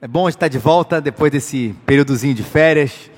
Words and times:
É 0.00 0.06
bom 0.06 0.28
estar 0.28 0.46
de 0.46 0.58
volta 0.58 1.00
depois 1.00 1.32
desse 1.32 1.74
períodozinho 1.84 2.32
de 2.32 2.44
férias. 2.44 3.10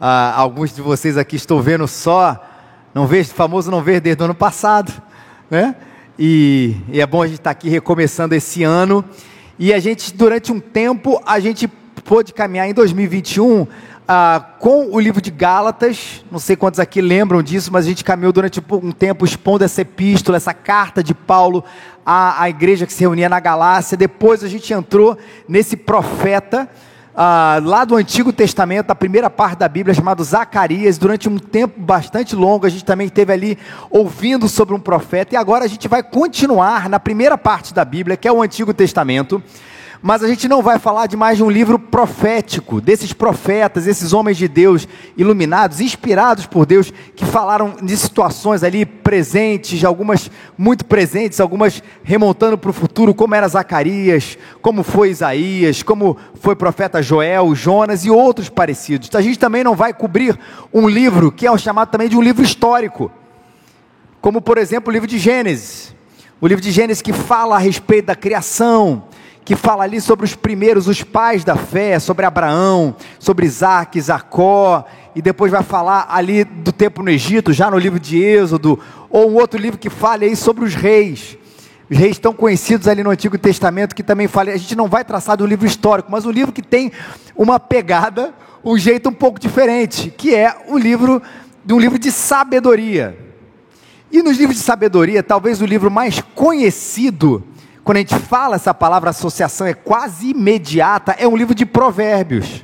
Ah, 0.00 0.32
alguns 0.36 0.72
de 0.72 0.80
vocês 0.80 1.18
aqui 1.18 1.34
estou 1.34 1.60
vendo 1.60 1.88
só, 1.88 2.40
não 2.94 3.08
vejo, 3.08 3.30
famoso 3.30 3.72
não 3.72 3.82
ver 3.82 4.00
desde 4.00 4.22
o 4.22 4.24
ano 4.24 4.36
passado, 4.36 4.92
né? 5.50 5.74
E, 6.16 6.76
e 6.92 7.00
é 7.00 7.06
bom 7.08 7.22
a 7.22 7.26
gente 7.26 7.40
estar 7.40 7.50
aqui 7.50 7.68
recomeçando 7.68 8.36
esse 8.36 8.62
ano. 8.62 9.04
E 9.58 9.74
a 9.74 9.80
gente, 9.80 10.14
durante 10.14 10.52
um 10.52 10.60
tempo, 10.60 11.20
a 11.26 11.40
gente 11.40 11.66
pôde 12.04 12.32
caminhar 12.32 12.70
em 12.70 12.72
2021 12.72 13.66
ah, 14.10 14.42
com 14.58 14.88
o 14.90 14.98
livro 14.98 15.20
de 15.20 15.30
Gálatas. 15.30 16.24
Não 16.32 16.38
sei 16.38 16.56
quantos 16.56 16.80
aqui 16.80 17.02
lembram 17.02 17.42
disso, 17.42 17.70
mas 17.70 17.84
a 17.84 17.88
gente 17.90 18.02
caminhou 18.02 18.32
durante 18.32 18.64
um 18.72 18.90
tempo 18.90 19.22
expondo 19.22 19.62
essa 19.62 19.82
epístola, 19.82 20.38
essa 20.38 20.54
carta 20.54 21.02
de 21.02 21.12
Paulo 21.12 21.62
à, 22.06 22.42
à 22.42 22.48
igreja 22.48 22.86
que 22.86 22.92
se 22.94 23.00
reunia 23.00 23.28
na 23.28 23.38
Galácia. 23.38 23.98
Depois 23.98 24.42
a 24.42 24.48
gente 24.48 24.72
entrou 24.72 25.18
nesse 25.46 25.76
profeta. 25.76 26.66
Ah, 27.14 27.60
lá 27.62 27.84
do 27.84 27.96
Antigo 27.96 28.32
Testamento, 28.32 28.90
a 28.90 28.94
primeira 28.94 29.28
parte 29.28 29.58
da 29.58 29.68
Bíblia, 29.68 29.92
chamado 29.92 30.24
Zacarias, 30.24 30.96
durante 30.96 31.28
um 31.28 31.36
tempo 31.36 31.78
bastante 31.78 32.34
longo, 32.34 32.64
a 32.64 32.68
gente 32.68 32.84
também 32.84 33.08
esteve 33.08 33.32
ali 33.32 33.58
ouvindo 33.90 34.48
sobre 34.48 34.72
um 34.72 34.78
profeta, 34.78 35.34
e 35.34 35.36
agora 35.36 35.64
a 35.64 35.68
gente 35.68 35.88
vai 35.88 36.00
continuar 36.00 36.88
na 36.88 37.00
primeira 37.00 37.36
parte 37.36 37.74
da 37.74 37.84
Bíblia, 37.84 38.16
que 38.16 38.28
é 38.28 38.32
o 38.32 38.40
Antigo 38.40 38.72
Testamento, 38.72 39.42
mas 40.00 40.22
a 40.22 40.28
gente 40.28 40.46
não 40.46 40.62
vai 40.62 40.78
falar 40.78 41.06
de 41.06 41.16
mais 41.16 41.36
de 41.36 41.42
um 41.42 41.50
livro 41.50 41.78
profético, 41.78 42.80
desses 42.80 43.12
profetas, 43.12 43.86
esses 43.86 44.12
homens 44.12 44.36
de 44.36 44.46
Deus 44.46 44.86
iluminados, 45.16 45.80
inspirados 45.80 46.46
por 46.46 46.64
Deus, 46.64 46.92
que 47.16 47.24
falaram 47.24 47.74
de 47.82 47.96
situações 47.96 48.62
ali 48.62 48.86
presentes, 48.86 49.84
algumas 49.84 50.30
muito 50.56 50.84
presentes, 50.84 51.40
algumas 51.40 51.82
remontando 52.04 52.56
para 52.56 52.70
o 52.70 52.72
futuro, 52.72 53.12
como 53.12 53.34
era 53.34 53.48
Zacarias, 53.48 54.38
como 54.62 54.84
foi 54.84 55.10
Isaías, 55.10 55.82
como 55.82 56.16
foi 56.40 56.54
o 56.54 56.56
profeta 56.56 57.02
Joel, 57.02 57.54
Jonas 57.54 58.04
e 58.04 58.10
outros 58.10 58.48
parecidos. 58.48 59.10
A 59.14 59.20
gente 59.20 59.38
também 59.38 59.64
não 59.64 59.74
vai 59.74 59.92
cobrir 59.92 60.38
um 60.72 60.88
livro 60.88 61.32
que 61.32 61.46
é 61.46 61.58
chamado 61.58 61.90
também 61.90 62.08
de 62.08 62.16
um 62.16 62.22
livro 62.22 62.44
histórico, 62.44 63.10
como 64.20 64.40
por 64.40 64.58
exemplo 64.58 64.90
o 64.90 64.92
livro 64.92 65.08
de 65.08 65.18
Gênesis. 65.18 65.96
O 66.40 66.46
livro 66.46 66.62
de 66.62 66.70
Gênesis 66.70 67.02
que 67.02 67.12
fala 67.12 67.56
a 67.56 67.58
respeito 67.58 68.06
da 68.06 68.14
criação, 68.14 69.02
que 69.48 69.56
fala 69.56 69.82
ali 69.82 69.98
sobre 69.98 70.26
os 70.26 70.34
primeiros, 70.34 70.88
os 70.88 71.02
pais 71.02 71.42
da 71.42 71.56
fé, 71.56 71.98
sobre 71.98 72.26
Abraão, 72.26 72.94
sobre 73.18 73.46
Isaac, 73.46 73.98
Jacó, 73.98 74.84
e 75.16 75.22
depois 75.22 75.50
vai 75.50 75.62
falar 75.62 76.06
ali 76.10 76.44
do 76.44 76.70
tempo 76.70 77.02
no 77.02 77.08
Egito, 77.08 77.50
já 77.50 77.70
no 77.70 77.78
livro 77.78 77.98
de 77.98 78.22
Êxodo, 78.22 78.78
ou 79.08 79.30
um 79.30 79.36
outro 79.36 79.58
livro 79.58 79.78
que 79.78 79.88
fale 79.88 80.26
aí 80.26 80.36
sobre 80.36 80.66
os 80.66 80.74
reis. 80.74 81.38
Os 81.90 81.96
reis 81.96 82.18
tão 82.18 82.34
conhecidos 82.34 82.86
ali 82.86 83.02
no 83.02 83.08
Antigo 83.08 83.38
Testamento 83.38 83.94
que 83.94 84.02
também 84.02 84.28
fala, 84.28 84.50
a 84.50 84.56
gente 84.58 84.76
não 84.76 84.86
vai 84.86 85.02
traçar 85.02 85.40
um 85.40 85.46
livro 85.46 85.66
histórico, 85.66 86.12
mas 86.12 86.26
um 86.26 86.30
livro 86.30 86.52
que 86.52 86.60
tem 86.60 86.92
uma 87.34 87.58
pegada, 87.58 88.34
um 88.62 88.76
jeito 88.76 89.08
um 89.08 89.14
pouco 89.14 89.40
diferente, 89.40 90.10
que 90.14 90.34
é 90.34 90.54
o 90.68 90.76
livro 90.76 91.22
de 91.64 91.72
um 91.72 91.80
livro 91.80 91.98
de 91.98 92.12
sabedoria. 92.12 93.18
E 94.12 94.22
nos 94.22 94.36
livros 94.36 94.58
de 94.58 94.62
sabedoria, 94.62 95.22
talvez 95.22 95.62
o 95.62 95.64
livro 95.64 95.90
mais 95.90 96.20
conhecido 96.34 97.42
quando 97.88 97.96
a 97.96 98.00
gente 98.00 98.18
fala 98.18 98.56
essa 98.56 98.74
palavra 98.74 99.08
associação 99.08 99.66
é 99.66 99.72
quase 99.72 100.32
imediata, 100.32 101.12
é 101.12 101.26
um 101.26 101.34
livro 101.34 101.54
de 101.54 101.64
provérbios. 101.64 102.62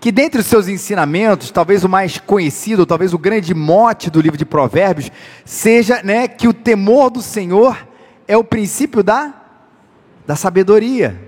Que 0.00 0.10
dentre 0.10 0.40
os 0.40 0.46
seus 0.46 0.68
ensinamentos, 0.68 1.50
talvez 1.50 1.84
o 1.84 1.88
mais 1.90 2.16
conhecido, 2.16 2.86
talvez 2.86 3.12
o 3.12 3.18
grande 3.18 3.52
mote 3.52 4.08
do 4.08 4.18
livro 4.18 4.38
de 4.38 4.46
provérbios, 4.46 5.12
seja 5.44 6.02
né, 6.02 6.26
que 6.28 6.48
o 6.48 6.54
temor 6.54 7.10
do 7.10 7.20
Senhor 7.20 7.76
é 8.26 8.34
o 8.38 8.42
princípio 8.42 9.02
da, 9.02 9.34
da 10.26 10.34
sabedoria. 10.34 11.20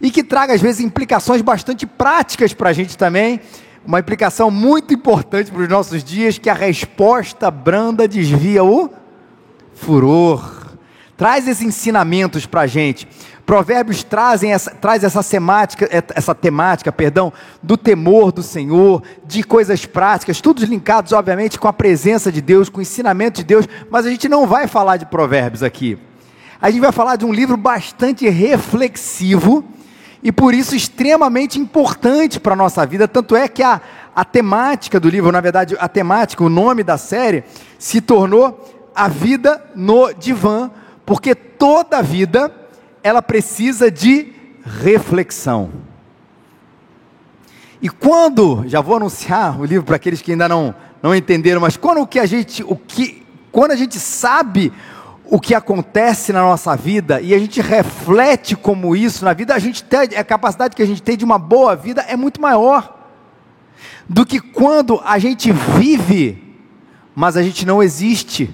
E 0.00 0.10
que 0.10 0.24
traga 0.24 0.54
às 0.54 0.62
vezes 0.62 0.80
implicações 0.80 1.42
bastante 1.42 1.86
práticas 1.86 2.54
para 2.54 2.70
a 2.70 2.72
gente 2.72 2.96
também, 2.96 3.42
uma 3.84 4.00
implicação 4.00 4.50
muito 4.50 4.94
importante 4.94 5.52
para 5.52 5.60
os 5.60 5.68
nossos 5.68 6.02
dias, 6.02 6.38
que 6.38 6.48
a 6.48 6.54
resposta 6.54 7.50
branda 7.50 8.08
desvia 8.08 8.64
o 8.64 8.88
furor. 9.74 10.63
Traz 11.16 11.46
esses 11.46 11.62
ensinamentos 11.62 12.44
para 12.44 12.62
a 12.62 12.66
gente. 12.66 13.06
Provérbios 13.46 14.02
trazem 14.02 14.52
essa, 14.52 14.70
traz 14.70 15.04
essa 15.04 15.22
temática, 15.22 15.88
essa 16.14 16.34
temática, 16.34 16.90
perdão, 16.90 17.32
do 17.62 17.76
temor 17.76 18.32
do 18.32 18.42
Senhor, 18.42 19.02
de 19.24 19.44
coisas 19.44 19.84
práticas, 19.86 20.40
todos 20.40 20.64
linkados, 20.64 21.12
obviamente, 21.12 21.58
com 21.58 21.68
a 21.68 21.72
presença 21.72 22.32
de 22.32 22.40
Deus, 22.40 22.68
com 22.68 22.78
o 22.78 22.82
ensinamento 22.82 23.40
de 23.40 23.44
Deus, 23.44 23.68
mas 23.90 24.06
a 24.06 24.10
gente 24.10 24.28
não 24.28 24.46
vai 24.46 24.66
falar 24.66 24.96
de 24.96 25.06
provérbios 25.06 25.62
aqui. 25.62 25.98
A 26.60 26.70
gente 26.70 26.80
vai 26.80 26.92
falar 26.92 27.16
de 27.16 27.26
um 27.26 27.32
livro 27.32 27.56
bastante 27.56 28.28
reflexivo 28.28 29.62
e 30.22 30.32
por 30.32 30.54
isso 30.54 30.74
extremamente 30.74 31.60
importante 31.60 32.40
para 32.40 32.54
a 32.54 32.56
nossa 32.56 32.86
vida. 32.86 33.06
Tanto 33.06 33.36
é 33.36 33.46
que 33.46 33.62
a, 33.62 33.78
a 34.16 34.24
temática 34.24 34.98
do 34.98 35.10
livro, 35.10 35.30
na 35.30 35.42
verdade, 35.42 35.76
a 35.78 35.86
temática, 35.86 36.42
o 36.42 36.48
nome 36.48 36.82
da 36.82 36.96
série, 36.96 37.44
se 37.78 38.00
tornou 38.00 38.64
A 38.94 39.06
Vida 39.06 39.62
no 39.76 40.14
Divã 40.14 40.70
porque 41.04 41.34
toda 41.34 42.02
vida 42.02 42.52
ela 43.02 43.20
precisa 43.20 43.90
de 43.90 44.32
reflexão. 44.64 45.70
E 47.80 47.88
quando, 47.88 48.64
já 48.66 48.80
vou 48.80 48.96
anunciar 48.96 49.60
o 49.60 49.64
livro 49.64 49.84
para 49.84 49.96
aqueles 49.96 50.22
que 50.22 50.32
ainda 50.32 50.48
não, 50.48 50.74
não 51.02 51.14
entenderam, 51.14 51.60
mas 51.60 51.76
quando 51.76 52.00
o 52.00 52.06
que 52.06 52.18
a 52.18 52.24
gente, 52.24 52.64
o 52.64 52.76
que, 52.76 53.22
quando 53.52 53.72
a 53.72 53.76
gente 53.76 54.00
sabe 54.00 54.72
o 55.26 55.38
que 55.38 55.54
acontece 55.54 56.32
na 56.32 56.40
nossa 56.40 56.74
vida 56.76 57.20
e 57.20 57.34
a 57.34 57.38
gente 57.38 57.60
reflete 57.60 58.56
como 58.56 58.96
isso 58.96 59.24
na 59.24 59.34
vida, 59.34 59.54
a 59.54 59.58
gente 59.58 59.84
tem, 59.84 60.00
a 60.16 60.24
capacidade 60.24 60.74
que 60.74 60.82
a 60.82 60.86
gente 60.86 61.02
tem 61.02 61.16
de 61.16 61.24
uma 61.24 61.38
boa 61.38 61.76
vida 61.76 62.02
é 62.02 62.16
muito 62.16 62.40
maior 62.40 62.94
do 64.08 64.24
que 64.24 64.40
quando 64.40 65.00
a 65.04 65.18
gente 65.18 65.52
vive, 65.52 66.42
mas 67.14 67.36
a 67.36 67.42
gente 67.42 67.66
não 67.66 67.82
existe 67.82 68.50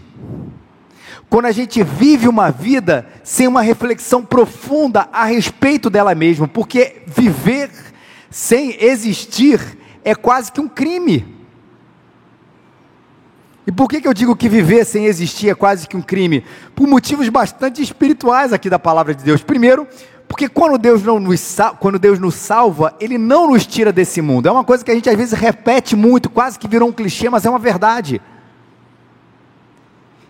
quando 1.31 1.47
a 1.47 1.53
gente 1.53 1.81
vive 1.85 2.29
uma 2.29 2.51
vida 2.51 3.07
sem 3.23 3.47
uma 3.47 3.63
reflexão 3.63 4.25
profunda 4.25 5.09
a 5.13 5.25
respeito 5.25 5.89
dela 5.89 6.13
mesma, 6.13 6.49
porque 6.49 7.03
viver 7.07 7.71
sem 8.29 8.77
existir 8.85 9.79
é 10.05 10.13
quase 10.13 10.51
que 10.51 10.61
um 10.61 10.69
crime. 10.69 11.39
E 13.65 13.71
por 13.71 13.89
que, 13.89 14.01
que 14.01 14.09
eu 14.09 14.15
digo 14.15 14.35
que 14.35 14.49
viver 14.49 14.85
sem 14.85 15.07
existir 15.07 15.49
é 15.49 15.55
quase 15.55 15.87
que 15.87 15.97
um 15.97 16.03
crime? 16.03 16.45
Por 16.75 16.89
motivos 16.89 17.29
bastante 17.29 17.81
espirituais 17.81 18.53
aqui 18.53 18.69
da 18.69 18.81
palavra 18.81 19.15
de 19.15 19.23
Deus. 19.23 19.41
Primeiro, 19.41 19.87
porque 20.27 20.49
quando 20.49 20.79
Deus, 20.79 21.05
não 21.05 21.21
nos, 21.21 21.57
quando 21.79 21.97
Deus 21.97 22.19
nos 22.19 22.35
salva, 22.35 22.97
Ele 22.99 23.17
não 23.17 23.51
nos 23.51 23.65
tira 23.65 23.93
desse 23.93 24.21
mundo. 24.21 24.49
É 24.49 24.51
uma 24.51 24.65
coisa 24.65 24.85
que 24.85 24.91
a 24.91 24.95
gente 24.95 25.09
às 25.09 25.17
vezes 25.17 25.39
repete 25.39 25.95
muito, 25.95 26.29
quase 26.29 26.59
que 26.59 26.67
virou 26.67 26.89
um 26.89 26.93
clichê, 26.93 27.31
mas 27.31 27.47
é 27.47 27.51
uma 27.51 27.59
verdade. 27.59 28.21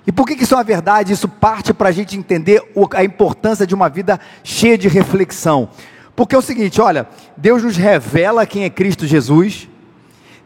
E 0.07 0.13
por 0.13 0.27
que, 0.27 0.35
que 0.37 0.45
isso 0.45 0.55
é 0.55 0.57
uma 0.57 0.65
verdade? 0.65 1.13
Isso 1.13 1.29
parte 1.29 1.75
para 1.75 1.91
a 1.91 1.93
gente 1.93 2.17
entender 2.17 2.63
a 2.95 3.05
importância 3.05 3.67
de 3.67 3.75
uma 3.75 3.89
vida 3.89 4.19
cheia 4.43 4.79
de 4.79 4.89
reflexão. 4.89 5.69
Porque 6.17 6.35
é 6.35 6.39
o 6.39 6.43
seguinte: 6.43 6.81
olha, 6.81 7.07
Deus 7.37 7.63
nos 7.63 7.77
revela 7.77 8.47
quem 8.47 8.65
é 8.65 8.71
Cristo 8.71 9.07
Jesus. 9.07 9.69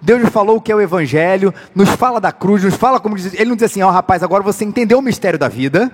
Deus 0.04 0.20
nos 0.20 0.31
falou 0.31 0.59
o 0.59 0.60
que 0.60 0.70
é 0.70 0.75
o 0.75 0.82
Evangelho, 0.82 1.54
nos 1.75 1.88
fala 1.88 2.20
da 2.20 2.31
cruz, 2.31 2.62
nos 2.62 2.75
fala 2.75 3.00
como 3.00 3.16
diz, 3.16 3.32
Ele 3.32 3.47
não 3.47 3.56
diz 3.56 3.65
assim, 3.65 3.82
ó 3.82 3.88
oh, 3.88 3.91
rapaz, 3.91 4.22
agora 4.22 4.42
você 4.42 4.62
entendeu 4.62 4.98
o 4.98 5.03
mistério 5.03 5.38
da 5.38 5.48
vida, 5.48 5.91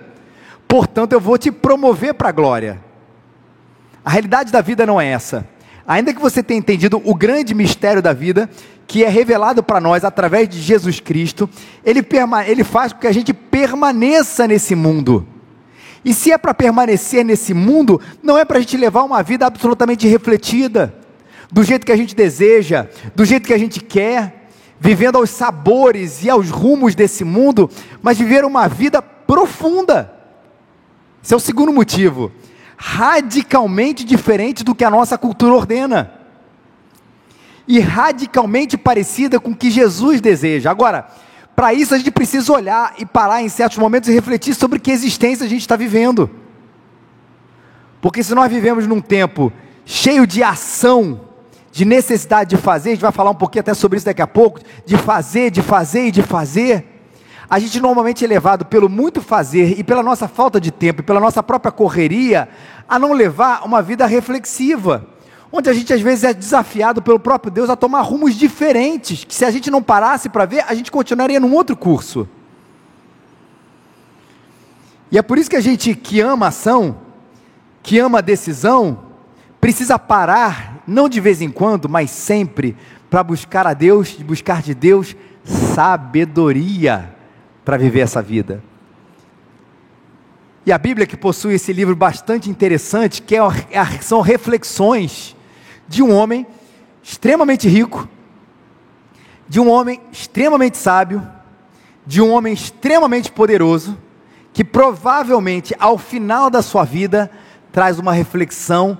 portanto 0.66 1.12
eu 1.12 1.20
vou 1.20 1.38
te 1.38 1.52
promover 1.52 2.14
para 2.14 2.30
a 2.30 2.32
glória. 2.32 2.80
A 4.04 4.10
realidade 4.10 4.50
da 4.50 4.60
vida 4.60 4.84
não 4.84 5.00
é 5.00 5.06
essa. 5.06 5.46
Ainda 5.86 6.12
que 6.12 6.20
você 6.20 6.42
tenha 6.42 6.58
entendido 6.58 7.00
o 7.04 7.14
grande 7.14 7.54
mistério 7.54 8.02
da 8.02 8.12
vida, 8.12 8.48
que 8.86 9.04
é 9.04 9.08
revelado 9.08 9.62
para 9.62 9.80
nós 9.80 10.04
através 10.04 10.48
de 10.48 10.60
Jesus 10.60 11.00
Cristo, 11.00 11.48
ele, 11.84 12.04
ele 12.46 12.64
faz 12.64 12.92
com 12.92 13.00
que 13.00 13.06
a 13.06 13.12
gente 13.12 13.32
permaneça 13.32 14.46
nesse 14.46 14.74
mundo. 14.74 15.26
E 16.04 16.14
se 16.14 16.32
é 16.32 16.38
para 16.38 16.54
permanecer 16.54 17.24
nesse 17.24 17.52
mundo, 17.52 18.00
não 18.22 18.38
é 18.38 18.44
para 18.44 18.58
a 18.58 18.60
gente 18.60 18.76
levar 18.76 19.02
uma 19.02 19.22
vida 19.22 19.46
absolutamente 19.46 20.08
refletida, 20.08 20.94
do 21.52 21.62
jeito 21.62 21.84
que 21.84 21.92
a 21.92 21.96
gente 21.96 22.14
deseja, 22.14 22.86
do 23.14 23.24
jeito 23.24 23.46
que 23.46 23.54
a 23.54 23.58
gente 23.58 23.80
quer, 23.80 24.48
vivendo 24.78 25.16
aos 25.16 25.30
sabores 25.30 26.24
e 26.24 26.30
aos 26.30 26.48
rumos 26.48 26.94
desse 26.94 27.22
mundo, 27.22 27.68
mas 28.00 28.18
viver 28.18 28.44
uma 28.44 28.66
vida 28.66 29.02
profunda. 29.02 30.12
Esse 31.22 31.34
é 31.34 31.36
o 31.36 31.40
segundo 31.40 31.72
motivo. 31.72 32.32
Radicalmente 32.82 34.04
diferente 34.04 34.64
do 34.64 34.74
que 34.74 34.84
a 34.84 34.90
nossa 34.90 35.18
cultura 35.18 35.54
ordena 35.54 36.20
e 37.68 37.78
radicalmente 37.78 38.76
parecida 38.76 39.38
com 39.38 39.50
o 39.50 39.56
que 39.56 39.70
Jesus 39.70 40.20
deseja. 40.20 40.70
Agora, 40.70 41.06
para 41.54 41.72
isso 41.72 41.94
a 41.94 41.98
gente 41.98 42.10
precisa 42.10 42.52
olhar 42.52 42.94
e 42.98 43.06
parar 43.06 43.42
em 43.42 43.48
certos 43.48 43.78
momentos 43.78 44.08
e 44.08 44.12
refletir 44.12 44.54
sobre 44.54 44.80
que 44.80 44.90
existência 44.90 45.46
a 45.46 45.48
gente 45.48 45.60
está 45.60 45.76
vivendo. 45.76 46.28
Porque 48.00 48.24
se 48.24 48.34
nós 48.34 48.50
vivemos 48.50 48.88
num 48.88 49.00
tempo 49.00 49.52
cheio 49.84 50.26
de 50.26 50.42
ação, 50.42 51.20
de 51.70 51.84
necessidade 51.84 52.50
de 52.50 52.56
fazer, 52.56 52.88
a 52.88 52.92
gente 52.94 53.02
vai 53.02 53.12
falar 53.12 53.30
um 53.30 53.36
pouquinho 53.36 53.60
até 53.60 53.74
sobre 53.74 53.98
isso 53.98 54.06
daqui 54.06 54.22
a 54.22 54.26
pouco, 54.26 54.58
de 54.84 54.96
fazer, 54.96 55.50
de 55.52 55.62
fazer 55.62 56.06
e 56.06 56.10
de 56.10 56.22
fazer. 56.22 56.99
A 57.50 57.58
gente 57.58 57.80
normalmente 57.80 58.24
é 58.24 58.28
levado 58.28 58.64
pelo 58.64 58.88
muito 58.88 59.20
fazer 59.20 59.76
e 59.76 59.82
pela 59.82 60.04
nossa 60.04 60.28
falta 60.28 60.60
de 60.60 60.70
tempo 60.70 61.00
e 61.00 61.04
pela 61.04 61.18
nossa 61.18 61.42
própria 61.42 61.72
correria 61.72 62.48
a 62.88 62.96
não 62.96 63.12
levar 63.12 63.66
uma 63.66 63.82
vida 63.82 64.06
reflexiva, 64.06 65.04
onde 65.50 65.68
a 65.68 65.72
gente 65.72 65.92
às 65.92 66.00
vezes 66.00 66.22
é 66.22 66.32
desafiado 66.32 67.02
pelo 67.02 67.18
próprio 67.18 67.50
Deus 67.50 67.68
a 67.68 67.74
tomar 67.74 68.02
rumos 68.02 68.36
diferentes, 68.36 69.24
que 69.24 69.34
se 69.34 69.44
a 69.44 69.50
gente 69.50 69.68
não 69.68 69.82
parasse 69.82 70.28
para 70.28 70.46
ver, 70.46 70.64
a 70.68 70.72
gente 70.76 70.92
continuaria 70.92 71.40
num 71.40 71.52
outro 71.52 71.76
curso. 71.76 72.28
E 75.10 75.18
é 75.18 75.22
por 75.22 75.36
isso 75.36 75.50
que 75.50 75.56
a 75.56 75.60
gente 75.60 75.92
que 75.96 76.20
ama 76.20 76.46
ação, 76.46 76.98
que 77.82 77.98
ama 77.98 78.22
decisão, 78.22 79.06
precisa 79.60 79.98
parar, 79.98 80.84
não 80.86 81.08
de 81.08 81.20
vez 81.20 81.42
em 81.42 81.50
quando, 81.50 81.88
mas 81.88 82.12
sempre, 82.12 82.76
para 83.10 83.24
buscar 83.24 83.66
a 83.66 83.74
Deus, 83.74 84.12
buscar 84.22 84.62
de 84.62 84.72
Deus 84.72 85.16
sabedoria 85.44 87.18
para 87.64 87.76
viver 87.76 88.00
essa 88.00 88.22
vida. 88.22 88.62
E 90.64 90.72
a 90.72 90.78
Bíblia 90.78 91.06
que 91.06 91.16
possui 91.16 91.54
esse 91.54 91.72
livro 91.72 91.96
bastante 91.96 92.50
interessante, 92.50 93.22
que 93.22 93.34
é, 93.34 93.42
são 94.00 94.20
reflexões 94.20 95.34
de 95.88 96.02
um 96.02 96.14
homem 96.14 96.46
extremamente 97.02 97.68
rico, 97.68 98.08
de 99.48 99.58
um 99.58 99.68
homem 99.68 100.00
extremamente 100.12 100.76
sábio, 100.76 101.26
de 102.06 102.20
um 102.20 102.30
homem 102.30 102.52
extremamente 102.52 103.32
poderoso, 103.32 103.96
que 104.52 104.62
provavelmente 104.62 105.74
ao 105.78 105.96
final 105.96 106.50
da 106.50 106.62
sua 106.62 106.84
vida 106.84 107.30
traz 107.72 107.98
uma 107.98 108.12
reflexão 108.12 108.98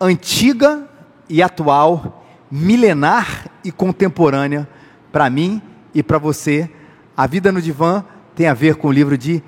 antiga 0.00 0.88
e 1.28 1.42
atual, 1.42 2.24
milenar 2.50 3.46
e 3.64 3.70
contemporânea 3.70 4.68
para 5.10 5.30
mim 5.30 5.62
e 5.94 6.02
para 6.02 6.18
você. 6.18 6.70
A 7.16 7.26
vida 7.26 7.52
no 7.52 7.60
divã 7.60 8.04
tem 8.34 8.46
a 8.46 8.54
ver 8.54 8.76
com 8.76 8.88
o 8.88 8.92
livro 8.92 9.18
de 9.18 9.42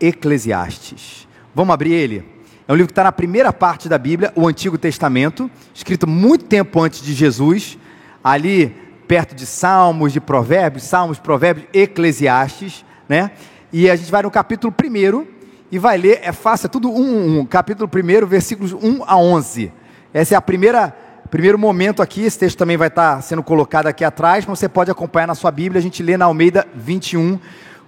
Eclesiastes. 0.00 1.28
Vamos 1.54 1.74
abrir 1.74 1.92
ele? 1.92 2.24
É 2.66 2.72
um 2.72 2.76
livro 2.76 2.86
que 2.88 2.92
está 2.92 3.04
na 3.04 3.12
primeira 3.12 3.52
parte 3.52 3.88
da 3.88 3.98
Bíblia, 3.98 4.32
o 4.36 4.46
Antigo 4.46 4.78
Testamento, 4.78 5.50
escrito 5.74 6.06
muito 6.06 6.44
tempo 6.44 6.80
antes 6.80 7.02
de 7.02 7.12
Jesus, 7.12 7.76
ali 8.22 8.74
perto 9.08 9.34
de 9.34 9.44
Salmos, 9.44 10.12
de 10.12 10.20
Provérbios, 10.20 10.84
Salmos, 10.84 11.18
Provérbios, 11.18 11.66
Eclesiastes, 11.74 12.84
né? 13.08 13.32
E 13.72 13.90
a 13.90 13.96
gente 13.96 14.10
vai 14.10 14.22
no 14.22 14.30
capítulo 14.30 14.72
1 14.72 15.26
e 15.70 15.78
vai 15.78 15.98
ler, 15.98 16.20
é 16.22 16.32
fácil, 16.32 16.66
é 16.66 16.68
tudo 16.70 16.90
um, 16.90 17.40
um, 17.40 17.44
capítulo 17.44 17.90
1, 17.92 18.26
versículos 18.26 18.72
1 18.72 19.02
a 19.04 19.16
11. 19.16 19.72
Essa 20.14 20.34
é 20.34 20.38
a 20.38 20.40
primeira 20.42 20.96
primeiro 21.30 21.56
momento 21.56 22.02
aqui, 22.02 22.22
esse 22.22 22.38
texto 22.38 22.58
também 22.58 22.76
vai 22.76 22.88
estar 22.88 23.16
tá 23.16 23.22
sendo 23.22 23.42
colocado 23.42 23.86
aqui 23.86 24.04
atrás, 24.04 24.44
mas 24.44 24.58
você 24.58 24.68
pode 24.68 24.90
acompanhar 24.90 25.28
na 25.28 25.36
sua 25.36 25.52
Bíblia, 25.52 25.78
a 25.78 25.82
gente 25.82 26.02
lê 26.02 26.16
na 26.16 26.24
Almeida 26.24 26.66
21, 26.74 27.38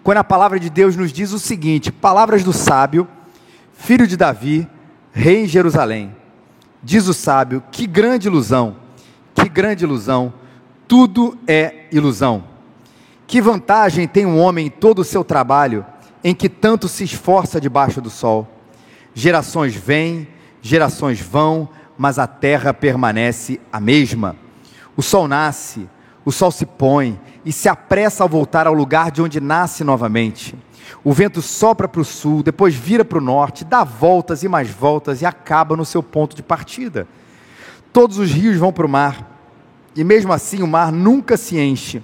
quando 0.05 0.19
a 0.19 0.25
palavra 0.25 0.61
de 0.61 0.71
Deus 0.71 0.95
nos 0.95 1.13
diz 1.13 1.33
o 1.33 1.41
seguinte: 1.41 1.91
palavras 1.91 2.45
do 2.45 2.53
sábio, 2.53 3.07
filho 3.75 4.07
de 4.07 4.17
Davi, 4.17 4.69
rei 5.13 5.43
em 5.43 5.49
Jerusalém. 5.49 6.15
Diz 6.81 7.09
o 7.09 7.13
sábio: 7.13 7.65
que 7.73 7.85
grande 7.85 8.29
ilusão, 8.29 8.77
que 9.35 9.49
grande 9.49 9.83
ilusão, 9.85 10.33
tudo 10.87 11.37
é 11.45 11.87
ilusão. 11.91 12.45
Que 13.27 13.41
vantagem 13.41 14.07
tem 14.07 14.25
um 14.25 14.39
homem 14.39 14.67
em 14.67 14.71
todo 14.71 15.01
o 15.01 15.05
seu 15.05 15.25
trabalho, 15.25 15.85
em 16.23 16.33
que 16.33 16.49
tanto 16.49 16.87
se 16.87 17.03
esforça 17.03 17.61
debaixo 17.61 18.01
do 18.01 18.11
sol? 18.11 18.49
Gerações 19.15 19.75
vêm, 19.75 20.29
gerações 20.61 21.21
vão, 21.21 21.69
mas 21.97 22.19
a 22.19 22.27
terra 22.27 22.73
permanece 22.73 23.61
a 23.73 23.81
mesma. 23.81 24.37
O 24.97 25.03
sol 25.03 25.27
nasce, 25.29 25.89
o 26.25 26.33
sol 26.33 26.51
se 26.51 26.67
põe 26.67 27.21
e 27.45 27.53
se 27.53 27.69
apressa 27.69 28.23
ao 28.23 28.29
voltar 28.29 28.67
ao 28.67 28.75
lugar 28.75 29.11
de 29.11 29.23
onde 29.23 29.41
nasce 29.41 29.83
novamente. 29.83 30.55
O 31.05 31.13
vento 31.13 31.43
sopra 31.43 31.89
para 31.89 32.01
o 32.01 32.05
sul, 32.05 32.43
depois 32.43 32.75
vira 32.75 33.05
para 33.05 33.19
o 33.19 33.23
norte, 33.23 33.65
dá 33.65 33.83
voltas 33.83 34.43
e 34.43 34.49
mais 34.49 34.71
voltas 34.71 35.23
e 35.23 35.27
acaba 35.27 35.77
no 35.77 35.85
seu 35.85 36.03
ponto 36.03 36.37
de 36.37 36.43
partida. 36.43 37.09
Todos 37.93 38.19
os 38.19 38.31
rios 38.31 38.57
vão 38.57 38.73
para 38.73 38.87
o 38.87 38.89
mar, 38.89 39.31
e 39.95 40.05
mesmo 40.05 40.33
assim 40.33 40.63
o 40.63 40.67
mar 40.67 40.93
nunca 40.93 41.37
se 41.37 41.59
enche. 41.59 42.03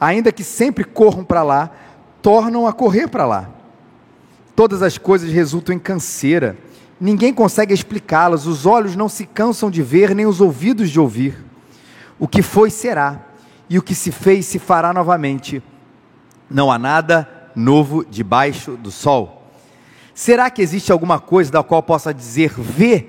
Ainda 0.00 0.32
que 0.32 0.42
sempre 0.42 0.84
corram 0.84 1.22
para 1.22 1.42
lá, 1.42 1.70
tornam 2.22 2.66
a 2.66 2.72
correr 2.72 3.08
para 3.08 3.26
lá. 3.26 3.48
Todas 4.56 4.82
as 4.82 4.96
coisas 4.98 5.30
resultam 5.30 5.74
em 5.74 5.78
canseira. 5.78 6.56
Ninguém 7.00 7.32
consegue 7.32 7.72
explicá-las, 7.72 8.44
os 8.44 8.66
olhos 8.66 8.94
não 8.94 9.08
se 9.08 9.24
cansam 9.24 9.70
de 9.70 9.82
ver, 9.82 10.14
nem 10.14 10.26
os 10.26 10.38
ouvidos 10.38 10.90
de 10.90 11.00
ouvir. 11.00 11.34
O 12.18 12.28
que 12.28 12.42
foi, 12.42 12.68
será, 12.68 13.24
e 13.70 13.78
o 13.78 13.82
que 13.82 13.94
se 13.94 14.12
fez, 14.12 14.44
se 14.44 14.58
fará 14.58 14.92
novamente. 14.92 15.62
Não 16.50 16.70
há 16.70 16.78
nada 16.78 17.26
novo 17.56 18.04
debaixo 18.04 18.72
do 18.72 18.90
sol. 18.90 19.50
Será 20.12 20.50
que 20.50 20.60
existe 20.60 20.92
alguma 20.92 21.18
coisa 21.18 21.50
da 21.50 21.62
qual 21.62 21.82
possa 21.82 22.12
dizer, 22.12 22.52
vê, 22.58 23.08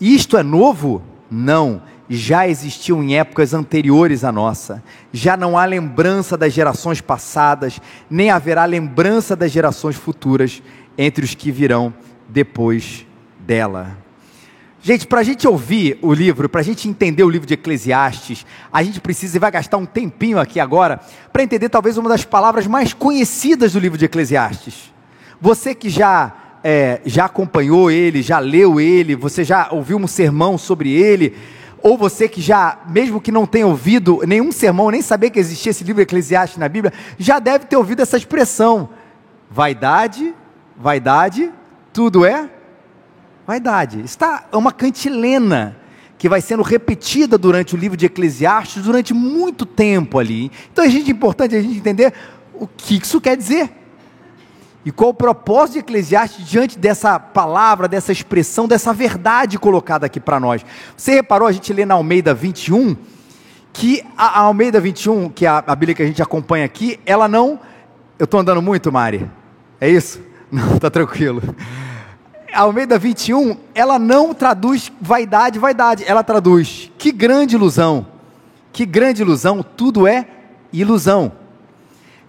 isto 0.00 0.36
é 0.36 0.44
novo? 0.44 1.02
Não, 1.28 1.82
já 2.08 2.46
existiu 2.46 3.02
em 3.02 3.18
épocas 3.18 3.52
anteriores 3.52 4.22
à 4.22 4.30
nossa. 4.30 4.84
Já 5.12 5.36
não 5.36 5.58
há 5.58 5.64
lembrança 5.64 6.36
das 6.36 6.52
gerações 6.52 7.00
passadas, 7.00 7.80
nem 8.08 8.30
haverá 8.30 8.64
lembrança 8.66 9.34
das 9.34 9.50
gerações 9.50 9.96
futuras 9.96 10.62
entre 10.96 11.24
os 11.24 11.34
que 11.34 11.50
virão 11.50 11.92
depois 12.30 13.06
dela. 13.38 13.98
Gente, 14.82 15.06
para 15.06 15.20
a 15.20 15.22
gente 15.22 15.46
ouvir 15.46 15.98
o 16.00 16.12
livro, 16.12 16.48
para 16.48 16.62
a 16.62 16.64
gente 16.64 16.88
entender 16.88 17.22
o 17.22 17.28
livro 17.28 17.46
de 17.46 17.52
Eclesiastes, 17.52 18.46
a 18.72 18.82
gente 18.82 18.98
precisa 18.98 19.36
e 19.36 19.40
vai 19.40 19.50
gastar 19.50 19.76
um 19.76 19.84
tempinho 19.84 20.38
aqui 20.38 20.58
agora 20.58 21.00
para 21.30 21.42
entender 21.42 21.68
talvez 21.68 21.98
uma 21.98 22.08
das 22.08 22.24
palavras 22.24 22.66
mais 22.66 22.94
conhecidas 22.94 23.74
do 23.74 23.78
livro 23.78 23.98
de 23.98 24.06
Eclesiastes. 24.06 24.90
Você 25.38 25.74
que 25.74 25.90
já 25.90 26.32
é, 26.64 27.02
já 27.04 27.26
acompanhou 27.26 27.90
ele, 27.90 28.22
já 28.22 28.38
leu 28.38 28.80
ele, 28.80 29.14
você 29.14 29.44
já 29.44 29.68
ouviu 29.70 29.98
um 29.98 30.06
sermão 30.06 30.56
sobre 30.56 30.90
ele, 30.90 31.36
ou 31.82 31.98
você 31.98 32.26
que 32.26 32.40
já, 32.40 32.78
mesmo 32.88 33.20
que 33.20 33.32
não 33.32 33.46
tenha 33.46 33.66
ouvido 33.66 34.20
nenhum 34.26 34.52
sermão, 34.52 34.90
nem 34.90 35.02
saber 35.02 35.28
que 35.28 35.38
existia 35.38 35.70
esse 35.70 35.84
livro 35.84 36.00
Eclesiastes 36.00 36.58
na 36.58 36.68
Bíblia, 36.68 36.92
já 37.18 37.38
deve 37.38 37.66
ter 37.66 37.76
ouvido 37.76 38.00
essa 38.00 38.16
expressão: 38.16 38.88
vaidade, 39.50 40.34
vaidade, 40.76 41.50
tudo 41.92 42.24
é 42.24 42.48
Vaidade. 43.46 44.00
Está 44.02 44.44
uma 44.52 44.70
cantilena 44.70 45.76
que 46.16 46.28
vai 46.28 46.40
sendo 46.40 46.62
repetida 46.62 47.36
durante 47.36 47.74
o 47.74 47.78
livro 47.78 47.96
de 47.96 48.06
Eclesiastes 48.06 48.84
durante 48.84 49.12
muito 49.12 49.66
tempo 49.66 50.20
ali. 50.20 50.52
Então 50.72 50.84
é 50.84 50.88
importante 50.88 51.56
a 51.56 51.60
gente 51.60 51.76
entender 51.76 52.12
o 52.54 52.68
que 52.68 52.96
isso 52.96 53.20
quer 53.20 53.36
dizer. 53.36 53.70
E 54.84 54.92
qual 54.92 55.10
o 55.10 55.14
propósito 55.14 55.72
de 55.72 55.78
Eclesiastes 55.80 56.46
diante 56.46 56.78
dessa 56.78 57.18
palavra, 57.18 57.88
dessa 57.88 58.12
expressão, 58.12 58.68
dessa 58.68 58.92
verdade 58.92 59.58
colocada 59.58 60.06
aqui 60.06 60.20
para 60.20 60.38
nós. 60.38 60.64
Você 60.96 61.14
reparou, 61.14 61.48
a 61.48 61.52
gente 61.52 61.72
lê 61.72 61.84
na 61.84 61.94
Almeida 61.94 62.32
21, 62.32 62.96
que 63.72 64.04
a, 64.16 64.40
Almeida 64.40 64.80
21, 64.80 65.28
que 65.28 65.44
é 65.44 65.48
a, 65.48 65.64
a 65.66 65.74
Bíblia 65.74 65.96
que 65.96 66.02
a 66.02 66.06
gente 66.06 66.22
acompanha 66.22 66.64
aqui, 66.64 67.00
ela 67.04 67.26
não. 67.26 67.58
Eu 68.16 68.24
estou 68.26 68.38
andando 68.38 68.62
muito, 68.62 68.92
Mari? 68.92 69.28
É 69.80 69.88
isso? 69.88 70.29
Não, 70.50 70.76
está 70.76 70.90
tranquilo. 70.90 71.42
Almeida 72.52 72.98
21, 72.98 73.56
ela 73.74 73.98
não 73.98 74.34
traduz 74.34 74.90
vaidade, 75.00 75.58
vaidade, 75.58 76.04
ela 76.04 76.24
traduz 76.24 76.90
que 76.98 77.12
grande 77.12 77.54
ilusão, 77.54 78.06
que 78.72 78.84
grande 78.84 79.22
ilusão, 79.22 79.62
tudo 79.62 80.06
é 80.06 80.26
ilusão. 80.72 81.32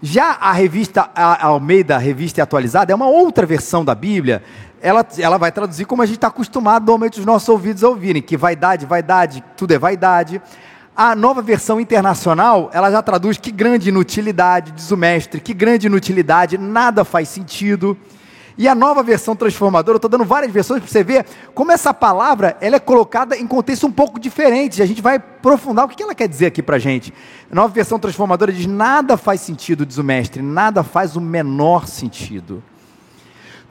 Já 0.01 0.37
a 0.39 0.51
revista 0.51 1.09
a 1.15 1.45
Almeida, 1.45 1.95
a 1.95 1.99
revista 1.99 2.41
atualizada, 2.41 2.91
é 2.91 2.95
uma 2.95 3.07
outra 3.07 3.45
versão 3.45 3.83
da 3.83 3.95
Bíblia, 3.95 4.43
ela, 4.81 5.05
ela 5.17 5.37
vai 5.37 5.51
traduzir 5.51 5.85
como 5.85 6.01
a 6.01 6.05
gente 6.05 6.15
está 6.15 6.27
acostumado 6.27 6.85
normalmente 6.85 7.19
os 7.19 7.25
nossos 7.25 7.47
ouvidos 7.49 7.83
a 7.83 7.89
ouvirem, 7.89 8.21
que 8.21 8.35
vaidade, 8.35 8.85
vaidade, 8.85 9.43
tudo 9.55 9.73
é 9.73 9.79
vaidade. 9.79 10.41
A 10.95 11.15
nova 11.15 11.41
versão 11.41 11.79
internacional, 11.79 12.69
ela 12.73 12.91
já 12.91 13.01
traduz 13.01 13.37
que 13.37 13.49
grande 13.49 13.89
inutilidade, 13.89 14.73
diz 14.73 14.91
o 14.91 14.97
mestre, 14.97 15.39
que 15.39 15.53
grande 15.53 15.87
inutilidade, 15.87 16.57
nada 16.57 17.05
faz 17.05 17.29
sentido. 17.29 17.97
E 18.57 18.67
a 18.67 18.75
nova 18.75 19.01
versão 19.01 19.33
transformadora, 19.33 19.95
eu 19.95 19.97
estou 19.97 20.09
dando 20.09 20.25
várias 20.25 20.51
versões 20.51 20.81
para 20.81 20.91
você 20.91 21.03
ver 21.03 21.25
como 21.55 21.71
essa 21.71 21.93
palavra 21.93 22.57
ela 22.59 22.75
é 22.75 22.79
colocada 22.79 23.37
em 23.37 23.47
contexto 23.47 23.87
um 23.87 23.91
pouco 23.91 24.19
diferente. 24.19 24.83
A 24.83 24.85
gente 24.85 25.01
vai 25.01 25.15
aprofundar 25.15 25.85
o 25.85 25.87
que 25.87 26.03
ela 26.03 26.13
quer 26.13 26.27
dizer 26.27 26.47
aqui 26.47 26.61
para 26.61 26.75
a 26.75 26.79
gente. 26.79 27.13
A 27.49 27.55
nova 27.55 27.73
versão 27.73 27.97
transformadora 27.97 28.51
diz: 28.51 28.65
nada 28.65 29.15
faz 29.15 29.39
sentido, 29.39 29.85
diz 29.85 29.97
o 29.97 30.03
mestre, 30.03 30.41
nada 30.41 30.83
faz 30.83 31.15
o 31.15 31.21
menor 31.21 31.87
sentido. 31.87 32.61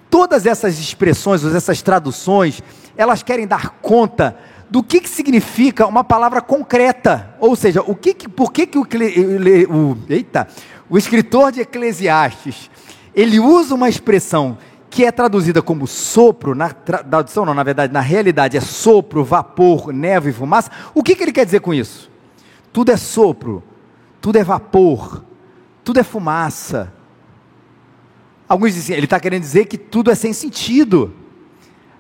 Todas 0.09 0.47
essas 0.47 0.79
expressões, 0.79 1.45
essas 1.45 1.83
traduções, 1.83 2.63
elas 2.97 3.23
querem 3.23 3.47
dar 3.47 3.69
conta 3.83 4.37
do 4.71 4.83
que, 4.83 5.01
que 5.01 5.09
significa 5.09 5.87
uma 5.87 6.05
palavra 6.05 6.41
concreta. 6.41 7.35
Ou 7.41 7.57
seja, 7.57 7.83
o 7.83 7.95
que, 7.95 8.15
que 8.15 8.29
por 8.29 8.53
que, 8.53 8.67
que 8.67 8.79
o, 8.79 8.83
o, 8.83 9.99
eita, 10.09 10.47
o 10.89 10.97
escritor 10.97 11.51
de 11.51 11.61
Eclesiastes 11.61 12.71
ele 13.15 13.41
usa 13.41 13.75
uma 13.75 13.89
expressão 13.89 14.57
que 14.89 15.05
é 15.05 15.13
traduzida 15.13 15.63
como 15.63 15.87
sopro, 15.87 16.55
na 16.55 16.71
tradução 16.71 17.45
não, 17.45 17.55
na 17.55 17.63
verdade, 17.63 17.93
na 17.93 18.01
realidade 18.01 18.57
é 18.57 18.61
sopro, 18.61 19.25
vapor, 19.25 19.93
névoa 19.93 20.31
e 20.31 20.33
fumaça. 20.33 20.71
O 20.95 21.03
que, 21.03 21.15
que 21.15 21.23
ele 21.23 21.33
quer 21.33 21.45
dizer 21.45 21.61
com 21.61 21.73
isso? 21.73 22.11
Tudo 22.73 22.91
é 22.91 22.97
sopro, 22.97 23.63
tudo 24.21 24.39
é 24.39 24.45
vapor, 24.45 25.25
tudo 25.85 26.01
é 26.01 26.03
fumaça. 26.03 26.93
Alguns 28.49 28.75
dizem, 28.75 28.97
ele 28.97 29.07
está 29.07 29.21
querendo 29.21 29.43
dizer 29.43 29.67
que 29.67 29.79
tudo 29.79 30.11
é 30.11 30.15
sem 30.15 30.33
sentido. 30.33 31.15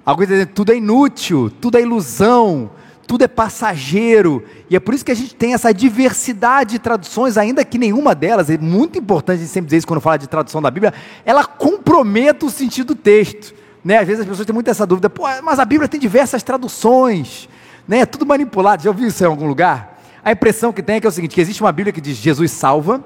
Alguns 0.04 0.28
dizem 0.28 0.46
tudo 0.46 0.72
é 0.72 0.76
inútil, 0.76 1.50
tudo 1.60 1.76
é 1.78 1.82
ilusão, 1.82 2.70
tudo 3.06 3.24
é 3.24 3.28
passageiro. 3.28 4.44
E 4.68 4.76
é 4.76 4.80
por 4.80 4.94
isso 4.94 5.04
que 5.04 5.12
a 5.12 5.16
gente 5.16 5.34
tem 5.34 5.52
essa 5.52 5.72
diversidade 5.74 6.72
de 6.72 6.78
traduções, 6.78 7.36
ainda 7.36 7.64
que 7.64 7.76
nenhuma 7.76 8.14
delas, 8.14 8.48
é 8.48 8.56
muito 8.56 8.98
importante 8.98 9.38
a 9.38 9.40
gente 9.40 9.50
sempre 9.50 9.66
dizer 9.66 9.78
isso 9.78 9.86
quando 9.86 10.00
fala 10.00 10.16
de 10.16 10.28
tradução 10.28 10.62
da 10.62 10.70
Bíblia, 10.70 10.94
ela 11.24 11.44
comprometa 11.44 12.46
o 12.46 12.50
sentido 12.50 12.94
do 12.94 12.94
texto. 12.94 13.54
Né? 13.84 13.98
Às 13.98 14.06
vezes 14.06 14.20
as 14.20 14.28
pessoas 14.28 14.46
têm 14.46 14.54
muito 14.54 14.70
essa 14.70 14.86
dúvida, 14.86 15.10
mas 15.42 15.58
a 15.58 15.64
Bíblia 15.64 15.88
tem 15.88 15.98
diversas 15.98 16.42
traduções, 16.42 17.48
né? 17.88 18.00
é 18.00 18.06
tudo 18.06 18.24
manipulado. 18.24 18.82
Já 18.82 18.90
ouviu 18.90 19.08
isso 19.08 19.22
em 19.22 19.26
algum 19.26 19.46
lugar? 19.46 20.00
A 20.24 20.32
impressão 20.32 20.72
que 20.72 20.82
tem 20.82 20.96
é 20.96 21.00
que 21.00 21.06
é 21.06 21.08
o 21.08 21.12
seguinte: 21.12 21.40
existe 21.40 21.62
uma 21.62 21.72
Bíblia 21.72 21.92
que 21.92 22.00
diz 22.00 22.16
Jesus 22.16 22.50
salva, 22.52 23.02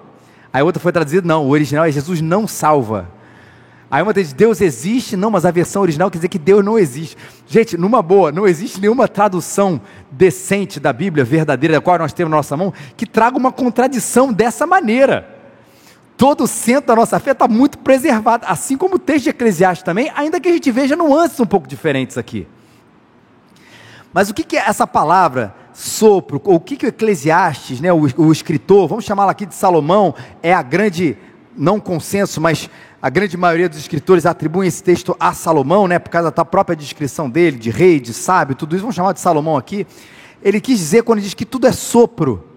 aí 0.52 0.62
outra 0.62 0.80
foi 0.80 0.92
traduzida, 0.92 1.26
não, 1.26 1.46
o 1.46 1.50
original 1.50 1.84
é 1.84 1.90
Jesus 1.90 2.20
não 2.20 2.46
salva. 2.46 3.08
Aí 3.94 4.02
uma 4.02 4.12
diz, 4.12 4.32
Deus 4.32 4.60
existe, 4.60 5.16
não, 5.16 5.30
mas 5.30 5.44
a 5.44 5.52
versão 5.52 5.80
original 5.80 6.10
quer 6.10 6.18
dizer 6.18 6.28
que 6.28 6.36
Deus 6.36 6.64
não 6.64 6.76
existe. 6.76 7.16
Gente, 7.46 7.76
numa 7.76 8.02
boa, 8.02 8.32
não 8.32 8.44
existe 8.44 8.80
nenhuma 8.80 9.06
tradução 9.06 9.80
decente 10.10 10.80
da 10.80 10.92
Bíblia, 10.92 11.24
verdadeira, 11.24 11.74
da 11.74 11.80
qual 11.80 11.96
nós 12.00 12.12
temos 12.12 12.28
na 12.32 12.38
nossa 12.38 12.56
mão, 12.56 12.74
que 12.96 13.06
traga 13.06 13.38
uma 13.38 13.52
contradição 13.52 14.32
dessa 14.32 14.66
maneira. 14.66 15.32
Todo 16.16 16.42
o 16.42 16.46
centro 16.48 16.88
da 16.88 16.96
nossa 16.96 17.20
fé 17.20 17.30
está 17.30 17.46
muito 17.46 17.78
preservado, 17.78 18.44
assim 18.48 18.76
como 18.76 18.96
o 18.96 18.98
texto 18.98 19.22
de 19.22 19.30
Eclesiastes 19.30 19.84
também, 19.84 20.10
ainda 20.16 20.40
que 20.40 20.48
a 20.48 20.52
gente 20.52 20.72
veja 20.72 20.96
nuances 20.96 21.38
um 21.38 21.46
pouco 21.46 21.68
diferentes 21.68 22.18
aqui. 22.18 22.48
Mas 24.12 24.28
o 24.28 24.34
que, 24.34 24.42
que 24.42 24.56
é 24.56 24.68
essa 24.68 24.88
palavra 24.88 25.54
sopro, 25.72 26.42
o 26.42 26.58
que, 26.58 26.76
que 26.76 26.86
o 26.86 26.88
Eclesiastes, 26.88 27.80
né, 27.80 27.92
o, 27.92 28.08
o 28.16 28.32
escritor, 28.32 28.88
vamos 28.88 29.04
chamá-lo 29.04 29.30
aqui 29.30 29.46
de 29.46 29.54
Salomão, 29.54 30.16
é 30.42 30.52
a 30.52 30.62
grande, 30.62 31.16
não 31.56 31.78
consenso, 31.78 32.40
mas 32.40 32.68
a 33.04 33.10
grande 33.10 33.36
maioria 33.36 33.68
dos 33.68 33.76
escritores 33.76 34.24
atribuem 34.24 34.66
esse 34.66 34.82
texto 34.82 35.14
a 35.20 35.34
Salomão, 35.34 35.86
né, 35.86 35.98
por 35.98 36.08
causa 36.08 36.30
da 36.30 36.42
própria 36.42 36.74
descrição 36.74 37.28
dele, 37.28 37.58
de 37.58 37.68
rei, 37.68 38.00
de 38.00 38.14
sábio, 38.14 38.56
tudo 38.56 38.74
isso, 38.74 38.80
vamos 38.80 38.96
chamar 38.96 39.12
de 39.12 39.20
Salomão 39.20 39.58
aqui. 39.58 39.86
Ele 40.42 40.58
quis 40.58 40.78
dizer, 40.78 41.02
quando 41.02 41.20
diz 41.20 41.34
que 41.34 41.44
tudo 41.44 41.66
é 41.66 41.72
sopro, 41.72 42.48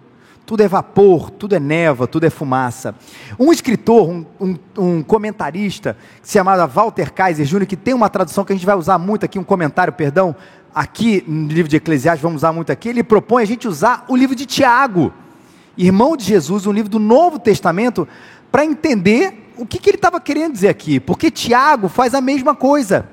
tudo 0.46 0.64
é 0.64 0.68
vapor, 0.70 1.30
tudo 1.32 1.54
é 1.54 1.60
neva, 1.60 2.08
tudo 2.08 2.26
é 2.26 2.30
fumaça. 2.30 2.96
Um 3.38 3.52
escritor, 3.52 4.08
um, 4.08 4.26
um, 4.40 4.58
um 4.78 5.04
comentarista, 5.04 5.98
que 6.22 6.28
se 6.30 6.36
chamava 6.36 6.66
Walter 6.66 7.12
Kaiser 7.12 7.46
Jr., 7.46 7.66
que 7.66 7.76
tem 7.76 7.94
uma 7.94 8.10
tradução 8.10 8.46
que 8.46 8.54
a 8.54 8.56
gente 8.56 8.66
vai 8.66 8.78
usar 8.78 8.98
muito 8.98 9.26
aqui, 9.26 9.38
um 9.38 9.44
comentário, 9.44 9.92
perdão, 9.92 10.34
aqui 10.74 11.26
no 11.28 11.50
livro 11.50 11.70
de 11.70 11.76
Eclesiastes, 11.76 12.24
vamos 12.24 12.38
usar 12.38 12.54
muito 12.54 12.72
aqui, 12.72 12.88
ele 12.88 13.04
propõe 13.04 13.44
a 13.44 13.46
gente 13.46 13.68
usar 13.68 14.06
o 14.08 14.16
livro 14.16 14.34
de 14.34 14.46
Tiago, 14.46 15.12
irmão 15.78 16.16
de 16.16 16.24
Jesus, 16.24 16.66
um 16.66 16.72
livro 16.72 16.90
do 16.90 17.00
Novo 17.00 17.38
Testamento, 17.38 18.08
para 18.50 18.64
entender 18.64 19.44
o 19.58 19.66
que, 19.66 19.80
que 19.80 19.90
ele 19.90 19.98
estava 19.98 20.20
querendo 20.20 20.54
dizer 20.54 20.70
aqui? 20.70 21.00
Porque 21.00 21.32
Tiago 21.32 21.88
faz 21.88 22.14
a 22.14 22.22
mesma 22.22 22.56
coisa. 22.56 23.08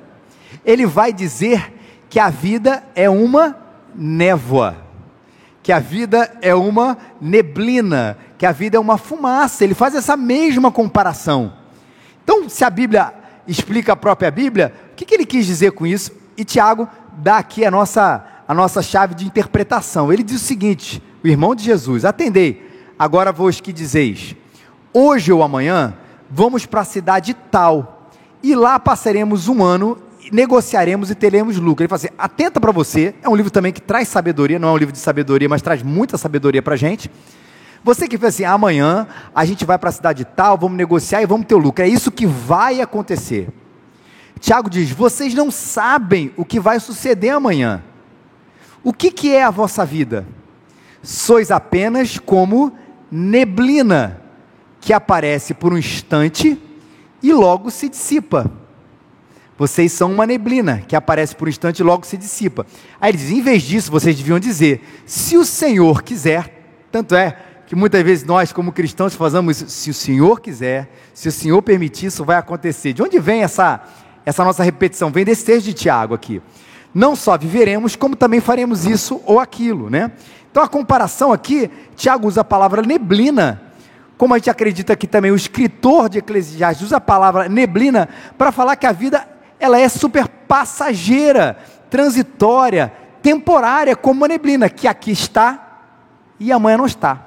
Ele 0.65 0.87
vai 0.87 1.13
dizer 1.13 1.73
que 2.09 2.19
a 2.21 2.31
vida 2.31 2.85
é 2.95 3.09
uma 3.09 3.57
névoa, 3.95 4.77
que 5.63 5.73
a 5.73 5.79
vida 5.79 6.31
é 6.41 6.55
uma 6.55 6.97
neblina, 7.21 8.17
que 8.39 8.47
a 8.47 8.53
vida 8.53 8.77
é 8.77 8.81
uma 8.81 8.99
fumaça. 8.99 9.65
Ele 9.65 9.75
faz 9.75 9.95
essa 9.95 10.17
mesma 10.17 10.71
comparação. 10.71 11.55
Então, 12.23 12.49
se 12.49 12.65
a 12.65 12.71
Bíblia 12.71 13.13
explica 13.47 13.93
a 13.93 13.97
própria 13.97 14.31
Bíblia, 14.31 14.73
o 14.93 14.95
que, 14.95 15.05
que 15.05 15.15
ele 15.15 15.27
quis 15.27 15.47
dizer 15.47 15.73
com 15.73 15.87
isso? 15.87 16.13
E 16.37 16.45
Tiago 16.45 16.89
dá 17.19 17.39
aqui 17.39 17.65
a 17.65 17.71
nossa, 17.71 18.25
a 18.47 18.55
nossa 18.55 18.83
chave 18.83 19.15
de 19.15 19.27
interpretação. 19.27 20.13
Ele 20.13 20.23
diz 20.23 20.43
o 20.43 20.45
seguinte: 20.45 21.03
o 21.23 21.29
irmão 21.29 21.55
de 21.55 21.65
Jesus, 21.65 22.05
atendei, 22.05 22.71
agora 22.99 23.33
vos 23.33 23.61
que 23.61 23.73
dizeis, 23.73 24.35
hoje 24.93 25.33
ou 25.33 25.43
amanhã 25.43 25.95
vamos 26.35 26.67
para 26.67 26.81
a 26.81 26.85
cidade 26.85 27.33
tal, 27.33 28.11
e 28.43 28.57
lá 28.57 28.79
passaremos 28.81 29.47
um 29.47 29.63
ano, 29.63 29.97
negociaremos 30.33 31.11
e 31.11 31.15
teremos 31.15 31.57
lucro. 31.59 31.85
Ele 31.85 31.89
fala 31.89 31.97
assim: 31.97 32.15
atenta 32.19 32.61
para 32.61 32.73
você, 32.73 33.15
é 33.23 33.29
um 33.29 33.37
livro 33.37 33.51
também 33.51 33.73
que 33.73 33.81
traz 33.81 34.09
sabedoria, 34.09 34.59
não 34.59 34.69
é 34.69 34.73
um 34.73 34.77
livro 34.77 34.93
de 34.93 34.99
sabedoria, 34.99 35.49
mas 35.49 35.63
traz 35.63 35.83
muita 35.83 36.19
sabedoria 36.19 36.61
para 36.61 36.75
a 36.75 36.77
gente. 36.77 37.11
Você 37.85 38.09
que 38.09 38.17
fala 38.19 38.31
assim, 38.31 38.45
amanhã 38.45 39.07
a 39.35 39.45
gente 39.45 39.65
vai 39.65 39.79
para 39.79 39.91
a 39.91 39.93
cidade 39.93 40.25
tal, 40.25 40.59
vamos 40.59 40.77
negociar 40.77 41.23
e 41.23 41.27
vamos 41.27 41.47
ter 41.47 41.55
lucro. 41.55 41.85
É 41.85 41.89
isso 41.89 42.11
que 42.11 42.27
vai 42.27 42.81
acontecer. 42.81 43.49
Tiago 44.41 44.69
diz: 44.69 44.91
vocês 44.91 45.35
não 45.35 45.51
sabem 45.53 46.33
o 46.37 46.45
que 46.45 46.59
vai 46.59 46.81
suceder 46.81 47.33
amanhã. 47.33 47.83
O 48.83 48.93
que, 48.93 49.11
que 49.11 49.33
é 49.33 49.45
a 49.45 49.51
vossa 49.51 49.87
vida? 49.87 50.27
Sois 51.03 51.51
apenas 51.51 52.19
como 52.19 52.73
neblina 53.11 54.24
que 54.85 54.93
aparece 54.93 55.55
por 55.55 55.73
um 55.73 55.79
instante 55.79 56.61
e 57.23 57.33
logo 57.33 57.71
se 57.71 57.89
dissipa. 57.89 58.51
Vocês 59.57 59.91
são 59.93 60.13
uma 60.13 60.27
neblina 60.27 60.83
que 60.87 60.95
aparece 60.95 61.35
por 61.35 61.49
um 61.49 61.49
instante 61.49 61.79
e 61.79 61.83
logo 61.83 62.05
se 62.05 62.19
dissipa. 62.19 62.67
Aí 63.01 63.11
ele 63.11 63.17
diz: 63.17 63.31
em 63.31 63.41
vez 63.41 63.63
disso, 63.63 63.91
vocês 63.91 64.15
deviam 64.15 64.39
dizer: 64.39 64.85
se 65.07 65.39
o 65.39 65.45
Senhor 65.45 66.03
quiser, 66.03 66.67
tanto 66.93 67.15
é 67.15 67.35
que 67.67 67.75
muitas 67.75 68.03
vezes 68.03 68.27
nós, 68.27 68.53
como 68.53 68.73
cristãos, 68.73 69.15
fazemos 69.15 69.63
isso, 69.63 69.71
se 69.71 69.89
o 69.89 69.95
Senhor 69.95 70.39
quiser, 70.39 70.91
se 71.15 71.29
o 71.29 71.33
Senhor 71.33 71.63
permitir, 71.63 72.07
isso 72.07 72.23
vai 72.23 72.37
acontecer. 72.37 72.93
De 72.93 73.03
onde 73.03 73.19
vem 73.19 73.43
essa, 73.43 73.81
essa 74.27 74.45
nossa 74.45 74.63
repetição? 74.63 75.11
Vem 75.11 75.25
desse 75.25 75.47
texto 75.47 75.65
de 75.65 75.73
Tiago 75.73 76.13
aqui. 76.13 76.43
Não 76.93 77.17
só 77.17 77.39
viveremos, 77.39 77.97
como 77.97 78.17
também 78.17 78.39
faremos 78.39 78.85
isso 78.85 79.23
ou 79.25 79.41
aquilo, 79.41 79.89
né? 79.89 80.13
Então 80.51 80.63
a 80.63 80.69
comparação 80.69 81.33
aqui, 81.33 81.71
Tiago 81.97 82.29
usa 82.29 82.43
a 82.43 82.45
palavra 82.45 82.83
neblina 82.83 83.64
como 84.17 84.35
a 84.35 84.39
gente 84.39 84.51
acredita 84.51 84.95
que 84.95 85.07
também 85.07 85.31
o 85.31 85.37
escritor 85.37 86.09
de 86.09 86.19
Eclesiastes 86.19 86.87
usa 86.87 86.97
a 86.99 87.01
palavra 87.01 87.49
neblina 87.49 88.09
para 88.39 88.53
falar 88.53 88.77
que 88.77 88.87
a 88.87 88.93
vida 88.93 89.27
ela 89.59 89.79
é 89.79 89.89
super 89.89 90.29
passageira, 90.29 91.59
transitória, 91.91 92.93
temporária, 93.23 93.97
como 93.97 94.25
a 94.25 94.29
neblina, 94.29 94.69
que 94.69 94.87
aqui 94.87 95.11
está 95.11 95.81
e 96.39 96.53
amanhã 96.53 96.77
não 96.77 96.87
está. 96.87 97.27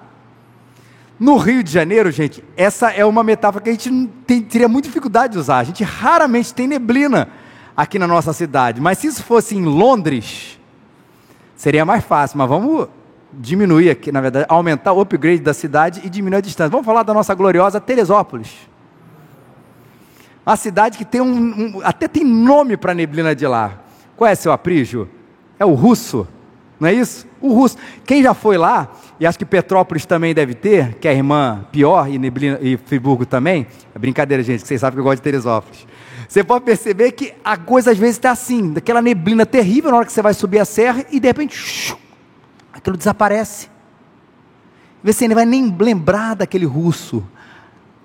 No 1.20 1.38
Rio 1.38 1.64
de 1.64 1.72
Janeiro, 1.72 2.12
gente, 2.12 2.44
essa 2.56 2.92
é 2.92 3.04
uma 3.04 3.24
metáfora 3.24 3.64
que 3.64 3.70
a 3.70 3.74
gente 3.74 4.08
tem, 4.28 4.42
teria 4.42 4.68
muita 4.68 4.88
dificuldade 4.88 5.34
de 5.34 5.40
usar. 5.40 5.58
A 5.58 5.64
gente 5.64 5.84
raramente 5.84 6.54
tem 6.54 6.68
neblina 6.68 7.30
aqui 7.76 7.98
na 7.98 8.06
nossa 8.06 8.32
cidade, 8.34 8.80
mas 8.80 9.00
se 9.00 9.08
isso 9.08 9.24
fosse 9.24 9.56
em 9.56 9.64
Londres, 9.64 10.60
seria 11.56 11.84
mais 11.84 12.04
fácil. 12.04 12.38
Mas 12.38 12.48
vamos 12.48 12.88
diminuir 13.34 13.90
aqui, 13.90 14.12
na 14.12 14.22
verdade, 14.22 14.46
aumentar 14.50 14.94
o 14.94 15.02
upgrade 15.02 15.42
da 15.42 15.54
cidade 15.54 16.02
e 16.04 16.10
diminuir 16.10 16.38
a 16.38 16.42
distância. 16.42 16.70
Vamos 16.70 16.86
falar 16.86 17.04
da 17.04 17.14
nossa 17.14 17.34
gloriosa 17.34 17.80
Teresópolis. 17.80 18.56
Uma 20.46 20.56
cidade 20.56 20.98
que 20.98 21.04
tem 21.04 21.20
um, 21.20 21.28
um 21.28 21.82
até 21.84 22.08
tem 22.08 22.24
nome 22.24 22.78
para 22.78 22.94
a 22.94 22.96
neblina 22.96 23.36
de 23.36 23.46
lá. 23.46 23.82
Qual 24.16 24.30
é 24.30 24.34
seu 24.34 24.52
aprígio? 24.52 25.10
É 25.60 25.66
o 25.66 25.74
russo, 25.74 26.28
não 26.80 26.88
é 26.88 26.94
isso? 26.94 27.28
O 27.42 27.54
russo. 27.54 27.78
Quem 28.06 28.24
já 28.24 28.34
foi 28.34 28.58
lá, 28.58 28.92
e 29.20 29.28
acho 29.28 29.38
que 29.38 29.46
Petrópolis 29.46 30.06
também 30.06 30.34
deve 30.34 30.54
ter, 30.54 30.96
que 30.96 31.08
é 31.08 31.12
a 31.12 31.14
irmã 31.14 31.66
pior, 31.72 32.10
e, 32.10 32.18
neblina, 32.18 32.60
e 32.62 32.78
Friburgo 32.78 33.26
também. 33.26 33.68
É 33.94 34.00
brincadeira, 34.00 34.42
gente, 34.42 34.62
que 34.62 34.68
vocês 34.68 34.80
sabem 34.80 34.96
que 34.96 35.00
eu 35.00 35.04
gosto 35.04 35.18
de 35.18 35.24
Teresópolis. 35.24 35.86
Você 36.28 36.44
pode 36.44 36.66
perceber 36.66 37.12
que 37.12 37.34
a 37.44 37.58
coisa 37.58 37.92
às 37.92 37.98
vezes 37.98 38.16
está 38.16 38.32
assim, 38.32 38.74
daquela 38.74 39.02
neblina 39.02 39.46
terrível 39.46 39.92
na 39.92 39.98
hora 39.98 40.06
que 40.06 40.12
você 40.12 40.22
vai 40.22 40.34
subir 40.34 40.60
a 40.60 40.66
serra 40.66 41.06
e 41.12 41.20
de 41.20 41.28
repente 41.28 41.96
aquilo 42.78 42.96
desaparece. 42.96 43.70
Você 45.04 45.28
nem 45.28 45.36
vai 45.36 45.46
nem 45.46 45.76
lembrar 45.78 46.36
daquele 46.36 46.66
russo. 46.66 47.24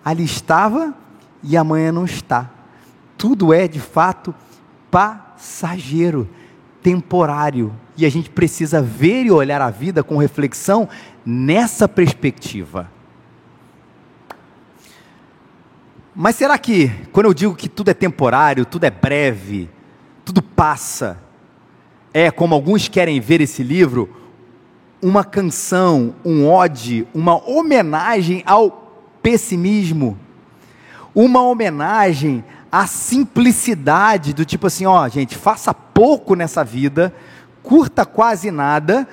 Ali 0.04 0.24
estava 0.24 0.94
e 1.42 1.56
amanhã 1.56 1.92
não 1.92 2.04
está. 2.04 2.50
Tudo 3.16 3.52
é 3.52 3.68
de 3.68 3.78
fato 3.78 4.34
passageiro, 4.90 6.28
temporário. 6.82 7.72
E 7.96 8.06
a 8.06 8.10
gente 8.10 8.30
precisa 8.30 8.82
ver 8.82 9.26
e 9.26 9.30
olhar 9.30 9.60
a 9.60 9.70
vida 9.70 10.02
com 10.02 10.16
reflexão 10.16 10.88
nessa 11.24 11.86
perspectiva. 11.86 12.90
Mas 16.14 16.36
será 16.36 16.58
que, 16.58 16.90
quando 17.10 17.26
eu 17.26 17.34
digo 17.34 17.54
que 17.54 17.68
tudo 17.68 17.90
é 17.90 17.94
temporário, 17.94 18.66
tudo 18.66 18.84
é 18.84 18.90
breve, 18.90 19.70
tudo 20.24 20.42
passa, 20.42 21.18
é 22.12 22.30
como 22.30 22.54
alguns 22.54 22.86
querem 22.86 23.18
ver 23.18 23.40
esse 23.40 23.62
livro, 23.62 24.21
uma 25.02 25.24
canção, 25.24 26.14
um 26.24 26.48
ode, 26.48 27.06
uma 27.12 27.36
homenagem 27.48 28.42
ao 28.46 29.10
pessimismo, 29.20 30.16
uma 31.12 31.42
homenagem 31.42 32.44
à 32.70 32.86
simplicidade 32.86 34.32
do 34.32 34.44
tipo 34.44 34.68
assim, 34.68 34.86
ó, 34.86 35.08
gente, 35.08 35.36
faça 35.36 35.74
pouco 35.74 36.36
nessa 36.36 36.62
vida, 36.62 37.12
curta 37.62 38.06
quase 38.06 38.50
nada, 38.52 39.06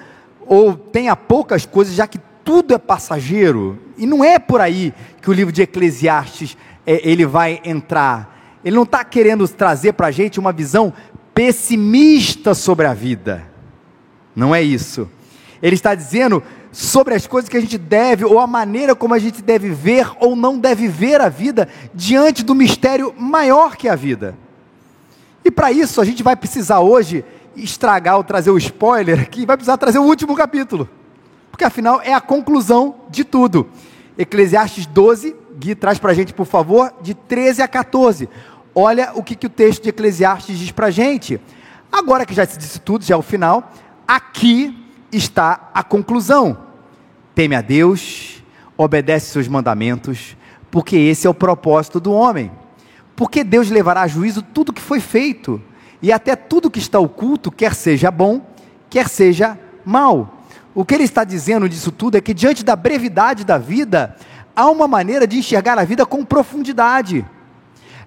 ou 0.45 0.75
tenha 0.75 1.15
poucas 1.15 1.65
coisas, 1.65 1.95
já 1.95 2.07
que 2.07 2.19
tudo 2.43 2.73
é 2.73 2.77
passageiro. 2.77 3.77
E 3.97 4.05
não 4.05 4.23
é 4.23 4.39
por 4.39 4.61
aí 4.61 4.93
que 5.21 5.29
o 5.29 5.33
livro 5.33 5.51
de 5.51 5.63
Eclesiastes 5.63 6.55
é, 6.85 7.07
ele 7.07 7.25
vai 7.25 7.59
entrar. 7.65 8.59
Ele 8.63 8.75
não 8.75 8.83
está 8.83 9.03
querendo 9.03 9.47
trazer 9.47 9.93
para 9.93 10.07
a 10.07 10.11
gente 10.11 10.39
uma 10.39 10.51
visão 10.51 10.93
pessimista 11.33 12.53
sobre 12.53 12.85
a 12.85 12.93
vida. 12.93 13.43
Não 14.35 14.53
é 14.53 14.61
isso. 14.61 15.09
Ele 15.61 15.75
está 15.75 15.93
dizendo 15.93 16.41
sobre 16.71 17.13
as 17.13 17.27
coisas 17.27 17.49
que 17.49 17.57
a 17.57 17.61
gente 17.61 17.77
deve, 17.77 18.23
ou 18.25 18.39
a 18.39 18.47
maneira 18.47 18.95
como 18.95 19.13
a 19.13 19.19
gente 19.19 19.41
deve 19.41 19.69
ver 19.69 20.09
ou 20.19 20.35
não 20.35 20.57
deve 20.57 20.87
ver 20.87 21.19
a 21.21 21.29
vida, 21.29 21.67
diante 21.93 22.43
do 22.43 22.55
mistério 22.55 23.13
maior 23.17 23.75
que 23.75 23.87
a 23.87 23.95
vida. 23.95 24.35
E 25.43 25.51
para 25.51 25.71
isso 25.71 25.99
a 25.99 26.05
gente 26.05 26.23
vai 26.23 26.35
precisar 26.35 26.79
hoje 26.79 27.25
estragar 27.55 28.17
ou 28.17 28.23
trazer 28.23 28.51
o 28.51 28.57
spoiler, 28.57 29.29
que 29.29 29.45
vai 29.45 29.57
precisar 29.57 29.77
trazer 29.77 29.99
o 29.99 30.03
último 30.03 30.35
capítulo. 30.35 30.87
Porque 31.51 31.63
afinal 31.63 32.01
é 32.01 32.13
a 32.13 32.21
conclusão 32.21 32.95
de 33.09 33.23
tudo. 33.23 33.67
Eclesiastes 34.17 34.85
12, 34.85 35.35
Gui 35.57 35.75
traz 35.75 35.97
para 35.97 36.11
a 36.11 36.13
gente, 36.13 36.33
por 36.33 36.45
favor, 36.45 36.93
de 37.01 37.13
13 37.13 37.61
a 37.61 37.67
14. 37.67 38.29
Olha 38.73 39.11
o 39.15 39.23
que, 39.23 39.35
que 39.35 39.47
o 39.47 39.49
texto 39.49 39.83
de 39.83 39.89
Eclesiastes 39.89 40.57
diz 40.57 40.71
para 40.71 40.87
a 40.87 40.91
gente. 40.91 41.39
Agora 41.91 42.25
que 42.25 42.33
já 42.33 42.45
se 42.45 42.57
disse 42.57 42.79
tudo, 42.79 43.03
já 43.03 43.15
é 43.15 43.17
o 43.17 43.21
final, 43.21 43.71
aqui 44.07 44.75
está 45.11 45.69
a 45.73 45.83
conclusão. 45.83 46.57
Teme 47.33 47.55
a 47.55 47.61
Deus, 47.61 48.43
obedece 48.77 49.31
seus 49.31 49.47
mandamentos, 49.47 50.35
porque 50.71 50.95
esse 50.95 51.27
é 51.27 51.29
o 51.29 51.33
propósito 51.33 51.99
do 51.99 52.11
homem. 52.11 52.51
Porque 53.15 53.43
Deus 53.43 53.69
levará 53.69 54.01
a 54.01 54.07
juízo 54.07 54.41
tudo 54.41 54.73
que 54.73 54.81
foi 54.81 54.99
feito, 54.99 55.61
e 56.01 56.11
até 56.11 56.35
tudo 56.35 56.71
que 56.71 56.79
está 56.79 56.99
oculto, 56.99 57.51
quer 57.51 57.73
seja 57.73 58.09
bom, 58.09 58.41
quer 58.89 59.09
seja 59.09 59.59
mal. 59.83 60.43
O 60.73 60.85
que 60.85 60.93
ele 60.93 61.03
está 61.03 61.23
dizendo 61.23 61.67
disso 61.67 61.91
tudo 61.91 62.17
é 62.17 62.21
que, 62.21 62.33
diante 62.33 62.63
da 62.63 62.75
brevidade 62.75 63.43
da 63.43 63.57
vida, 63.57 64.15
há 64.55 64.69
uma 64.69 64.87
maneira 64.87 65.27
de 65.27 65.37
enxergar 65.37 65.77
a 65.77 65.83
vida 65.83 66.05
com 66.05 66.23
profundidade, 66.23 67.25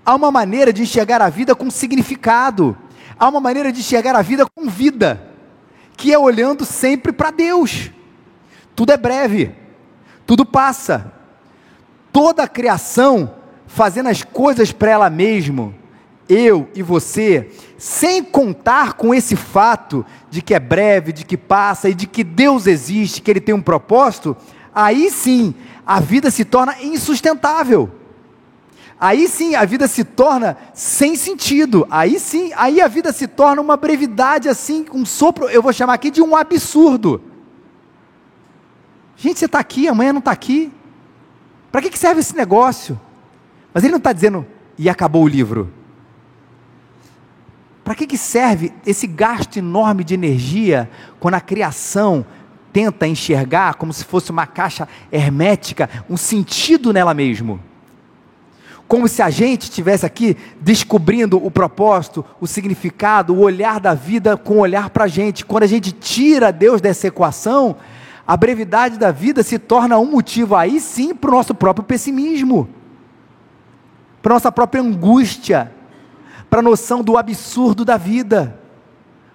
há 0.04 0.14
uma 0.14 0.30
maneira 0.30 0.72
de 0.72 0.82
enxergar 0.82 1.20
a 1.20 1.28
vida 1.28 1.54
com 1.54 1.70
significado, 1.70 2.76
há 3.18 3.28
uma 3.28 3.40
maneira 3.40 3.70
de 3.72 3.80
enxergar 3.80 4.14
a 4.14 4.22
vida 4.22 4.46
com 4.54 4.68
vida, 4.68 5.31
que 6.02 6.12
é 6.12 6.18
olhando 6.18 6.64
sempre 6.64 7.12
para 7.12 7.30
Deus. 7.30 7.92
Tudo 8.74 8.90
é 8.90 8.96
breve, 8.96 9.52
tudo 10.26 10.44
passa, 10.44 11.12
toda 12.12 12.42
a 12.42 12.48
criação 12.48 13.36
fazendo 13.68 14.08
as 14.08 14.24
coisas 14.24 14.72
para 14.72 14.90
ela 14.90 15.08
mesma, 15.08 15.72
eu 16.28 16.68
e 16.74 16.82
você, 16.82 17.52
sem 17.78 18.20
contar 18.20 18.94
com 18.94 19.14
esse 19.14 19.36
fato 19.36 20.04
de 20.28 20.42
que 20.42 20.52
é 20.52 20.58
breve, 20.58 21.12
de 21.12 21.24
que 21.24 21.36
passa 21.36 21.88
e 21.88 21.94
de 21.94 22.08
que 22.08 22.24
Deus 22.24 22.66
existe, 22.66 23.22
que 23.22 23.30
Ele 23.30 23.40
tem 23.40 23.54
um 23.54 23.62
propósito, 23.62 24.36
aí 24.74 25.08
sim 25.08 25.54
a 25.86 26.00
vida 26.00 26.32
se 26.32 26.44
torna 26.44 26.82
insustentável. 26.82 27.88
Aí 29.02 29.26
sim 29.26 29.56
a 29.56 29.64
vida 29.64 29.88
se 29.88 30.04
torna 30.04 30.56
sem 30.72 31.16
sentido. 31.16 31.84
Aí 31.90 32.20
sim, 32.20 32.52
aí 32.54 32.80
a 32.80 32.86
vida 32.86 33.12
se 33.12 33.26
torna 33.26 33.60
uma 33.60 33.76
brevidade 33.76 34.48
assim, 34.48 34.86
um 34.92 35.04
sopro, 35.04 35.48
eu 35.48 35.60
vou 35.60 35.72
chamar 35.72 35.94
aqui 35.94 36.08
de 36.08 36.22
um 36.22 36.36
absurdo. 36.36 37.20
Gente, 39.16 39.40
você 39.40 39.46
está 39.46 39.58
aqui, 39.58 39.88
amanhã 39.88 40.12
não 40.12 40.20
está 40.20 40.30
aqui. 40.30 40.72
Para 41.72 41.82
que, 41.82 41.98
serve 41.98 42.20
esse 42.20 42.36
negócio? 42.36 43.00
Mas 43.74 43.82
ele 43.82 43.90
não 43.90 43.98
está 43.98 44.12
dizendo, 44.12 44.46
e 44.78 44.88
acabou 44.88 45.24
o 45.24 45.28
livro. 45.28 45.72
Para 47.82 47.96
que, 47.96 48.06
que 48.06 48.16
serve 48.16 48.72
esse 48.86 49.08
gasto 49.08 49.56
enorme 49.56 50.04
de 50.04 50.14
energia 50.14 50.88
quando 51.18 51.34
a 51.34 51.40
criação 51.40 52.24
tenta 52.72 53.08
enxergar 53.08 53.74
como 53.74 53.92
se 53.92 54.04
fosse 54.04 54.30
uma 54.30 54.46
caixa 54.46 54.86
hermética, 55.10 55.90
um 56.08 56.16
sentido 56.16 56.92
nela 56.92 57.12
mesmo? 57.12 57.71
Como 58.92 59.08
se 59.08 59.22
a 59.22 59.30
gente 59.30 59.62
estivesse 59.62 60.04
aqui 60.04 60.36
descobrindo 60.60 61.42
o 61.42 61.50
propósito, 61.50 62.22
o 62.38 62.46
significado, 62.46 63.32
o 63.32 63.40
olhar 63.40 63.80
da 63.80 63.94
vida 63.94 64.36
com 64.36 64.56
o 64.56 64.60
olhar 64.60 64.90
para 64.90 65.04
a 65.04 65.08
gente. 65.08 65.46
Quando 65.46 65.62
a 65.62 65.66
gente 65.66 65.92
tira 65.92 66.52
Deus 66.52 66.78
dessa 66.78 67.06
equação, 67.06 67.76
a 68.26 68.36
brevidade 68.36 68.98
da 68.98 69.10
vida 69.10 69.42
se 69.42 69.58
torna 69.58 69.98
um 69.98 70.04
motivo 70.04 70.54
aí 70.54 70.78
sim 70.78 71.14
para 71.14 71.30
o 71.30 71.32
nosso 71.32 71.54
próprio 71.54 71.86
pessimismo, 71.86 72.68
para 74.20 74.34
nossa 74.34 74.52
própria 74.52 74.82
angústia 74.82 75.72
para 76.50 76.60
a 76.60 76.62
noção 76.62 77.02
do 77.02 77.16
absurdo 77.16 77.86
da 77.86 77.96
vida. 77.96 78.60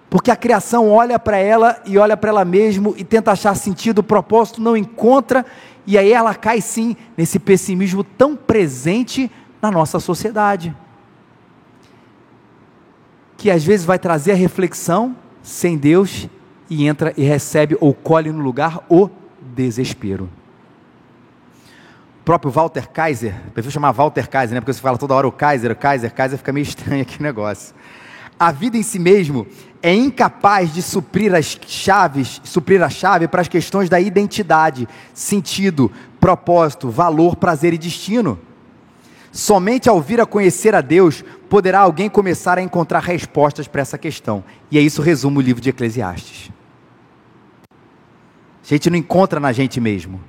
Porque 0.08 0.30
a 0.30 0.36
criação 0.36 0.88
olha 0.88 1.18
para 1.18 1.36
ela 1.36 1.82
e 1.84 1.98
olha 1.98 2.16
para 2.16 2.30
ela 2.30 2.44
mesmo 2.44 2.94
e 2.96 3.02
tenta 3.02 3.32
achar 3.32 3.56
sentido, 3.56 4.04
propósito, 4.04 4.62
não 4.62 4.76
encontra, 4.76 5.44
e 5.84 5.98
aí 5.98 6.12
ela 6.12 6.32
cai 6.32 6.60
sim 6.60 6.96
nesse 7.16 7.40
pessimismo 7.40 8.04
tão 8.04 8.36
presente 8.36 9.28
na 9.60 9.70
nossa 9.70 9.98
sociedade. 10.00 10.74
Que 13.36 13.50
às 13.50 13.64
vezes 13.64 13.86
vai 13.86 13.98
trazer 13.98 14.32
a 14.32 14.36
reflexão 14.36 15.16
sem 15.42 15.76
Deus 15.76 16.28
e 16.68 16.86
entra 16.86 17.14
e 17.16 17.22
recebe 17.22 17.76
ou 17.80 17.94
colhe 17.94 18.30
no 18.30 18.42
lugar 18.42 18.84
o 18.88 19.08
desespero 19.40 20.28
próprio 22.28 22.52
Walter 22.52 22.86
Kaiser, 22.90 23.34
prefiro 23.54 23.72
chamar 23.72 23.90
Walter 23.92 24.28
Kaiser, 24.28 24.54
né? 24.54 24.60
porque 24.60 24.74
você 24.74 24.82
fala 24.82 24.98
toda 24.98 25.14
hora 25.14 25.26
o 25.26 25.32
Kaiser, 25.32 25.72
o 25.72 25.74
Kaiser, 25.74 26.12
Kaiser, 26.12 26.36
fica 26.36 26.52
meio 26.52 26.62
estranho 26.62 27.00
aqui 27.00 27.18
o 27.18 27.22
negócio. 27.22 27.74
A 28.38 28.52
vida 28.52 28.76
em 28.76 28.82
si 28.82 28.98
mesmo 28.98 29.46
é 29.82 29.94
incapaz 29.94 30.70
de 30.74 30.82
suprir 30.82 31.34
as 31.34 31.58
chaves, 31.66 32.38
suprir 32.44 32.82
a 32.82 32.90
chave 32.90 33.26
para 33.28 33.40
as 33.40 33.48
questões 33.48 33.88
da 33.88 33.98
identidade, 33.98 34.86
sentido, 35.14 35.90
propósito, 36.20 36.90
valor, 36.90 37.34
prazer 37.34 37.72
e 37.72 37.78
destino. 37.78 38.38
Somente 39.38 39.88
ao 39.88 40.02
vir 40.02 40.20
a 40.20 40.26
conhecer 40.26 40.74
a 40.74 40.80
Deus 40.80 41.22
poderá 41.48 41.78
alguém 41.78 42.10
começar 42.10 42.58
a 42.58 42.60
encontrar 42.60 42.98
respostas 42.98 43.68
para 43.68 43.80
essa 43.80 43.96
questão. 43.96 44.42
E 44.68 44.76
é 44.76 44.80
isso 44.80 45.00
resume 45.00 45.38
o 45.38 45.40
livro 45.40 45.62
de 45.62 45.70
Eclesiastes. 45.70 46.50
A 47.70 48.66
gente 48.66 48.90
não 48.90 48.96
encontra 48.96 49.38
na 49.38 49.52
gente 49.52 49.80
mesmo. 49.80 50.20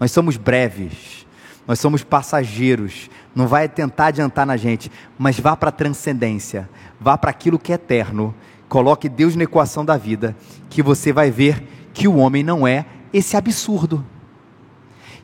Nós 0.00 0.12
somos 0.12 0.38
breves. 0.38 1.26
Nós 1.68 1.78
somos 1.78 2.02
passageiros. 2.02 3.10
Não 3.34 3.46
vai 3.46 3.68
tentar 3.68 4.06
adiantar 4.06 4.46
na 4.46 4.56
gente, 4.56 4.90
mas 5.18 5.38
vá 5.38 5.54
para 5.54 5.68
a 5.68 5.72
transcendência, 5.72 6.66
vá 6.98 7.18
para 7.18 7.28
aquilo 7.28 7.58
que 7.58 7.70
é 7.70 7.74
eterno. 7.74 8.34
Coloque 8.66 9.10
Deus 9.10 9.36
na 9.36 9.44
equação 9.44 9.84
da 9.84 9.98
vida, 9.98 10.34
que 10.70 10.82
você 10.82 11.12
vai 11.12 11.30
ver 11.30 11.62
que 11.92 12.08
o 12.08 12.16
homem 12.16 12.42
não 12.42 12.66
é 12.66 12.86
esse 13.12 13.36
absurdo. 13.36 14.02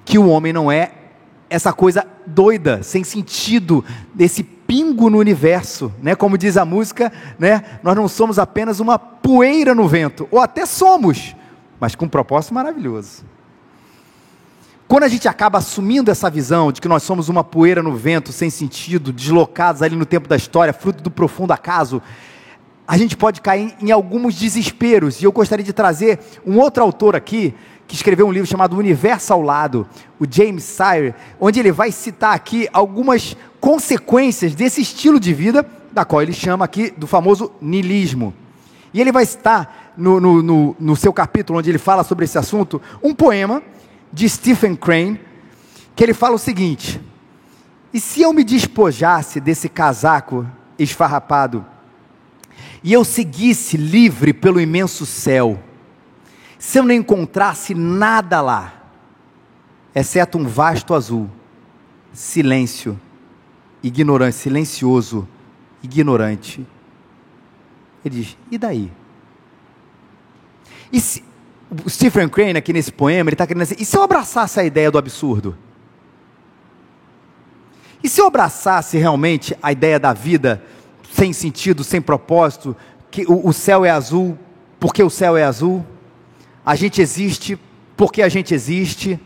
Que 0.04 0.18
o 0.18 0.28
homem 0.28 0.52
não 0.52 0.70
é 0.70 0.99
essa 1.50 1.72
coisa 1.72 2.06
doida, 2.24 2.80
sem 2.84 3.02
sentido, 3.02 3.84
desse 4.14 4.44
pingo 4.44 5.10
no 5.10 5.18
universo, 5.18 5.92
né? 6.00 6.14
Como 6.14 6.38
diz 6.38 6.56
a 6.56 6.64
música, 6.64 7.12
né? 7.38 7.80
Nós 7.82 7.96
não 7.96 8.06
somos 8.06 8.38
apenas 8.38 8.78
uma 8.78 8.98
poeira 9.00 9.74
no 9.74 9.88
vento, 9.88 10.28
ou 10.30 10.38
até 10.38 10.64
somos, 10.64 11.34
mas 11.80 11.96
com 11.96 12.04
um 12.04 12.08
propósito 12.08 12.54
maravilhoso. 12.54 13.24
Quando 14.86 15.04
a 15.04 15.08
gente 15.08 15.28
acaba 15.28 15.58
assumindo 15.58 16.10
essa 16.10 16.30
visão 16.30 16.70
de 16.70 16.80
que 16.80 16.88
nós 16.88 17.02
somos 17.02 17.28
uma 17.28 17.42
poeira 17.42 17.82
no 17.82 17.94
vento, 17.94 18.32
sem 18.32 18.48
sentido, 18.48 19.12
deslocados 19.12 19.82
ali 19.82 19.96
no 19.96 20.06
tempo 20.06 20.28
da 20.28 20.36
história, 20.36 20.72
fruto 20.72 21.02
do 21.02 21.10
profundo 21.10 21.52
acaso, 21.52 22.00
a 22.86 22.96
gente 22.96 23.16
pode 23.16 23.40
cair 23.40 23.74
em 23.80 23.92
alguns 23.92 24.34
desesperos. 24.34 25.20
E 25.20 25.24
eu 25.24 25.30
gostaria 25.30 25.64
de 25.64 25.72
trazer 25.72 26.18
um 26.44 26.58
outro 26.58 26.82
autor 26.82 27.14
aqui, 27.14 27.54
que 27.90 27.96
escreveu 27.96 28.28
um 28.28 28.30
livro 28.30 28.48
chamado 28.48 28.76
Universo 28.76 29.32
ao 29.32 29.42
Lado, 29.42 29.84
o 30.16 30.24
James 30.30 30.62
Sire, 30.62 31.12
onde 31.40 31.58
ele 31.58 31.72
vai 31.72 31.90
citar 31.90 32.36
aqui 32.36 32.68
algumas 32.72 33.36
consequências 33.58 34.54
desse 34.54 34.80
estilo 34.80 35.18
de 35.18 35.34
vida, 35.34 35.68
da 35.90 36.04
qual 36.04 36.22
ele 36.22 36.32
chama 36.32 36.64
aqui 36.64 36.92
do 36.96 37.08
famoso 37.08 37.50
nilismo. 37.60 38.32
E 38.94 39.00
ele 39.00 39.10
vai 39.10 39.26
citar 39.26 39.92
no, 39.96 40.20
no, 40.20 40.40
no, 40.40 40.76
no 40.78 40.94
seu 40.94 41.12
capítulo, 41.12 41.58
onde 41.58 41.68
ele 41.68 41.78
fala 41.78 42.04
sobre 42.04 42.26
esse 42.26 42.38
assunto, 42.38 42.80
um 43.02 43.12
poema 43.12 43.60
de 44.12 44.28
Stephen 44.28 44.76
Crane, 44.76 45.20
que 45.96 46.04
ele 46.04 46.14
fala 46.14 46.36
o 46.36 46.38
seguinte: 46.38 47.00
E 47.92 47.98
se 47.98 48.22
eu 48.22 48.32
me 48.32 48.44
despojasse 48.44 49.40
desse 49.40 49.68
casaco 49.68 50.46
esfarrapado 50.78 51.66
e 52.84 52.92
eu 52.92 53.04
seguisse 53.04 53.76
livre 53.76 54.32
pelo 54.32 54.60
imenso 54.60 55.04
céu, 55.04 55.58
se 56.60 56.78
eu 56.78 56.84
não 56.84 56.94
encontrasse 56.94 57.74
nada 57.74 58.42
lá, 58.42 58.84
exceto 59.94 60.36
um 60.36 60.46
vasto 60.46 60.92
azul, 60.92 61.30
silêncio, 62.12 63.00
ignorante, 63.82 64.36
silencioso, 64.36 65.26
ignorante. 65.82 66.66
Ele 68.04 68.16
diz: 68.16 68.36
e 68.50 68.58
daí? 68.58 68.92
E 70.92 71.00
se, 71.00 71.24
o 71.82 71.88
Stephen 71.88 72.28
Crane, 72.28 72.58
aqui 72.58 72.74
nesse 72.74 72.92
poema, 72.92 73.30
ele 73.30 73.34
está 73.34 73.46
querendo 73.46 73.62
dizer: 73.62 73.80
e 73.80 73.84
se 73.86 73.96
eu 73.96 74.02
abraçasse 74.02 74.60
a 74.60 74.64
ideia 74.64 74.90
do 74.90 74.98
absurdo? 74.98 75.56
E 78.04 78.08
se 78.08 78.20
eu 78.20 78.26
abraçasse 78.26 78.98
realmente 78.98 79.56
a 79.62 79.72
ideia 79.72 79.98
da 79.98 80.12
vida 80.12 80.62
sem 81.10 81.32
sentido, 81.32 81.82
sem 81.82 82.02
propósito, 82.02 82.76
que 83.10 83.24
o, 83.26 83.48
o 83.48 83.52
céu 83.54 83.82
é 83.82 83.90
azul 83.90 84.38
porque 84.78 85.02
o 85.02 85.08
céu 85.08 85.38
é 85.38 85.44
azul, 85.44 85.84
a 86.64 86.74
gente 86.74 87.00
existe 87.00 87.58
porque 87.96 88.22
a 88.22 88.28
gente 88.28 88.54
existe, 88.54 89.20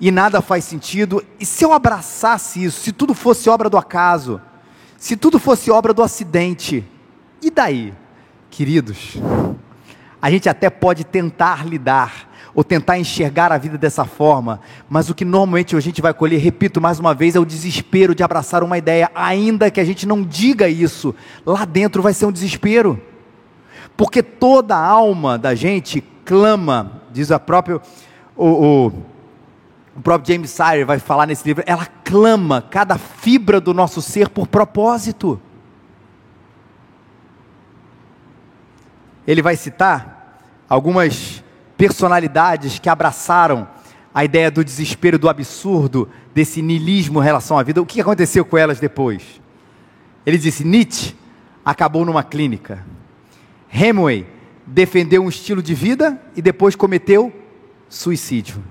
e 0.00 0.10
nada 0.10 0.42
faz 0.42 0.64
sentido, 0.64 1.24
e 1.38 1.46
se 1.46 1.64
eu 1.64 1.72
abraçasse 1.72 2.64
isso, 2.64 2.80
se 2.80 2.92
tudo 2.92 3.14
fosse 3.14 3.48
obra 3.48 3.70
do 3.70 3.78
acaso, 3.78 4.40
se 4.96 5.16
tudo 5.16 5.38
fosse 5.38 5.70
obra 5.70 5.94
do 5.94 6.02
acidente, 6.02 6.84
e 7.40 7.50
daí, 7.50 7.94
queridos? 8.50 9.16
a 10.22 10.30
gente 10.30 10.48
até 10.48 10.70
pode 10.70 11.02
tentar 11.02 11.66
lidar, 11.66 12.30
ou 12.54 12.62
tentar 12.62 12.96
enxergar 12.96 13.50
a 13.50 13.58
vida 13.58 13.76
dessa 13.76 14.04
forma, 14.04 14.60
mas 14.88 15.10
o 15.10 15.14
que 15.14 15.24
normalmente 15.24 15.74
a 15.74 15.80
gente 15.80 16.00
vai 16.00 16.14
colher, 16.14 16.38
repito 16.38 16.80
mais 16.80 17.00
uma 17.00 17.12
vez, 17.12 17.34
é 17.34 17.40
o 17.40 17.44
desespero 17.44 18.14
de 18.14 18.22
abraçar 18.22 18.62
uma 18.62 18.78
ideia, 18.78 19.10
ainda 19.16 19.68
que 19.68 19.80
a 19.80 19.84
gente 19.84 20.06
não 20.06 20.22
diga 20.22 20.68
isso, 20.68 21.12
lá 21.44 21.64
dentro 21.64 22.00
vai 22.02 22.14
ser 22.14 22.26
um 22.26 22.30
desespero, 22.30 23.00
porque 23.96 24.22
toda 24.22 24.76
a 24.76 24.84
alma 24.84 25.38
da 25.38 25.54
gente 25.54 26.00
clama, 26.24 27.02
diz 27.12 27.30
a 27.30 27.38
própria, 27.38 27.80
o, 28.36 28.46
o, 28.46 28.86
o 29.96 30.00
próprio 30.02 30.34
James 30.34 30.50
Sire 30.50 30.84
vai 30.84 30.98
falar 30.98 31.26
nesse 31.26 31.46
livro, 31.46 31.62
ela 31.66 31.86
clama 32.04 32.62
cada 32.62 32.96
fibra 32.96 33.60
do 33.60 33.74
nosso 33.74 34.00
ser 34.00 34.28
por 34.28 34.46
propósito. 34.46 35.40
Ele 39.26 39.42
vai 39.42 39.56
citar 39.56 40.40
algumas 40.68 41.44
personalidades 41.76 42.78
que 42.78 42.88
abraçaram 42.88 43.68
a 44.14 44.24
ideia 44.24 44.50
do 44.50 44.64
desespero, 44.64 45.18
do 45.18 45.28
absurdo, 45.28 46.08
desse 46.34 46.60
niilismo 46.60 47.20
em 47.20 47.24
relação 47.24 47.58
à 47.58 47.62
vida. 47.62 47.80
O 47.80 47.86
que 47.86 48.00
aconteceu 48.00 48.44
com 48.44 48.58
elas 48.58 48.80
depois? 48.80 49.40
Ele 50.24 50.38
disse: 50.38 50.64
Nietzsche 50.64 51.14
acabou 51.64 52.04
numa 52.04 52.22
clínica. 52.22 52.84
Hemingway 53.72 54.26
defendeu 54.66 55.24
um 55.24 55.28
estilo 55.28 55.62
de 55.62 55.74
vida 55.74 56.20
e 56.36 56.42
depois 56.42 56.76
cometeu 56.76 57.32
suicídio. 57.88 58.62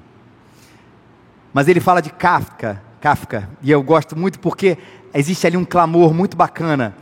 Mas 1.52 1.68
ele 1.68 1.80
fala 1.80 2.02
de 2.02 2.12
Kafka, 2.12 2.82
Kafka, 3.02 3.50
e 3.62 3.72
eu 3.72 3.82
gosto 3.82 4.16
muito 4.16 4.40
porque 4.40 4.78
existe 5.14 5.48
ali 5.48 5.58
um 5.58 5.66
clamor 5.66 6.14
muito 6.14 6.38
bacana 6.38 6.96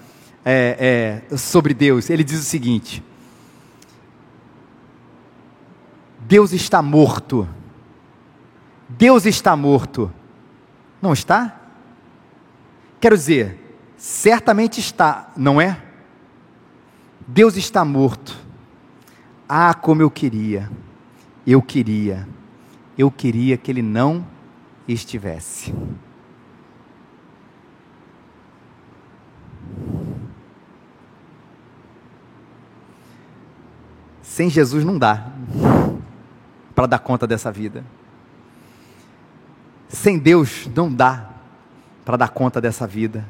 é, 0.46 1.22
é, 1.30 1.38
sobre 1.38 1.74
Deus. 1.74 2.10
Ele 2.10 2.24
diz 2.24 2.40
o 2.40 2.44
seguinte: 2.44 3.04
Deus 6.22 6.54
está 6.54 6.82
morto. 6.82 7.48
Deus 8.88 9.26
está 9.26 9.56
morto. 9.56 10.12
Não 11.02 11.14
está? 11.14 11.60
Quero 13.00 13.16
dizer, 13.16 13.58
certamente 13.98 14.80
está, 14.80 15.32
não 15.38 15.62
é? 15.62 15.89
Deus 17.32 17.56
está 17.58 17.86
morto. 17.86 18.36
Ah, 19.48 19.72
como 19.76 20.02
eu 20.02 20.10
queria, 20.10 20.68
eu 21.46 21.62
queria, 21.62 22.28
eu 22.98 23.12
queria 23.12 23.56
que 23.56 23.70
ele 23.70 23.84
não 23.84 24.26
estivesse. 24.88 25.72
Sem 34.24 34.50
Jesus 34.50 34.84
não 34.84 34.98
dá 34.98 35.32
para 36.74 36.88
dar 36.88 37.00
conta 37.00 37.28
dessa 37.28 37.52
vida. 37.52 37.86
Sem 39.88 40.18
Deus 40.18 40.68
não 40.76 40.92
dá 40.92 41.30
para 42.04 42.18
dar 42.18 42.30
conta 42.30 42.60
dessa 42.60 42.88
vida. 42.88 43.24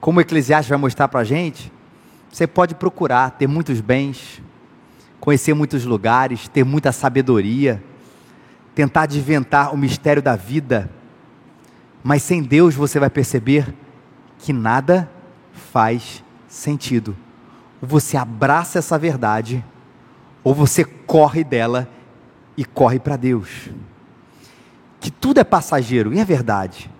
Como 0.00 0.18
o 0.18 0.22
Eclesiastes 0.22 0.68
vai 0.68 0.78
mostrar 0.78 1.06
para 1.06 1.20
a 1.20 1.24
gente, 1.24 1.72
você 2.36 2.46
pode 2.46 2.74
procurar 2.74 3.30
ter 3.30 3.46
muitos 3.46 3.80
bens, 3.80 4.42
conhecer 5.18 5.54
muitos 5.54 5.86
lugares, 5.86 6.48
ter 6.48 6.64
muita 6.64 6.92
sabedoria, 6.92 7.82
tentar 8.74 9.04
adventar 9.04 9.72
o 9.72 9.78
mistério 9.78 10.20
da 10.20 10.36
vida, 10.36 10.90
mas 12.04 12.22
sem 12.22 12.42
Deus 12.42 12.74
você 12.74 13.00
vai 13.00 13.08
perceber 13.08 13.74
que 14.38 14.52
nada 14.52 15.10
faz 15.72 16.22
sentido. 16.46 17.16
Você 17.80 18.18
abraça 18.18 18.80
essa 18.80 18.98
verdade 18.98 19.64
ou 20.44 20.54
você 20.54 20.84
corre 20.84 21.42
dela 21.42 21.88
e 22.54 22.66
corre 22.66 22.98
para 22.98 23.16
Deus. 23.16 23.70
Que 25.00 25.10
tudo 25.10 25.40
é 25.40 25.44
passageiro, 25.44 26.12
e 26.12 26.18
é 26.18 26.24
verdade, 26.24 26.90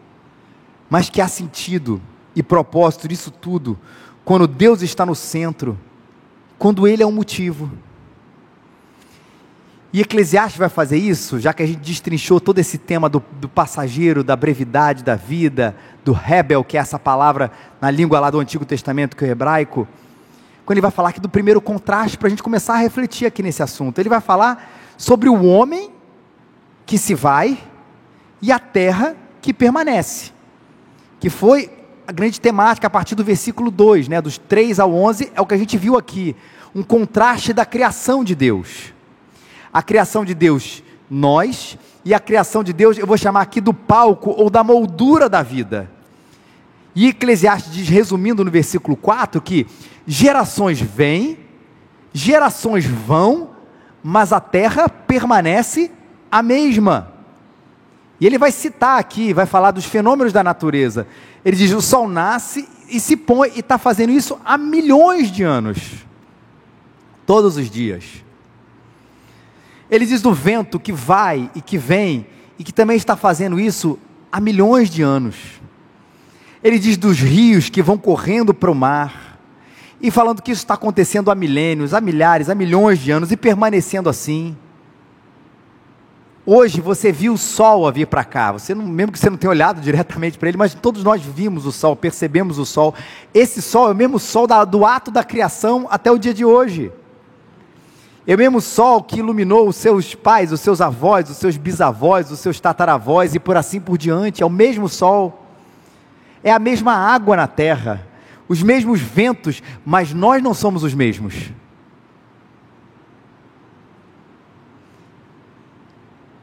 mas 0.88 1.10
que 1.10 1.20
há 1.20 1.28
sentido 1.28 2.00
e 2.34 2.42
propósito 2.42 3.06
nisso 3.06 3.30
tudo, 3.30 3.78
quando 4.26 4.46
Deus 4.48 4.82
está 4.82 5.06
no 5.06 5.14
centro, 5.14 5.78
quando 6.58 6.86
Ele 6.86 7.00
é 7.00 7.06
o 7.06 7.12
motivo. 7.12 7.70
E 9.92 10.00
Eclesiastes 10.00 10.58
vai 10.58 10.68
fazer 10.68 10.98
isso, 10.98 11.38
já 11.38 11.54
que 11.54 11.62
a 11.62 11.66
gente 11.66 11.78
destrinchou 11.78 12.40
todo 12.40 12.58
esse 12.58 12.76
tema 12.76 13.08
do, 13.08 13.22
do, 13.40 13.48
passageiro, 13.48 14.24
da 14.24 14.34
brevidade 14.34 15.04
da 15.04 15.14
vida, 15.14 15.76
do 16.04 16.12
rebel, 16.12 16.64
que 16.64 16.76
é 16.76 16.80
essa 16.80 16.98
palavra 16.98 17.52
na 17.80 17.88
língua 17.88 18.18
lá 18.18 18.28
do 18.28 18.40
Antigo 18.40 18.64
Testamento, 18.64 19.16
que 19.16 19.24
é 19.24 19.28
o 19.28 19.30
hebraico 19.30 19.86
quando 20.64 20.78
ele 20.78 20.82
vai 20.82 20.90
falar 20.90 21.10
aqui 21.10 21.20
do 21.20 21.28
primeiro 21.28 21.60
contraste, 21.60 22.18
para 22.18 22.26
a 22.26 22.30
gente 22.30 22.42
começar 22.42 22.74
a 22.74 22.78
refletir 22.78 23.24
aqui 23.24 23.40
nesse 23.40 23.62
assunto. 23.62 24.00
Ele 24.00 24.08
vai 24.08 24.20
falar 24.20 24.68
sobre 24.98 25.28
o 25.28 25.44
homem 25.44 25.92
que 26.84 26.98
se 26.98 27.14
vai 27.14 27.56
e 28.42 28.50
a 28.50 28.58
terra 28.58 29.14
que 29.40 29.54
permanece, 29.54 30.32
que 31.20 31.30
foi 31.30 31.70
a 32.06 32.12
grande 32.12 32.40
temática 32.40 32.86
a 32.86 32.90
partir 32.90 33.14
do 33.16 33.24
versículo 33.24 33.70
2, 33.70 34.08
né, 34.08 34.20
dos 34.20 34.38
3 34.38 34.78
ao 34.78 34.94
11, 34.94 35.32
é 35.34 35.40
o 35.40 35.46
que 35.46 35.54
a 35.54 35.58
gente 35.58 35.76
viu 35.76 35.96
aqui, 35.96 36.36
um 36.74 36.82
contraste 36.82 37.52
da 37.52 37.64
criação 37.64 38.22
de 38.22 38.34
Deus. 38.34 38.92
A 39.72 39.82
criação 39.82 40.24
de 40.24 40.32
Deus, 40.32 40.84
nós, 41.10 41.76
e 42.04 42.14
a 42.14 42.20
criação 42.20 42.62
de 42.62 42.72
Deus, 42.72 42.96
eu 42.96 43.06
vou 43.06 43.18
chamar 43.18 43.40
aqui 43.40 43.60
do 43.60 43.74
palco 43.74 44.30
ou 44.30 44.48
da 44.48 44.62
moldura 44.62 45.28
da 45.28 45.42
vida. 45.42 45.90
E 46.94 47.08
Eclesiastes 47.08 47.72
diz, 47.72 47.88
resumindo 47.88 48.44
no 48.44 48.50
versículo 48.50 48.96
4, 48.96 49.40
que 49.40 49.66
gerações 50.06 50.80
vêm, 50.80 51.38
gerações 52.12 52.86
vão, 52.86 53.50
mas 54.02 54.32
a 54.32 54.40
terra 54.40 54.88
permanece 54.88 55.90
a 56.30 56.40
mesma. 56.40 57.15
E 58.20 58.26
ele 58.26 58.38
vai 58.38 58.50
citar 58.50 58.98
aqui, 58.98 59.32
vai 59.32 59.46
falar 59.46 59.70
dos 59.70 59.84
fenômenos 59.84 60.32
da 60.32 60.42
natureza. 60.42 61.06
Ele 61.44 61.56
diz: 61.56 61.72
o 61.72 61.82
sol 61.82 62.08
nasce 62.08 62.68
e 62.88 62.98
se 62.98 63.16
põe, 63.16 63.52
e 63.54 63.60
está 63.60 63.78
fazendo 63.78 64.12
isso 64.12 64.38
há 64.44 64.56
milhões 64.56 65.30
de 65.30 65.42
anos, 65.42 65.78
todos 67.26 67.56
os 67.56 67.70
dias. 67.70 68.04
Ele 69.90 70.06
diz 70.06 70.20
do 70.20 70.32
vento 70.32 70.80
que 70.80 70.92
vai 70.92 71.50
e 71.54 71.60
que 71.60 71.78
vem, 71.78 72.26
e 72.58 72.64
que 72.64 72.72
também 72.72 72.96
está 72.96 73.16
fazendo 73.16 73.60
isso 73.60 73.98
há 74.32 74.40
milhões 74.40 74.90
de 74.90 75.02
anos. 75.02 75.36
Ele 76.62 76.78
diz 76.78 76.96
dos 76.96 77.18
rios 77.18 77.68
que 77.68 77.82
vão 77.82 77.98
correndo 77.98 78.52
para 78.52 78.70
o 78.70 78.74
mar, 78.74 79.38
e 80.00 80.10
falando 80.10 80.42
que 80.42 80.52
isso 80.52 80.62
está 80.62 80.74
acontecendo 80.74 81.30
há 81.30 81.34
milênios, 81.34 81.94
há 81.94 82.00
milhares, 82.00 82.48
há 82.48 82.54
milhões 82.54 82.98
de 82.98 83.10
anos, 83.10 83.30
e 83.30 83.36
permanecendo 83.36 84.08
assim. 84.08 84.56
Hoje 86.46 86.80
você 86.80 87.10
viu 87.10 87.32
o 87.32 87.38
sol 87.38 87.88
a 87.88 87.90
vir 87.90 88.06
para 88.06 88.24
cá, 88.24 88.52
você 88.52 88.72
não, 88.72 88.86
mesmo 88.86 89.10
que 89.10 89.18
você 89.18 89.28
não 89.28 89.36
tenha 89.36 89.50
olhado 89.50 89.80
diretamente 89.80 90.38
para 90.38 90.48
ele, 90.48 90.56
mas 90.56 90.74
todos 90.74 91.02
nós 91.02 91.20
vimos 91.20 91.66
o 91.66 91.72
sol, 91.72 91.96
percebemos 91.96 92.56
o 92.56 92.64
sol. 92.64 92.94
Esse 93.34 93.60
sol 93.60 93.88
é 93.88 93.92
o 93.92 93.96
mesmo 93.96 94.18
sol 94.20 94.46
da, 94.46 94.64
do 94.64 94.86
ato 94.86 95.10
da 95.10 95.24
criação 95.24 95.88
até 95.90 96.10
o 96.10 96.18
dia 96.18 96.32
de 96.32 96.44
hoje. 96.44 96.92
É 98.24 98.34
o 98.34 98.38
mesmo 98.38 98.60
sol 98.60 99.02
que 99.02 99.18
iluminou 99.18 99.68
os 99.68 99.74
seus 99.74 100.14
pais, 100.14 100.52
os 100.52 100.60
seus 100.60 100.80
avós, 100.80 101.28
os 101.28 101.36
seus 101.36 101.56
bisavós, 101.56 102.30
os 102.30 102.38
seus 102.38 102.60
tataravós 102.60 103.34
e 103.34 103.40
por 103.40 103.56
assim 103.56 103.80
por 103.80 103.98
diante. 103.98 104.42
É 104.42 104.46
o 104.46 104.50
mesmo 104.50 104.88
sol 104.88 105.42
é 106.46 106.52
a 106.52 106.60
mesma 106.60 106.92
água 106.94 107.34
na 107.34 107.48
terra, 107.48 108.06
os 108.48 108.62
mesmos 108.62 109.00
ventos, 109.00 109.60
mas 109.84 110.14
nós 110.14 110.40
não 110.40 110.54
somos 110.54 110.84
os 110.84 110.94
mesmos. 110.94 111.50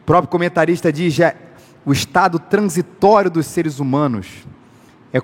O 0.04 0.06
próprio 0.06 0.30
comentarista 0.30 0.92
diz: 0.92 1.18
é, 1.18 1.34
o 1.86 1.94
estado 1.94 2.38
transitório 2.38 3.32
dos 3.32 3.46
seres 3.46 3.80
humanos 3.80 4.28
é 5.13 5.22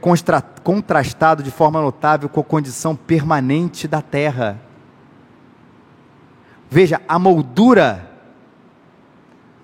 contrastado 0.63 1.43
de 1.43 1.51
forma 1.51 1.81
notável 1.81 2.29
com 2.29 2.39
a 2.39 2.43
condição 2.43 2.95
permanente 2.95 3.89
da 3.89 4.01
terra. 4.01 4.57
Veja, 6.69 7.01
a 7.09 7.19
moldura, 7.19 8.09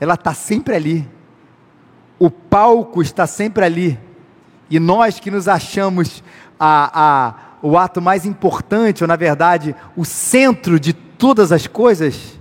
ela 0.01 0.15
está 0.15 0.33
sempre 0.33 0.75
ali, 0.75 1.07
o 2.19 2.29
palco 2.29 3.01
está 3.01 3.25
sempre 3.25 3.63
ali, 3.63 3.99
e 4.69 4.79
nós 4.79 5.17
que 5.17 5.31
nos 5.31 5.47
achamos 5.47 6.21
a, 6.59 6.91
a, 6.93 7.33
o 7.61 7.77
ato 7.77 8.01
mais 8.01 8.25
importante, 8.25 9.01
ou 9.01 9.07
na 9.07 9.15
verdade, 9.15 9.73
o 9.95 10.03
centro 10.03 10.77
de 10.77 10.91
todas 10.91 11.53
as 11.53 11.67
coisas, 11.67 12.37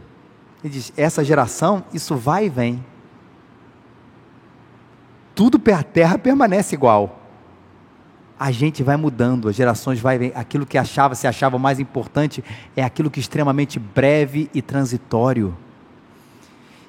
ele 0.64 0.72
diz: 0.72 0.92
essa 0.96 1.22
geração, 1.22 1.84
isso 1.92 2.16
vai 2.16 2.46
e 2.46 2.48
vem. 2.48 2.84
Tudo 5.34 5.60
a 5.70 5.82
terra 5.82 6.16
permanece 6.16 6.74
igual. 6.74 7.20
A 8.38 8.50
gente 8.50 8.82
vai 8.82 8.96
mudando, 8.96 9.48
as 9.48 9.54
gerações 9.54 10.00
vai 10.00 10.18
vem. 10.18 10.32
Aquilo 10.34 10.64
que 10.64 10.78
achava, 10.78 11.14
se 11.14 11.26
achava 11.26 11.58
mais 11.58 11.78
importante, 11.78 12.42
é 12.74 12.82
aquilo 12.82 13.10
que 13.10 13.20
é 13.20 13.22
extremamente 13.22 13.78
breve 13.78 14.50
e 14.54 14.62
transitório. 14.62 15.54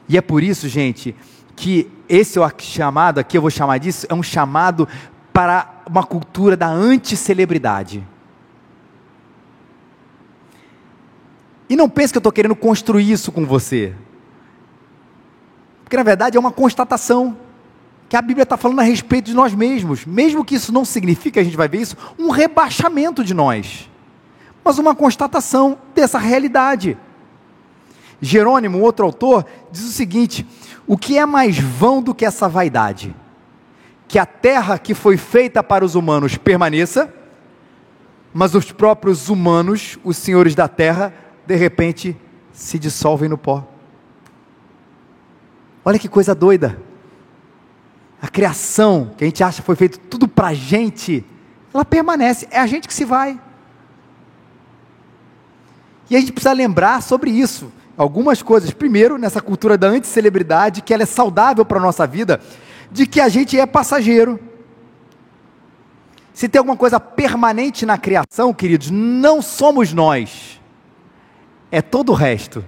E 0.07 0.17
é 0.17 0.21
por 0.21 0.41
isso, 0.41 0.69
gente, 0.69 1.13
que 1.55 1.91
esse 2.07 2.39
é 2.39 2.51
chamado 2.59 3.19
aqui, 3.19 3.37
eu 3.37 3.41
vou 3.41 3.51
chamar 3.51 3.77
disso, 3.79 4.05
é 4.07 4.13
um 4.13 4.23
chamado 4.23 4.87
para 5.33 5.81
uma 5.89 6.03
cultura 6.03 6.55
da 6.55 6.67
anticelebridade. 6.67 8.05
E 11.69 11.75
não 11.75 11.89
pense 11.89 12.13
que 12.13 12.17
eu 12.17 12.19
estou 12.19 12.31
querendo 12.31 12.55
construir 12.55 13.11
isso 13.11 13.31
com 13.31 13.45
você. 13.45 13.93
Porque 15.83 15.97
na 15.97 16.03
verdade 16.03 16.37
é 16.37 16.39
uma 16.39 16.51
constatação 16.51 17.37
que 18.07 18.15
a 18.15 18.21
Bíblia 18.21 18.43
está 18.43 18.55
falando 18.55 18.79
a 18.79 18.83
respeito 18.83 19.25
de 19.25 19.33
nós 19.33 19.53
mesmos, 19.53 20.05
mesmo 20.05 20.45
que 20.45 20.55
isso 20.55 20.71
não 20.71 20.85
signifique, 20.85 21.39
a 21.39 21.43
gente 21.43 21.57
vai 21.57 21.67
ver 21.67 21.81
isso, 21.81 21.97
um 22.19 22.29
rebaixamento 22.29 23.23
de 23.23 23.33
nós, 23.33 23.89
mas 24.63 24.77
uma 24.77 24.95
constatação 24.95 25.77
dessa 25.93 26.19
realidade. 26.19 26.97
Jerônimo, 28.21 28.79
outro 28.79 29.05
autor, 29.05 29.45
diz 29.71 29.83
o 29.83 29.91
seguinte: 29.91 30.45
o 30.87 30.97
que 30.97 31.17
é 31.17 31.25
mais 31.25 31.57
vão 31.57 32.01
do 32.01 32.13
que 32.13 32.25
essa 32.25 32.47
vaidade? 32.47 33.15
Que 34.07 34.19
a 34.19 34.25
terra 34.25 34.77
que 34.77 34.93
foi 34.93 35.17
feita 35.17 35.63
para 35.63 35.83
os 35.83 35.95
humanos 35.95 36.37
permaneça, 36.37 37.13
mas 38.33 38.53
os 38.53 38.71
próprios 38.71 39.29
humanos, 39.29 39.97
os 40.03 40.17
senhores 40.17 40.53
da 40.55 40.67
terra, 40.67 41.13
de 41.45 41.55
repente 41.55 42.17
se 42.51 42.79
dissolvem 42.79 43.29
no 43.29 43.37
pó. 43.37 43.67
Olha 45.83 45.99
que 45.99 46.09
coisa 46.09 46.33
doida. 46.33 46.79
A 48.21 48.27
criação, 48.27 49.13
que 49.17 49.23
a 49.23 49.27
gente 49.27 49.43
acha 49.43 49.61
foi 49.61 49.75
feito 49.75 49.99
tudo 49.99 50.27
para 50.27 50.53
gente, 50.53 51.23
ela 51.73 51.85
permanece, 51.85 52.47
é 52.49 52.59
a 52.59 52.65
gente 52.65 52.87
que 52.87 52.93
se 52.93 53.05
vai. 53.05 53.39
E 56.09 56.15
a 56.15 56.19
gente 56.19 56.31
precisa 56.31 56.53
lembrar 56.53 57.01
sobre 57.01 57.31
isso. 57.31 57.71
Algumas 57.97 58.41
coisas. 58.41 58.71
Primeiro, 58.71 59.17
nessa 59.17 59.41
cultura 59.41 59.77
da 59.77 59.87
anticelebridade, 59.87 60.81
que 60.81 60.93
ela 60.93 61.03
é 61.03 61.05
saudável 61.05 61.65
para 61.65 61.77
a 61.77 61.81
nossa 61.81 62.05
vida, 62.05 62.41
de 62.91 63.05
que 63.05 63.19
a 63.19 63.29
gente 63.29 63.59
é 63.59 63.65
passageiro. 63.65 64.39
Se 66.33 66.49
tem 66.49 66.59
alguma 66.59 66.75
coisa 66.75 66.99
permanente 66.99 67.85
na 67.85 67.97
criação, 67.97 68.53
queridos, 68.53 68.91
não 68.91 69.41
somos 69.41 69.93
nós, 69.93 70.61
é 71.71 71.81
todo 71.81 72.11
o 72.11 72.15
resto. 72.15 72.63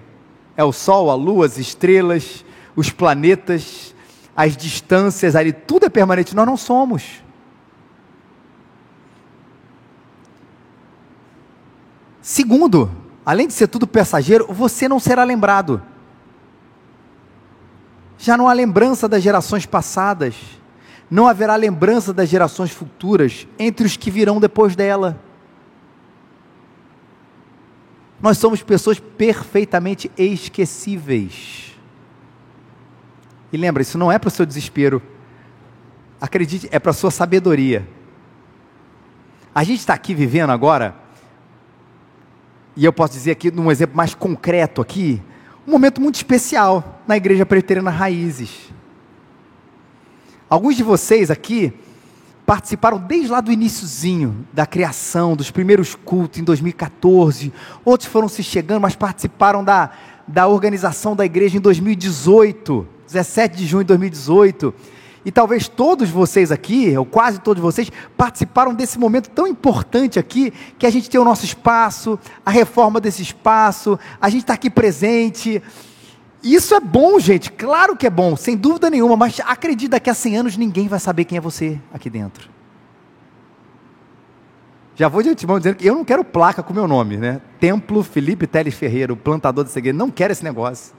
É 0.56 0.64
o 0.64 0.72
sol, 0.72 1.12
a 1.12 1.16
lua, 1.16 1.46
as 1.46 1.58
estrelas, 1.58 2.44
os 2.76 2.90
planetas, 2.90 3.94
as 4.36 4.56
distâncias 4.56 5.36
ali, 5.36 5.52
tudo 5.52 5.86
é 5.86 5.90
permanente, 5.90 6.36
nós 6.36 6.46
não 6.46 6.58
somos. 6.58 7.24
Segundo, 12.22 12.92
além 13.26 13.48
de 13.48 13.54
ser 13.54 13.68
tudo 13.68 13.88
passageiro, 13.88 14.48
você 14.50 14.88
não 14.88 15.00
será 15.00 15.24
lembrado. 15.24 15.82
Já 18.18 18.36
não 18.36 18.50
há 18.50 18.54
lembrança 18.54 19.08
das 19.08 19.24
gerações 19.24 19.66
passadas, 19.66 20.36
não 21.10 21.28
haverá 21.28 21.56
lembrança 21.56 22.14
das 22.14 22.28
gerações 22.28 22.72
futuras 22.72 23.48
entre 23.58 23.86
os 23.86 23.96
que 23.96 24.12
virão 24.12 24.40
depois 24.40 24.76
dela. 24.76 25.20
Nós 28.22 28.38
somos 28.38 28.64
pessoas 28.64 29.00
perfeitamente 29.00 30.12
esquecíveis. 30.18 31.76
E 33.52 33.58
lembra, 33.58 33.82
isso 33.82 33.98
não 33.98 34.12
é 34.12 34.18
para 34.18 34.28
o 34.28 34.32
seu 34.32 34.46
desespero. 34.46 35.02
Acredite, 36.20 36.68
é 36.72 36.80
para 36.80 36.92
a 36.92 36.94
sua 36.94 37.12
sabedoria. 37.12 37.88
A 39.54 39.64
gente 39.64 39.80
está 39.80 39.94
aqui 39.94 40.14
vivendo 40.14 40.52
agora, 40.52 40.96
e 42.76 42.86
eu 42.86 42.94
posso 42.94 43.14
dizer 43.14 43.32
aqui, 43.32 43.50
num 43.50 43.72
exemplo 43.72 43.96
mais 43.96 44.14
concreto 44.14 44.82
aqui, 44.82 45.22
um 45.68 45.72
momento 45.72 46.00
muito 46.00 46.16
especial 46.16 47.02
na 47.08 47.18
Igreja 47.18 47.46
Presbiteriana 47.46 47.90
Raízes. 47.90 48.72
Alguns 50.50 50.76
de 50.76 50.84
vocês 50.84 51.30
aqui 51.30 51.74
participaram 52.48 52.98
desde 52.98 53.28
lá 53.28 53.42
do 53.42 53.52
iníciozinho 53.52 54.48
da 54.54 54.66
criação, 54.66 55.36
dos 55.36 55.52
primeiros 55.52 55.96
cultos 55.96 56.40
em 56.40 56.46
2014. 56.46 57.52
Outros 57.84 58.10
foram 58.10 58.30
se 58.30 58.42
chegando, 58.42 58.80
mas 58.80 58.96
participaram 58.96 59.66
da, 59.66 59.92
da 60.26 60.48
organização 60.48 61.14
da 61.14 61.26
igreja 61.26 61.58
em 61.58 61.60
2018. 61.60 62.88
17 63.06 63.58
de 63.58 63.66
junho 63.66 63.84
de 63.84 63.90
2018. 63.90 64.74
E 65.26 65.32
talvez 65.32 65.68
todos 65.68 66.10
vocês 66.10 66.50
aqui, 66.50 66.98
ou 66.98 67.06
quase 67.06 67.42
todos 67.42 67.62
vocês, 67.62 67.92
participaram 68.16 68.74
desse 68.74 68.98
momento 68.98 69.30
tão 69.30 69.46
importante 69.46 70.18
aqui, 70.18 70.54
que 70.80 70.86
a 70.86 70.90
gente 70.90 71.10
tem 71.10 71.20
o 71.20 71.26
nosso 71.26 71.44
espaço, 71.44 72.18
a 72.46 72.50
reforma 72.50 73.02
desse 73.02 73.22
espaço, 73.24 74.00
a 74.22 74.30
gente 74.30 74.44
está 74.44 74.54
aqui 74.54 74.70
presente. 74.70 75.62
Isso 76.48 76.74
é 76.74 76.80
bom, 76.80 77.20
gente, 77.20 77.52
claro 77.52 77.94
que 77.98 78.08
é 78.08 78.10
bom, 78.10 78.38
sem 78.38 78.56
dúvida 78.56 78.90
nenhuma, 78.90 79.18
mas 79.18 79.42
acredita 79.46 80.00
que 80.00 80.10
há 80.10 80.14
100 80.14 80.38
anos 80.38 80.56
ninguém 80.56 80.88
vai 80.88 80.98
saber 80.98 81.26
quem 81.26 81.38
é 81.38 81.42
você 81.42 81.78
aqui 81.94 82.10
dentro. 82.10 82.50
Já 84.96 85.10
vou 85.10 85.22
de 85.22 85.28
antemão 85.28 85.58
dizendo 85.60 85.76
que 85.76 85.86
eu 85.86 85.94
não 85.94 86.06
quero 86.06 86.24
placa 86.24 86.64
com 86.64 86.74
meu 86.74 86.88
nome, 86.88 87.18
né? 87.18 87.42
Templo 87.60 88.02
Felipe 88.02 88.48
Teles 88.48 88.76
Ferreira, 88.76 89.12
o 89.12 89.18
plantador 89.18 89.66
de 89.66 89.72
segredo, 89.72 89.98
não 89.98 90.10
quero 90.10 90.32
esse 90.32 90.44
negócio. 90.44 90.96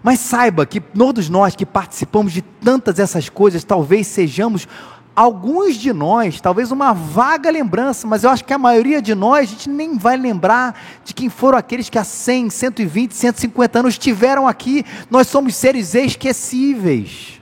Mas 0.00 0.20
saiba 0.20 0.64
que 0.64 0.80
todos 0.80 1.28
nós 1.28 1.56
que 1.56 1.66
participamos 1.66 2.32
de 2.32 2.42
tantas 2.42 3.00
essas 3.00 3.28
coisas, 3.28 3.64
talvez 3.64 4.06
sejamos 4.06 4.68
alguns 5.14 5.76
de 5.76 5.92
nós, 5.92 6.40
talvez 6.40 6.70
uma 6.70 6.92
vaga 6.92 7.50
lembrança, 7.50 8.06
mas 8.06 8.24
eu 8.24 8.30
acho 8.30 8.44
que 8.44 8.52
a 8.52 8.58
maioria 8.58 9.00
de 9.00 9.14
nós, 9.14 9.48
a 9.48 9.52
gente 9.52 9.68
nem 9.68 9.96
vai 9.96 10.16
lembrar 10.16 10.78
de 11.04 11.12
quem 11.12 11.28
foram 11.28 11.58
aqueles 11.58 11.88
que 11.88 11.98
há 11.98 12.04
100, 12.04 12.50
120, 12.50 13.14
150 13.14 13.78
anos 13.78 13.94
estiveram 13.94 14.48
aqui. 14.48 14.84
Nós 15.10 15.26
somos 15.26 15.54
seres 15.54 15.94
esquecíveis. 15.94 17.40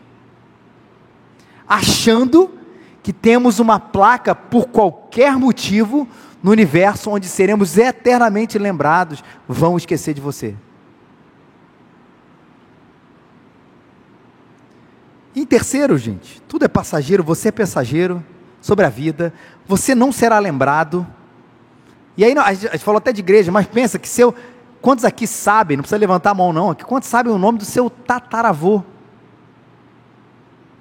Achando 1.68 2.50
que 3.02 3.12
temos 3.12 3.60
uma 3.60 3.78
placa 3.78 4.34
por 4.34 4.66
qualquer 4.68 5.36
motivo 5.36 6.08
no 6.42 6.50
universo 6.50 7.10
onde 7.10 7.26
seremos 7.26 7.78
eternamente 7.78 8.58
lembrados, 8.58 9.22
vão 9.46 9.76
esquecer 9.76 10.14
de 10.14 10.20
você. 10.20 10.54
Em 15.34 15.44
terceiro, 15.44 15.96
gente, 15.96 16.42
tudo 16.48 16.64
é 16.64 16.68
passageiro, 16.68 17.22
você 17.22 17.48
é 17.48 17.52
passageiro 17.52 18.24
sobre 18.60 18.84
a 18.84 18.88
vida, 18.88 19.32
você 19.66 19.94
não 19.94 20.10
será 20.10 20.38
lembrado. 20.38 21.06
E 22.16 22.24
aí, 22.24 22.36
a 22.36 22.52
gente 22.52 22.78
falou 22.78 22.98
até 22.98 23.12
de 23.12 23.20
igreja, 23.20 23.52
mas 23.52 23.66
pensa 23.66 23.98
que 23.98 24.08
seu. 24.08 24.34
Quantos 24.82 25.04
aqui 25.04 25.26
sabem, 25.26 25.76
não 25.76 25.82
precisa 25.82 25.98
levantar 25.98 26.30
a 26.30 26.34
mão 26.34 26.52
não, 26.52 26.70
aqui, 26.70 26.84
quantos 26.84 27.08
sabem 27.08 27.30
o 27.30 27.38
nome 27.38 27.58
do 27.58 27.66
seu 27.66 27.90
tataravô? 27.90 28.82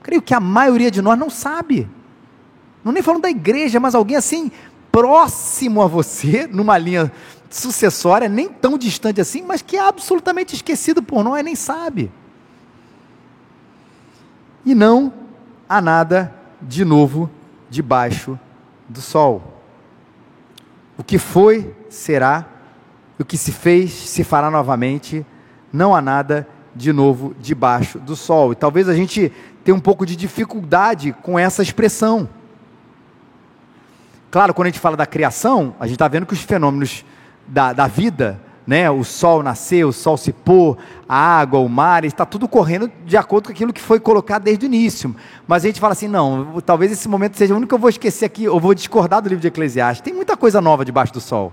Creio 0.02 0.22
que 0.22 0.34
a 0.34 0.40
maioria 0.40 0.90
de 0.90 1.02
nós 1.02 1.20
não 1.20 1.30
sabe. 1.30 1.88
Não 2.82 2.94
nem 2.94 3.04
falando 3.04 3.24
da 3.24 3.30
igreja, 3.30 3.78
mas 3.78 3.94
alguém 3.94 4.16
assim, 4.16 4.50
próximo 4.90 5.82
a 5.82 5.88
você, 5.88 6.48
numa 6.52 6.78
linha 6.78 7.12
sucessória, 7.50 8.30
nem 8.30 8.48
tão 8.48 8.78
distante 8.78 9.20
assim, 9.20 9.44
mas 9.44 9.62
que 9.62 9.76
é 9.76 9.82
absolutamente 9.82 10.56
esquecido 10.56 11.04
por 11.04 11.24
nós, 11.24 11.44
nem 11.44 11.56
sabe 11.56 12.10
e 14.70 14.76
não 14.76 15.12
há 15.68 15.82
nada 15.82 16.32
de 16.62 16.86
novo 16.86 17.28
debaixo 17.72 18.38
do 18.88 19.02
sol. 19.02 19.64
O 20.96 21.04
que 21.04 21.18
foi, 21.18 21.76
será, 21.90 22.46
o 23.18 23.26
que 23.26 23.36
se 23.36 23.52
fez, 23.52 23.92
se 23.92 24.24
fará 24.24 24.52
novamente, 24.52 25.26
não 25.74 25.96
há 25.96 26.02
nada 26.04 26.48
de 26.76 26.94
novo 26.94 27.36
debaixo 27.40 27.98
do 27.98 28.16
sol. 28.16 28.52
E 28.52 28.56
talvez 28.56 28.88
a 28.88 28.94
gente 28.94 29.34
tenha 29.64 29.74
um 29.74 29.80
pouco 29.80 30.06
de 30.06 30.16
dificuldade 30.16 31.14
com 31.24 31.40
essa 31.40 31.64
expressão. 31.64 32.30
Claro, 34.30 34.54
quando 34.54 34.68
a 34.68 34.70
gente 34.70 34.80
fala 34.80 34.96
da 34.96 35.08
criação, 35.08 35.74
a 35.80 35.88
gente 35.88 35.96
está 35.96 36.08
vendo 36.08 36.28
que 36.28 36.34
os 36.34 36.44
fenômenos 36.44 37.04
da, 37.48 37.74
da 37.74 37.88
vida 37.88 38.40
né? 38.70 38.88
O 38.88 39.04
sol 39.04 39.42
nascer, 39.42 39.84
o 39.84 39.92
sol 39.92 40.16
se 40.16 40.32
pôr, 40.32 40.78
a 41.08 41.18
água, 41.18 41.60
o 41.60 41.68
mar, 41.68 42.06
está 42.06 42.24
tudo 42.24 42.48
correndo 42.48 42.92
de 43.04 43.18
acordo 43.18 43.48
com 43.48 43.52
aquilo 43.52 43.74
que 43.74 43.82
foi 43.82 44.00
colocado 44.00 44.44
desde 44.44 44.64
o 44.64 44.68
início. 44.68 45.16
Mas 45.48 45.64
a 45.64 45.68
gente 45.68 45.80
fala 45.80 45.94
assim, 45.94 46.08
não, 46.08 46.62
talvez 46.64 46.92
esse 46.92 47.10
momento 47.10 47.36
seja 47.36 47.52
o 47.52 47.58
único 47.58 47.70
que 47.70 47.74
eu 47.74 47.80
vou 47.80 47.90
esquecer 47.90 48.26
aqui, 48.26 48.48
ou 48.48 48.60
vou 48.60 48.76
discordar 48.76 49.24
do 49.24 49.30
livro 49.30 49.42
de 49.42 49.48
Eclesiastes. 49.48 50.04
Tem 50.04 50.14
muita 50.14 50.38
coisa 50.38 50.62
nova 50.62 50.86
debaixo 50.86 51.12
do 51.12 51.20
sol. 51.20 51.52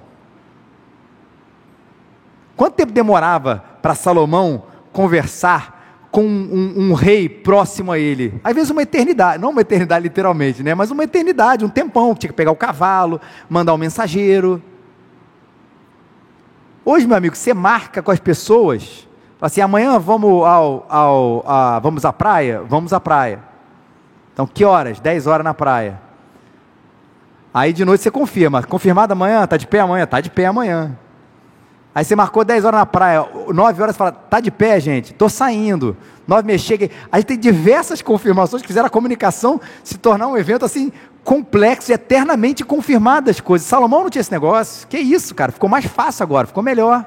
Quanto 2.54 2.74
tempo 2.74 2.92
demorava 2.92 3.64
para 3.80 3.94
Salomão 3.94 4.64
conversar 4.92 6.08
com 6.10 6.22
um, 6.22 6.74
um, 6.76 6.90
um, 6.90 6.92
rei 6.92 7.30
próximo 7.30 7.92
a 7.92 7.98
ele? 7.98 8.38
Às 8.44 8.54
vezes 8.54 8.68
uma 8.68 8.82
eternidade, 8.82 9.40
não 9.40 9.52
uma 9.52 9.62
eternidade 9.62 10.02
literalmente, 10.02 10.62
né? 10.62 10.74
mas 10.74 10.90
uma 10.90 11.04
eternidade, 11.04 11.64
um 11.64 11.70
tempão, 11.70 12.14
tinha 12.14 12.28
que 12.28 12.36
pegar 12.36 12.50
o 12.50 12.56
cavalo, 12.56 13.18
mandar 13.48 13.72
um 13.72 13.78
mensageiro. 13.78 14.62
Hoje, 16.88 17.04
meu 17.04 17.16
amigo, 17.16 17.34
você 17.34 17.52
marca 17.52 18.00
com 18.00 18.12
as 18.12 18.20
pessoas, 18.20 19.08
assim, 19.40 19.60
amanhã 19.60 19.98
vamos 19.98 20.46
ao, 20.46 20.86
ao 20.88 21.44
a, 21.44 21.80
vamos 21.80 22.04
à 22.04 22.12
praia? 22.12 22.62
Vamos 22.62 22.92
à 22.92 23.00
praia. 23.00 23.40
Então, 24.32 24.46
que 24.46 24.64
horas? 24.64 25.00
10 25.00 25.26
horas 25.26 25.42
na 25.42 25.52
praia. 25.52 26.00
Aí 27.52 27.72
de 27.72 27.84
noite 27.84 28.04
você 28.04 28.10
confirma. 28.10 28.62
Confirmado 28.62 29.12
amanhã? 29.12 29.42
Está 29.42 29.56
de 29.56 29.66
pé 29.66 29.80
amanhã? 29.80 30.04
Está 30.04 30.20
de 30.20 30.30
pé 30.30 30.46
amanhã. 30.46 30.96
Aí 31.96 32.04
você 32.04 32.14
marcou 32.14 32.44
10 32.44 32.66
horas 32.66 32.78
na 32.78 32.84
praia, 32.84 33.26
9 33.48 33.82
horas 33.82 33.96
fala, 33.96 34.12
tá 34.12 34.38
de 34.38 34.50
pé, 34.50 34.78
gente, 34.78 35.14
tô 35.14 35.30
saindo. 35.30 35.96
9 36.28 36.46
meia 36.46 36.58
chega. 36.58 36.90
A 37.10 37.16
gente 37.16 37.28
tem 37.28 37.38
diversas 37.38 38.02
confirmações 38.02 38.60
que 38.60 38.68
fizeram 38.68 38.86
a 38.86 38.90
comunicação 38.90 39.58
se 39.82 39.96
tornar 39.96 40.26
um 40.26 40.36
evento 40.36 40.62
assim 40.62 40.92
complexo 41.24 41.90
e 41.90 41.94
eternamente 41.94 42.62
confirmado 42.62 43.30
as 43.30 43.40
coisas. 43.40 43.66
Salomão 43.66 44.02
não 44.02 44.10
tinha 44.10 44.20
esse 44.20 44.30
negócio. 44.30 44.86
Que 44.88 44.98
isso, 44.98 45.34
cara? 45.34 45.50
Ficou 45.50 45.70
mais 45.70 45.86
fácil 45.86 46.22
agora, 46.22 46.46
ficou 46.46 46.62
melhor. 46.62 47.06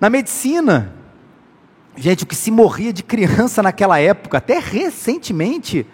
Na 0.00 0.10
medicina, 0.10 0.96
gente, 1.94 2.24
o 2.24 2.26
que 2.26 2.34
se 2.34 2.50
morria 2.50 2.92
de 2.92 3.04
criança 3.04 3.62
naquela 3.62 4.00
época, 4.00 4.38
até 4.38 4.58
recentemente, 4.58 5.86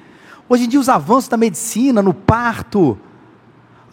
hoje 0.48 0.64
em 0.64 0.68
dia 0.68 0.80
os 0.80 0.88
avanços 0.88 1.28
da 1.28 1.36
medicina, 1.36 2.00
no 2.00 2.14
parto, 2.14 2.98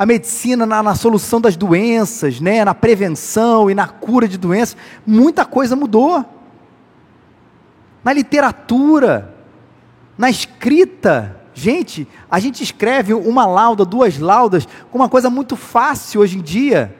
a 0.02 0.06
medicina 0.08 0.66
na, 0.66 0.82
na, 0.82 0.96
solução 0.96 1.40
das 1.40 1.56
doenças, 1.56 2.40
né, 2.40 2.66
na 2.66 2.74
prevenção 2.74 3.70
e 3.70 3.76
na 3.76 3.88
cura 3.88 4.28
de 4.28 4.36
doenças, 4.36 4.76
muita 5.06 5.46
coisa 5.46 5.76
mudou. 5.76 6.26
Na 8.04 8.12
literatura, 8.12 9.32
na 10.18 10.28
escrita, 10.28 11.40
gente, 11.54 12.08
a 12.32 12.40
gente 12.40 12.64
escreve 12.64 13.14
uma 13.14 13.46
lauda, 13.46 13.86
duas 13.86 14.18
laudas, 14.18 14.68
com 14.90 14.98
uma 14.98 15.08
coisa 15.08 15.30
muito 15.30 15.56
fácil 15.56 16.22
hoje 16.22 16.40
em 16.40 16.42
dia 16.42 16.96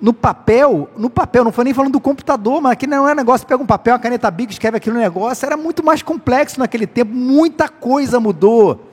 no 0.00 0.12
papel, 0.12 0.90
no 0.96 1.08
papel, 1.08 1.44
não 1.44 1.52
foi 1.52 1.62
nem 1.62 1.72
falando 1.72 1.92
do 1.92 2.00
computador, 2.00 2.60
mas 2.60 2.72
aqui 2.72 2.88
não 2.88 3.08
é 3.08 3.14
negócio, 3.14 3.46
pega 3.46 3.62
um 3.62 3.66
papel, 3.66 3.94
uma 3.94 4.00
caneta 4.00 4.28
bic, 4.28 4.50
escreve 4.50 4.78
aquilo 4.78 4.96
no 4.96 5.00
negócio, 5.00 5.46
era 5.46 5.56
muito 5.56 5.84
mais 5.84 6.02
complexo 6.02 6.58
naquele 6.58 6.88
tempo, 6.88 7.14
muita 7.14 7.68
coisa 7.68 8.18
mudou. 8.18 8.90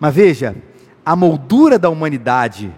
Mas 0.00 0.14
veja, 0.14 0.56
a 1.06 1.14
moldura 1.14 1.78
da 1.78 1.88
humanidade, 1.88 2.74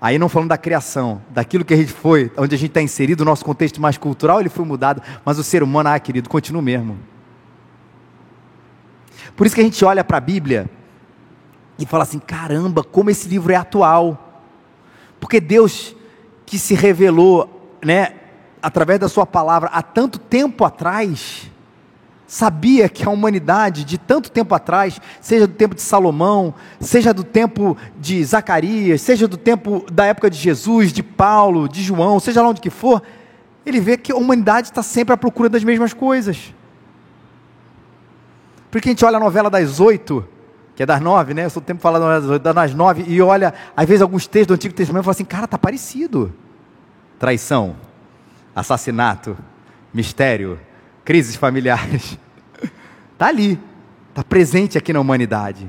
aí 0.00 0.18
não 0.18 0.26
falando 0.26 0.48
da 0.48 0.56
criação, 0.56 1.20
daquilo 1.28 1.66
que 1.66 1.74
a 1.74 1.76
gente 1.76 1.92
foi, 1.92 2.32
onde 2.38 2.54
a 2.54 2.58
gente 2.58 2.70
está 2.70 2.80
inserido, 2.80 3.20
o 3.20 3.26
nosso 3.26 3.44
contexto 3.44 3.78
mais 3.78 3.98
cultural, 3.98 4.40
ele 4.40 4.48
foi 4.48 4.64
mudado, 4.64 5.02
mas 5.22 5.38
o 5.38 5.42
ser 5.42 5.62
humano, 5.62 5.90
ah, 5.90 6.00
querido, 6.00 6.30
continua 6.30 6.62
o 6.62 6.64
mesmo. 6.64 6.98
Por 9.36 9.46
isso 9.46 9.54
que 9.54 9.60
a 9.60 9.64
gente 9.64 9.84
olha 9.84 10.02
para 10.02 10.16
a 10.16 10.20
Bíblia 10.20 10.70
e 11.78 11.84
fala 11.84 12.04
assim: 12.04 12.18
caramba, 12.18 12.82
como 12.82 13.10
esse 13.10 13.28
livro 13.28 13.52
é 13.52 13.56
atual. 13.56 14.42
Porque 15.20 15.40
Deus 15.40 15.94
que 16.46 16.58
se 16.58 16.74
revelou, 16.74 17.76
né, 17.84 18.14
através 18.62 18.98
da 18.98 19.08
sua 19.08 19.26
palavra 19.26 19.68
há 19.72 19.82
tanto 19.82 20.18
tempo 20.18 20.64
atrás, 20.64 21.50
sabia 22.26 22.88
que 22.88 23.06
a 23.06 23.10
humanidade 23.10 23.84
de 23.84 23.98
tanto 23.98 24.30
tempo 24.30 24.54
atrás, 24.54 25.00
seja 25.20 25.46
do 25.46 25.54
tempo 25.54 25.74
de 25.74 25.82
Salomão, 25.82 26.54
seja 26.80 27.14
do 27.14 27.22
tempo 27.22 27.76
de 27.98 28.24
Zacarias, 28.24 29.00
seja 29.00 29.28
do 29.28 29.36
tempo 29.36 29.84
da 29.90 30.06
época 30.06 30.28
de 30.28 30.36
Jesus, 30.36 30.92
de 30.92 31.02
Paulo, 31.02 31.68
de 31.68 31.82
João, 31.82 32.18
seja 32.18 32.42
lá 32.42 32.48
onde 32.48 32.60
que 32.60 32.70
for, 32.70 33.02
ele 33.64 33.80
vê 33.80 33.96
que 33.96 34.12
a 34.12 34.16
humanidade 34.16 34.68
está 34.68 34.82
sempre 34.82 35.14
à 35.14 35.16
procura 35.16 35.48
das 35.48 35.62
mesmas 35.62 35.92
coisas. 35.92 36.54
Porque 38.70 38.88
a 38.88 38.92
gente 38.92 39.04
olha 39.04 39.16
a 39.16 39.20
novela 39.20 39.48
das 39.48 39.80
oito, 39.80 40.26
que 40.74 40.82
é 40.82 40.86
das 40.86 41.00
nove, 41.00 41.32
né? 41.32 41.46
Eu 41.46 41.50
sou 41.50 41.62
o 41.62 41.64
tempo 41.64 41.80
falando 41.80 42.38
das 42.38 42.74
nove, 42.74 43.04
e 43.08 43.22
olha, 43.22 43.54
às 43.76 43.86
vezes, 43.86 44.02
alguns 44.02 44.26
textos 44.26 44.48
do 44.48 44.54
Antigo 44.54 44.74
Testamento 44.74 45.02
e 45.02 45.04
fala 45.04 45.12
assim, 45.12 45.24
cara, 45.24 45.46
tá 45.46 45.56
parecido. 45.56 46.34
Traição, 47.18 47.76
assassinato, 48.54 49.36
mistério, 49.94 50.60
crises 51.06 51.36
familiares. 51.36 52.18
Está 53.14 53.28
ali, 53.32 53.58
está 54.10 54.22
presente 54.22 54.76
aqui 54.76 54.92
na 54.92 55.00
humanidade. 55.00 55.66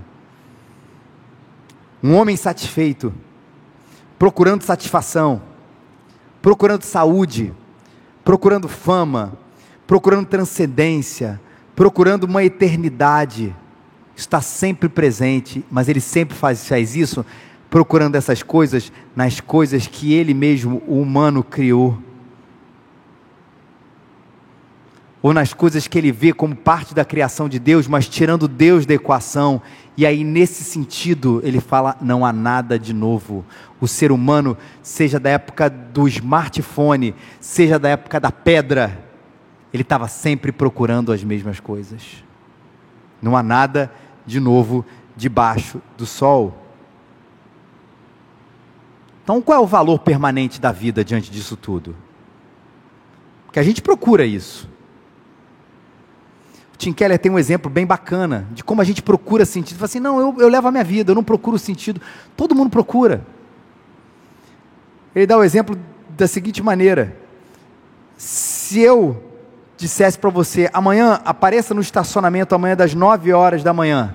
Um 2.04 2.14
homem 2.16 2.36
satisfeito, 2.36 3.14
procurando 4.20 4.64
satisfação, 4.64 5.42
procurando 6.42 6.84
saúde, 6.84 7.54
procurando 8.26 8.68
fama, 8.68 9.38
procurando 9.88 10.26
transcendência, 10.26 11.40
procurando 11.74 12.26
uma 12.26 12.44
eternidade 12.44 13.56
está 14.18 14.42
sempre 14.42 14.90
presente, 14.90 15.64
mas 15.70 15.88
ele 15.88 16.02
sempre 16.02 16.36
faz, 16.36 16.68
faz 16.68 16.96
isso 16.96 17.24
procurando 17.70 18.16
essas 18.16 18.42
coisas 18.42 18.92
nas 19.16 19.40
coisas 19.40 19.86
que 19.86 20.14
ele 20.14 20.34
mesmo, 20.34 20.82
o 20.88 21.02
humano, 21.02 21.44
criou. 21.44 22.02
Ou 25.28 25.34
nas 25.34 25.54
coisas 25.54 25.90
que 25.90 25.98
ele 25.98 26.10
vê 26.10 26.32
como 26.32 26.56
parte 26.56 26.96
da 26.96 27.04
criação 27.04 27.50
de 27.50 27.60
Deus, 27.60 27.86
mas 27.86 28.08
tirando 28.08 28.48
Deus 28.48 28.86
da 28.86 28.94
equação. 28.94 29.62
E 29.98 30.06
aí, 30.06 30.24
nesse 30.24 30.64
sentido, 30.64 31.42
ele 31.44 31.60
fala: 31.60 31.98
não 32.00 32.26
há 32.26 32.32
nada 32.32 32.80
de 32.80 32.94
novo. 32.94 33.46
O 33.82 33.90
ser 33.90 34.10
humano, 34.10 34.58
seja 34.82 35.20
da 35.20 35.30
época 35.32 35.70
do 35.70 36.08
smartphone, 36.08 37.14
seja 37.42 37.78
da 37.78 37.90
época 37.90 38.22
da 38.22 38.32
pedra, 38.32 39.06
ele 39.74 39.84
estava 39.84 40.08
sempre 40.08 40.50
procurando 40.50 41.12
as 41.12 41.22
mesmas 41.22 41.60
coisas. 41.60 42.24
Não 43.22 43.36
há 43.36 43.44
nada 43.44 43.92
de 44.26 44.40
novo 44.40 44.86
debaixo 45.14 45.82
do 45.98 46.06
sol. 46.06 46.58
Então, 49.26 49.42
qual 49.42 49.60
é 49.60 49.62
o 49.62 49.68
valor 49.68 50.00
permanente 50.00 50.62
da 50.62 50.72
vida 50.72 51.04
diante 51.04 51.30
disso 51.30 51.58
tudo? 51.58 51.94
Porque 53.46 53.60
a 53.60 53.64
gente 53.64 53.82
procura 53.82 54.26
isso. 54.26 54.77
Tim 56.78 56.94
Keller 56.94 57.18
tem 57.18 57.32
um 57.32 57.40
exemplo 57.40 57.72
bem 57.72 57.86
bacana 57.86 58.48
de 58.52 58.64
como 58.64 58.82
a 58.82 58.84
gente 58.84 59.02
procura 59.02 59.46
sentido. 59.46 59.78
Fala 59.78 59.86
assim: 59.86 60.00
não, 60.00 60.20
eu, 60.20 60.36
eu 60.40 60.48
levo 60.48 60.68
a 60.68 60.72
minha 60.72 60.84
vida, 60.84 61.12
eu 61.12 61.16
não 61.16 61.24
procuro 61.24 61.58
sentido. 61.58 62.00
Todo 62.36 62.54
mundo 62.54 62.70
procura. 62.70 63.26
Ele 65.16 65.26
dá 65.26 65.38
o 65.38 65.44
exemplo 65.44 65.78
da 66.10 66.28
seguinte 66.28 66.62
maneira: 66.62 67.18
se 68.16 68.80
eu 68.80 69.24
dissesse 69.76 70.18
para 70.18 70.30
você, 70.30 70.70
amanhã 70.72 71.20
apareça 71.26 71.74
no 71.74 71.82
estacionamento 71.82 72.54
amanhã 72.54 72.76
das 72.76 72.94
9 72.94 73.34
horas 73.34 73.64
da 73.64 73.74
manhã. 73.74 74.14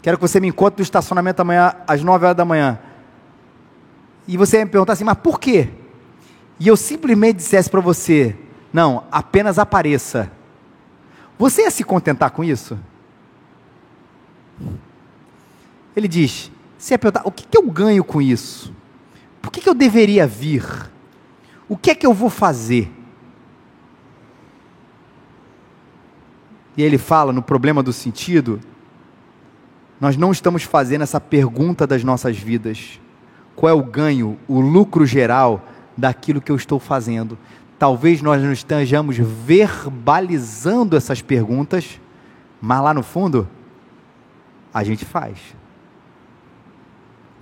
Quero 0.00 0.16
que 0.16 0.22
você 0.22 0.38
me 0.38 0.48
encontre 0.48 0.80
no 0.80 0.84
estacionamento 0.84 1.42
amanhã 1.42 1.74
às 1.86 2.02
9 2.02 2.24
horas 2.24 2.36
da 2.36 2.44
manhã. 2.44 2.78
E 4.28 4.36
você 4.36 4.64
me 4.64 4.70
perguntar 4.70 4.94
assim, 4.94 5.04
mas 5.04 5.18
por 5.18 5.38
quê? 5.38 5.68
E 6.58 6.68
eu 6.68 6.76
simplesmente 6.76 7.36
dissesse 7.36 7.68
para 7.68 7.80
você, 7.80 8.36
não, 8.72 9.04
apenas 9.10 9.58
apareça. 9.58 10.30
Você 11.38 11.62
ia 11.62 11.70
se 11.70 11.84
contentar 11.84 12.30
com 12.30 12.42
isso? 12.42 12.78
Ele 15.94 16.08
diz: 16.08 16.50
você 16.78 16.94
ia 16.94 16.98
perguntar, 16.98 17.26
o 17.26 17.30
que, 17.30 17.46
que 17.46 17.56
eu 17.56 17.70
ganho 17.70 18.04
com 18.04 18.20
isso? 18.20 18.72
Por 19.40 19.50
que, 19.50 19.60
que 19.60 19.68
eu 19.68 19.74
deveria 19.74 20.26
vir? 20.26 20.64
O 21.68 21.76
que 21.76 21.90
é 21.90 21.94
que 21.94 22.06
eu 22.06 22.14
vou 22.14 22.30
fazer? 22.30 22.92
E 26.76 26.82
ele 26.82 26.98
fala 26.98 27.32
no 27.32 27.42
problema 27.42 27.82
do 27.82 27.92
sentido, 27.92 28.60
nós 30.00 30.16
não 30.16 30.30
estamos 30.30 30.62
fazendo 30.62 31.02
essa 31.02 31.20
pergunta 31.20 31.86
das 31.86 32.04
nossas 32.04 32.36
vidas. 32.36 33.00
Qual 33.54 33.70
é 33.70 33.72
o 33.72 33.82
ganho, 33.82 34.38
o 34.46 34.60
lucro 34.60 35.06
geral 35.06 35.66
daquilo 35.96 36.40
que 36.40 36.52
eu 36.52 36.56
estou 36.56 36.78
fazendo? 36.78 37.38
Talvez 37.78 38.22
nós 38.22 38.42
não 38.42 38.52
estejamos 38.52 39.16
verbalizando 39.18 40.96
essas 40.96 41.20
perguntas, 41.20 42.00
mas 42.60 42.82
lá 42.82 42.94
no 42.94 43.02
fundo, 43.02 43.48
a 44.72 44.82
gente 44.82 45.04
faz. 45.04 45.38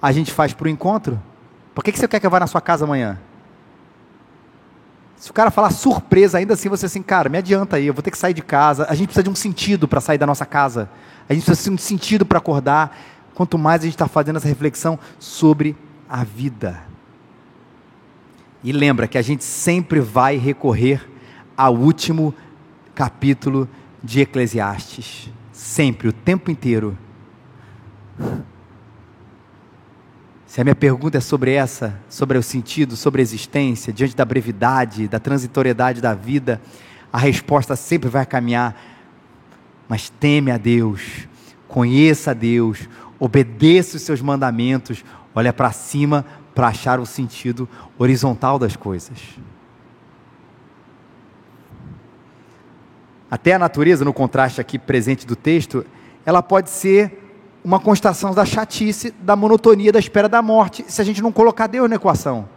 A 0.02 0.10
gente 0.10 0.32
faz 0.32 0.52
para 0.52 0.66
o 0.66 0.68
encontro. 0.68 1.20
Por 1.74 1.82
que, 1.82 1.92
que 1.92 1.98
você 1.98 2.08
quer 2.08 2.20
que 2.20 2.26
eu 2.26 2.30
vá 2.30 2.40
na 2.40 2.46
sua 2.46 2.60
casa 2.60 2.84
amanhã? 2.84 3.18
Se 5.16 5.30
o 5.30 5.34
cara 5.34 5.50
falar 5.50 5.70
surpresa, 5.70 6.38
ainda 6.38 6.54
assim 6.54 6.68
você 6.68 6.86
assim, 6.86 7.02
cara, 7.02 7.28
me 7.28 7.38
adianta 7.38 7.76
aí, 7.76 7.86
eu 7.86 7.94
vou 7.94 8.02
ter 8.02 8.10
que 8.10 8.18
sair 8.18 8.34
de 8.34 8.42
casa. 8.42 8.86
A 8.90 8.94
gente 8.94 9.06
precisa 9.06 9.22
de 9.22 9.30
um 9.30 9.34
sentido 9.34 9.88
para 9.88 10.00
sair 10.00 10.18
da 10.18 10.26
nossa 10.26 10.44
casa. 10.44 10.90
A 11.28 11.32
gente 11.32 11.44
precisa 11.44 11.70
de 11.70 11.74
um 11.74 11.78
sentido 11.78 12.26
para 12.26 12.38
acordar. 12.38 12.96
Quanto 13.34 13.56
mais 13.56 13.80
a 13.80 13.84
gente 13.84 13.94
está 13.94 14.06
fazendo 14.06 14.36
essa 14.36 14.48
reflexão 14.48 14.98
sobre 15.18 15.76
a 16.08 16.22
vida. 16.22 16.93
E 18.64 18.72
lembra 18.72 19.06
que 19.06 19.18
a 19.18 19.22
gente 19.22 19.44
sempre 19.44 20.00
vai 20.00 20.38
recorrer 20.38 21.06
ao 21.54 21.76
último 21.76 22.34
capítulo 22.94 23.68
de 24.02 24.22
Eclesiastes. 24.22 25.30
Sempre, 25.52 26.08
o 26.08 26.12
tempo 26.14 26.50
inteiro. 26.50 26.96
Se 30.46 30.62
a 30.62 30.64
minha 30.64 30.74
pergunta 30.74 31.18
é 31.18 31.20
sobre 31.20 31.52
essa, 31.52 32.00
sobre 32.08 32.38
o 32.38 32.42
sentido, 32.42 32.96
sobre 32.96 33.20
a 33.20 33.22
existência, 33.22 33.92
diante 33.92 34.16
da 34.16 34.24
brevidade, 34.24 35.08
da 35.08 35.20
transitoriedade 35.20 36.00
da 36.00 36.14
vida, 36.14 36.58
a 37.12 37.18
resposta 37.18 37.76
sempre 37.76 38.08
vai 38.08 38.24
caminhar. 38.24 38.74
Mas 39.86 40.08
teme 40.08 40.50
a 40.50 40.56
Deus, 40.56 41.28
conheça 41.68 42.30
a 42.30 42.34
Deus, 42.34 42.88
obedeça 43.18 43.98
os 43.98 44.02
seus 44.02 44.22
mandamentos, 44.22 45.04
olha 45.34 45.52
para 45.52 45.70
cima 45.70 46.24
para 46.54 46.68
achar 46.68 47.00
o 47.00 47.06
sentido 47.06 47.68
horizontal 47.98 48.58
das 48.58 48.76
coisas. 48.76 49.18
Até 53.30 53.54
a 53.54 53.58
natureza, 53.58 54.04
no 54.04 54.12
contraste 54.12 54.60
aqui 54.60 54.78
presente 54.78 55.26
do 55.26 55.34
texto, 55.34 55.84
ela 56.24 56.42
pode 56.42 56.70
ser 56.70 57.20
uma 57.64 57.80
constatação 57.80 58.32
da 58.32 58.44
chatice, 58.44 59.10
da 59.10 59.34
monotonia, 59.34 59.90
da 59.90 59.98
espera 59.98 60.28
da 60.28 60.40
morte, 60.42 60.84
se 60.86 61.00
a 61.00 61.04
gente 61.04 61.22
não 61.22 61.32
colocar 61.32 61.66
Deus 61.66 61.88
na 61.88 61.96
equação. 61.96 62.48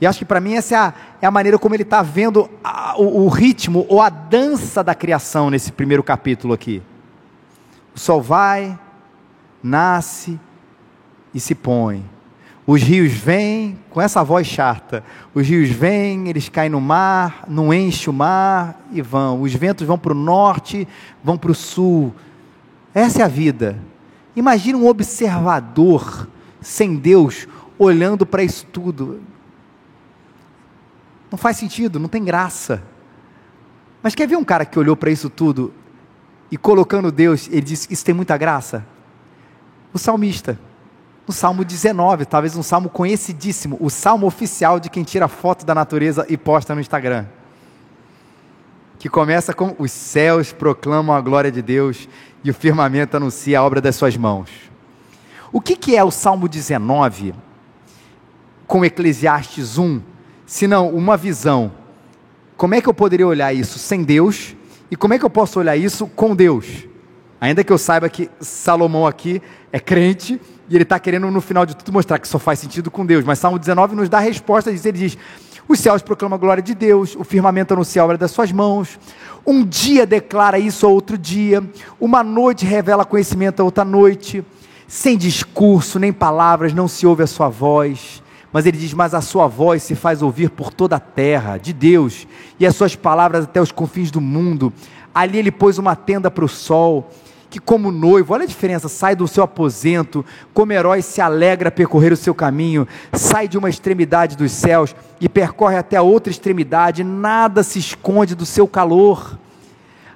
E 0.00 0.06
acho 0.06 0.20
que 0.20 0.24
para 0.24 0.40
mim 0.40 0.54
essa 0.54 0.74
é 0.74 0.78
a, 0.78 0.94
é 1.22 1.26
a, 1.26 1.30
maneira 1.30 1.58
como 1.58 1.74
ele 1.74 1.82
está 1.82 2.02
vendo 2.02 2.48
a, 2.62 2.94
o, 2.96 3.24
o 3.24 3.28
ritmo 3.28 3.84
ou 3.88 4.00
a 4.00 4.08
dança 4.08 4.84
da 4.84 4.94
criação 4.94 5.50
nesse 5.50 5.72
primeiro 5.72 6.04
capítulo 6.04 6.54
aqui. 6.54 6.80
O 7.96 7.98
sol 7.98 8.22
vai, 8.22 8.78
nasce 9.60 10.38
e 11.34 11.40
se 11.40 11.54
põe. 11.54 12.04
Os 12.70 12.82
rios 12.82 13.14
vêm, 13.14 13.78
com 13.88 13.98
essa 13.98 14.22
voz 14.22 14.46
chata, 14.46 15.02
os 15.32 15.48
rios 15.48 15.70
vêm, 15.70 16.28
eles 16.28 16.50
caem 16.50 16.68
no 16.68 16.82
mar, 16.82 17.44
não 17.48 17.72
enche 17.72 18.10
o 18.10 18.12
mar 18.12 18.78
e 18.92 19.00
vão. 19.00 19.40
Os 19.40 19.54
ventos 19.54 19.86
vão 19.86 19.98
para 19.98 20.12
o 20.12 20.14
norte, 20.14 20.86
vão 21.24 21.38
para 21.38 21.50
o 21.50 21.54
sul. 21.54 22.14
Essa 22.92 23.22
é 23.22 23.24
a 23.24 23.28
vida. 23.28 23.82
Imagina 24.36 24.76
um 24.76 24.86
observador 24.86 26.28
sem 26.60 26.96
Deus 26.96 27.48
olhando 27.78 28.26
para 28.26 28.42
isso 28.42 28.66
tudo. 28.66 29.22
Não 31.30 31.38
faz 31.38 31.56
sentido, 31.56 31.98
não 31.98 32.06
tem 32.06 32.22
graça. 32.22 32.82
Mas 34.02 34.14
quer 34.14 34.28
ver 34.28 34.36
um 34.36 34.44
cara 34.44 34.66
que 34.66 34.78
olhou 34.78 34.94
para 34.94 35.10
isso 35.10 35.30
tudo 35.30 35.72
e 36.50 36.58
colocando 36.58 37.10
Deus, 37.10 37.48
ele 37.48 37.62
disse: 37.62 37.90
Isso 37.90 38.04
tem 38.04 38.14
muita 38.14 38.36
graça? 38.36 38.84
O 39.90 39.98
salmista 39.98 40.67
no 41.28 41.34
Salmo 41.34 41.62
19, 41.62 42.24
talvez 42.24 42.56
um 42.56 42.62
salmo 42.62 42.88
conhecidíssimo, 42.88 43.76
o 43.80 43.90
salmo 43.90 44.26
oficial 44.26 44.80
de 44.80 44.88
quem 44.88 45.04
tira 45.04 45.28
foto 45.28 45.66
da 45.66 45.74
natureza 45.74 46.24
e 46.26 46.38
posta 46.38 46.74
no 46.74 46.80
Instagram. 46.80 47.26
Que 48.98 49.10
começa 49.10 49.52
com: 49.52 49.76
Os 49.78 49.92
céus 49.92 50.54
proclamam 50.54 51.14
a 51.14 51.20
glória 51.20 51.52
de 51.52 51.60
Deus 51.60 52.08
e 52.42 52.50
o 52.50 52.54
firmamento 52.54 53.18
anuncia 53.18 53.58
a 53.58 53.62
obra 53.62 53.78
das 53.78 53.94
suas 53.94 54.16
mãos. 54.16 54.48
O 55.52 55.60
que, 55.60 55.76
que 55.76 55.94
é 55.94 56.02
o 56.02 56.10
Salmo 56.10 56.48
19 56.48 57.34
com 58.66 58.82
Eclesiastes 58.82 59.76
1, 59.76 60.00
se 60.46 60.66
não 60.66 60.88
uma 60.88 61.16
visão? 61.18 61.70
Como 62.56 62.74
é 62.74 62.80
que 62.80 62.88
eu 62.88 62.94
poderia 62.94 63.26
olhar 63.26 63.52
isso 63.52 63.78
sem 63.78 64.02
Deus? 64.02 64.56
E 64.90 64.96
como 64.96 65.12
é 65.12 65.18
que 65.18 65.26
eu 65.26 65.30
posso 65.30 65.58
olhar 65.58 65.76
isso 65.76 66.06
com 66.06 66.34
Deus? 66.34 66.86
Ainda 67.38 67.62
que 67.62 67.72
eu 67.72 67.78
saiba 67.78 68.08
que 68.08 68.30
Salomão 68.40 69.06
aqui 69.06 69.42
é 69.70 69.78
crente 69.78 70.40
e 70.68 70.74
ele 70.74 70.82
está 70.82 70.98
querendo 70.98 71.30
no 71.30 71.40
final 71.40 71.64
de 71.64 71.74
tudo 71.74 71.92
mostrar 71.92 72.18
que 72.18 72.28
só 72.28 72.38
faz 72.38 72.58
sentido 72.58 72.90
com 72.90 73.04
Deus. 73.04 73.24
Mas 73.24 73.38
Salmo 73.38 73.58
19 73.58 73.96
nos 73.96 74.08
dá 74.08 74.18
a 74.18 74.20
resposta 74.20 74.70
disso. 74.70 74.86
Ele 74.86 74.98
diz: 74.98 75.18
Os 75.66 75.80
céus 75.80 76.02
proclamam 76.02 76.36
a 76.36 76.38
glória 76.38 76.62
de 76.62 76.74
Deus, 76.74 77.16
o 77.16 77.24
firmamento 77.24 77.72
anuncia 77.72 78.02
a 78.02 78.04
obra 78.04 78.18
das 78.18 78.30
suas 78.30 78.52
mãos. 78.52 78.98
Um 79.46 79.64
dia 79.64 80.06
declara 80.06 80.58
isso 80.58 80.86
a 80.86 80.90
outro 80.90 81.16
dia, 81.16 81.62
uma 81.98 82.22
noite 82.22 82.66
revela 82.66 83.04
conhecimento 83.04 83.60
a 83.60 83.64
outra 83.64 83.84
noite. 83.84 84.44
Sem 84.86 85.18
discurso 85.18 85.98
nem 85.98 86.12
palavras 86.12 86.72
não 86.72 86.88
se 86.88 87.06
ouve 87.06 87.22
a 87.22 87.26
sua 87.26 87.48
voz. 87.48 88.22
Mas 88.52 88.66
ele 88.66 88.76
diz: 88.76 88.92
Mas 88.92 89.14
a 89.14 89.20
sua 89.20 89.46
voz 89.46 89.82
se 89.82 89.94
faz 89.94 90.22
ouvir 90.22 90.50
por 90.50 90.72
toda 90.72 90.96
a 90.96 91.00
terra, 91.00 91.56
de 91.56 91.72
Deus, 91.72 92.26
e 92.60 92.66
as 92.66 92.76
suas 92.76 92.94
palavras 92.94 93.44
até 93.44 93.60
os 93.60 93.72
confins 93.72 94.10
do 94.10 94.20
mundo. 94.20 94.72
Ali 95.14 95.38
ele 95.38 95.50
pôs 95.50 95.78
uma 95.78 95.96
tenda 95.96 96.30
para 96.30 96.44
o 96.44 96.48
sol 96.48 97.10
que, 97.50 97.58
como 97.58 97.90
noivo, 97.90 98.34
olha 98.34 98.44
a 98.44 98.48
diferença, 98.48 98.88
sai 98.88 99.16
do 99.16 99.26
seu 99.26 99.42
aposento, 99.42 100.24
como 100.52 100.72
herói 100.72 101.00
se 101.00 101.20
alegra 101.20 101.68
a 101.68 101.72
percorrer 101.72 102.12
o 102.12 102.16
seu 102.16 102.34
caminho, 102.34 102.86
sai 103.12 103.48
de 103.48 103.56
uma 103.56 103.70
extremidade 103.70 104.36
dos 104.36 104.52
céus 104.52 104.94
e 105.20 105.28
percorre 105.28 105.76
até 105.76 105.96
a 105.96 106.02
outra 106.02 106.30
extremidade, 106.30 107.02
nada 107.02 107.62
se 107.62 107.78
esconde 107.78 108.34
do 108.34 108.44
seu 108.44 108.68
calor. 108.68 109.38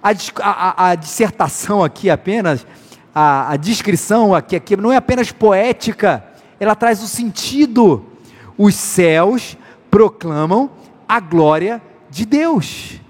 A, 0.03 0.11
a, 0.41 0.91
a 0.91 0.95
dissertação 0.95 1.83
aqui 1.83 2.11
apenas, 2.11 2.67
a, 3.15 3.53
a 3.53 3.57
descrição 3.57 4.35
aqui, 4.35 4.57
aqui 4.57 4.77
não 4.77 4.93
é 4.93 4.97
apenas 4.97 5.33
poética, 5.33 6.25
ela 6.61 6.75
traz 6.75 7.03
o 7.03 7.09
sentido. 7.09 8.05
Os 8.59 8.75
céus 8.75 9.57
proclamam 9.91 10.71
a 11.09 11.19
glória 11.19 11.81
de 12.11 12.27
Deus. 12.27 13.01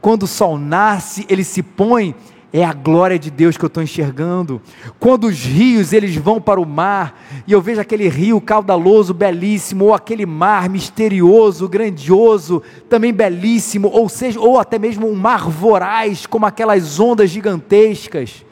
Quando 0.00 0.22
o 0.22 0.28
sol 0.28 0.56
nasce, 0.56 1.26
ele 1.28 1.42
se 1.42 1.62
põe 1.62 2.14
é 2.60 2.64
a 2.64 2.72
glória 2.72 3.18
de 3.18 3.30
Deus 3.30 3.58
que 3.58 3.64
eu 3.64 3.66
estou 3.66 3.82
enxergando. 3.82 4.62
Quando 4.98 5.26
os 5.26 5.44
rios 5.44 5.92
eles 5.92 6.16
vão 6.16 6.40
para 6.40 6.58
o 6.58 6.64
mar 6.64 7.22
e 7.46 7.52
eu 7.52 7.60
vejo 7.60 7.82
aquele 7.82 8.08
rio 8.08 8.40
caudaloso, 8.40 9.12
belíssimo, 9.12 9.84
ou 9.84 9.94
aquele 9.94 10.24
mar 10.24 10.70
misterioso, 10.70 11.68
grandioso, 11.68 12.62
também 12.88 13.12
belíssimo, 13.12 13.88
ou 13.88 14.08
seja, 14.08 14.40
ou 14.40 14.58
até 14.58 14.78
mesmo 14.78 15.06
um 15.06 15.14
mar 15.14 15.50
voraz, 15.50 16.24
como 16.24 16.46
aquelas 16.46 16.98
ondas 16.98 17.28
gigantescas. 17.28 18.42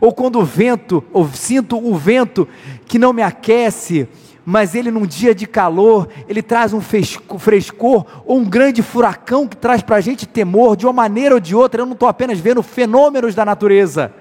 Ou 0.00 0.10
quando 0.10 0.38
o 0.38 0.44
vento, 0.44 1.04
ou 1.12 1.28
sinto 1.28 1.76
o 1.76 1.94
vento 1.94 2.48
que 2.86 2.98
não 2.98 3.12
me 3.12 3.20
aquece, 3.20 4.08
mas 4.50 4.74
ele 4.74 4.90
num 4.90 5.06
dia 5.06 5.32
de 5.32 5.46
calor, 5.46 6.08
ele 6.28 6.42
traz 6.42 6.72
um 6.72 6.80
frescor, 6.80 8.04
ou 8.26 8.36
um 8.36 8.44
grande 8.44 8.82
furacão 8.82 9.46
que 9.46 9.56
traz 9.56 9.80
para 9.80 9.94
a 9.94 10.00
gente 10.00 10.26
temor, 10.26 10.76
de 10.76 10.84
uma 10.86 10.92
maneira 10.92 11.36
ou 11.36 11.40
de 11.40 11.54
outra, 11.54 11.82
eu 11.82 11.86
não 11.86 11.92
estou 11.92 12.08
apenas 12.08 12.40
vendo 12.40 12.60
fenômenos 12.60 13.32
da 13.32 13.44
natureza, 13.44 14.12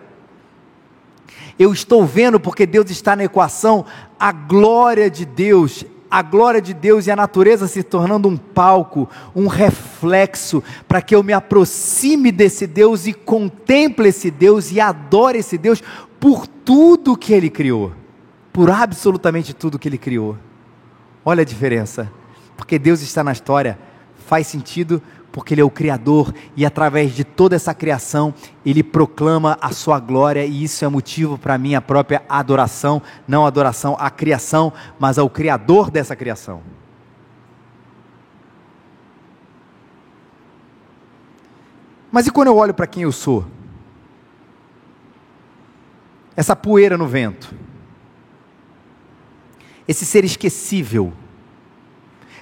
eu 1.58 1.74
estou 1.74 2.06
vendo, 2.06 2.40
porque 2.40 2.68
Deus 2.68 2.92
está 2.92 3.16
na 3.16 3.24
equação, 3.24 3.84
a 4.20 4.32
glória 4.32 5.10
de 5.10 5.26
Deus, 5.26 5.84
a 6.12 6.22
glória 6.22 6.62
de 6.62 6.76
Deus 6.76 7.08
e 7.08 7.12
a 7.12 7.16
natureza 7.16 7.68
se 7.68 7.82
tornando 7.82 8.30
um 8.30 8.38
palco, 8.38 9.10
um 9.36 9.48
reflexo, 9.48 10.64
para 10.88 11.02
que 11.02 11.16
eu 11.16 11.24
me 11.24 11.34
aproxime 11.34 12.32
desse 12.32 12.68
Deus 12.68 13.08
e 13.08 13.14
contemple 13.14 14.10
esse 14.10 14.30
Deus 14.30 14.72
e 14.72 14.80
adore 14.80 15.40
esse 15.40 15.58
Deus 15.58 15.82
por 16.20 16.46
tudo 16.46 17.18
que 17.18 17.34
Ele 17.34 17.50
criou 17.50 17.94
por 18.52 18.70
absolutamente 18.70 19.54
tudo 19.54 19.80
que 19.80 19.88
Ele 19.88 19.97
criou. 19.97 20.38
Olha 21.24 21.41
a 21.41 21.45
diferença. 21.45 22.12
Porque 22.58 22.78
Deus 22.78 23.02
está 23.02 23.24
na 23.24 23.32
história, 23.32 23.80
faz 24.28 24.47
sentido 24.47 25.02
porque 25.32 25.54
Ele 25.54 25.62
é 25.62 25.64
o 25.64 25.70
Criador 25.70 26.34
e 26.56 26.66
através 26.66 27.14
de 27.14 27.24
toda 27.24 27.56
essa 27.56 27.74
criação 27.74 28.34
Ele 28.66 28.84
proclama 28.84 29.58
a 29.62 29.72
Sua 29.72 30.00
glória 30.00 30.45
e 30.45 30.64
isso 30.64 30.84
é 30.84 30.88
motivo 30.89 31.38
para 31.38 31.58
minha 31.58 31.80
própria 31.80 32.24
adoração, 32.28 33.02
não 33.28 33.45
adoração 33.45 33.95
à 34.00 34.10
criação, 34.10 34.74
mas 35.00 35.18
ao 35.18 35.30
Criador 35.30 35.89
dessa 35.89 36.16
criação. 36.16 36.62
Mas 42.12 42.26
e 42.26 42.32
quando 42.32 42.47
eu 42.47 42.58
olho 42.58 42.74
para 42.74 42.88
quem 42.88 43.04
eu 43.04 43.12
sou? 43.12 43.45
Essa 46.36 46.56
poeira 46.56 46.97
no 46.97 47.08
vento 47.08 47.54
esse 49.90 50.06
ser 50.06 50.24
esquecível, 50.24 51.12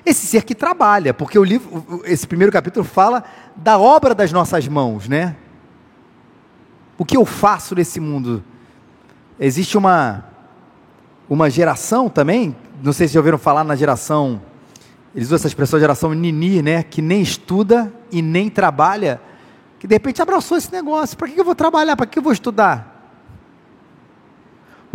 esse 0.06 0.28
ser 0.28 0.44
que 0.44 0.54
trabalha, 0.54 1.14
porque 1.14 1.40
o 1.40 1.46
livro, 1.46 2.02
esse 2.04 2.28
primeiro 2.28 2.52
capítulo 2.52 2.84
fala 2.84 3.24
da 3.56 3.80
obra 3.80 4.14
das 4.14 4.34
nossas 4.34 4.68
mãos, 4.68 5.08
né? 5.08 5.34
O 6.98 7.06
que 7.06 7.16
eu 7.16 7.26
faço 7.26 7.74
nesse 7.74 8.02
mundo? 8.02 8.44
Existe 9.40 9.78
uma 9.78 10.26
uma 11.30 11.50
geração 11.50 12.10
também, 12.10 12.54
não 12.84 12.92
sei 12.92 13.08
se 13.08 13.14
já 13.14 13.20
ouviram 13.22 13.38
falar 13.38 13.64
na 13.64 13.78
geração, 13.78 14.42
eles 15.16 15.30
usam 15.30 15.38
essa 15.38 15.48
expressão 15.48 15.80
geração 15.80 16.14
nini, 16.14 16.62
né, 16.62 16.84
que 16.84 17.02
nem 17.02 17.22
estuda 17.22 17.94
e 18.12 18.22
nem 18.22 18.50
trabalha, 18.50 19.22
que 19.80 19.88
de 19.88 19.96
repente 19.96 20.22
abraçou 20.22 20.58
esse 20.58 20.72
negócio, 20.72 21.18
para 21.18 21.30
que 21.30 21.40
eu 21.40 21.46
vou 21.46 21.56
trabalhar, 21.56 21.96
para 21.96 22.08
que 22.08 22.20
eu 22.20 22.24
vou 22.24 22.34
estudar? 22.34 22.97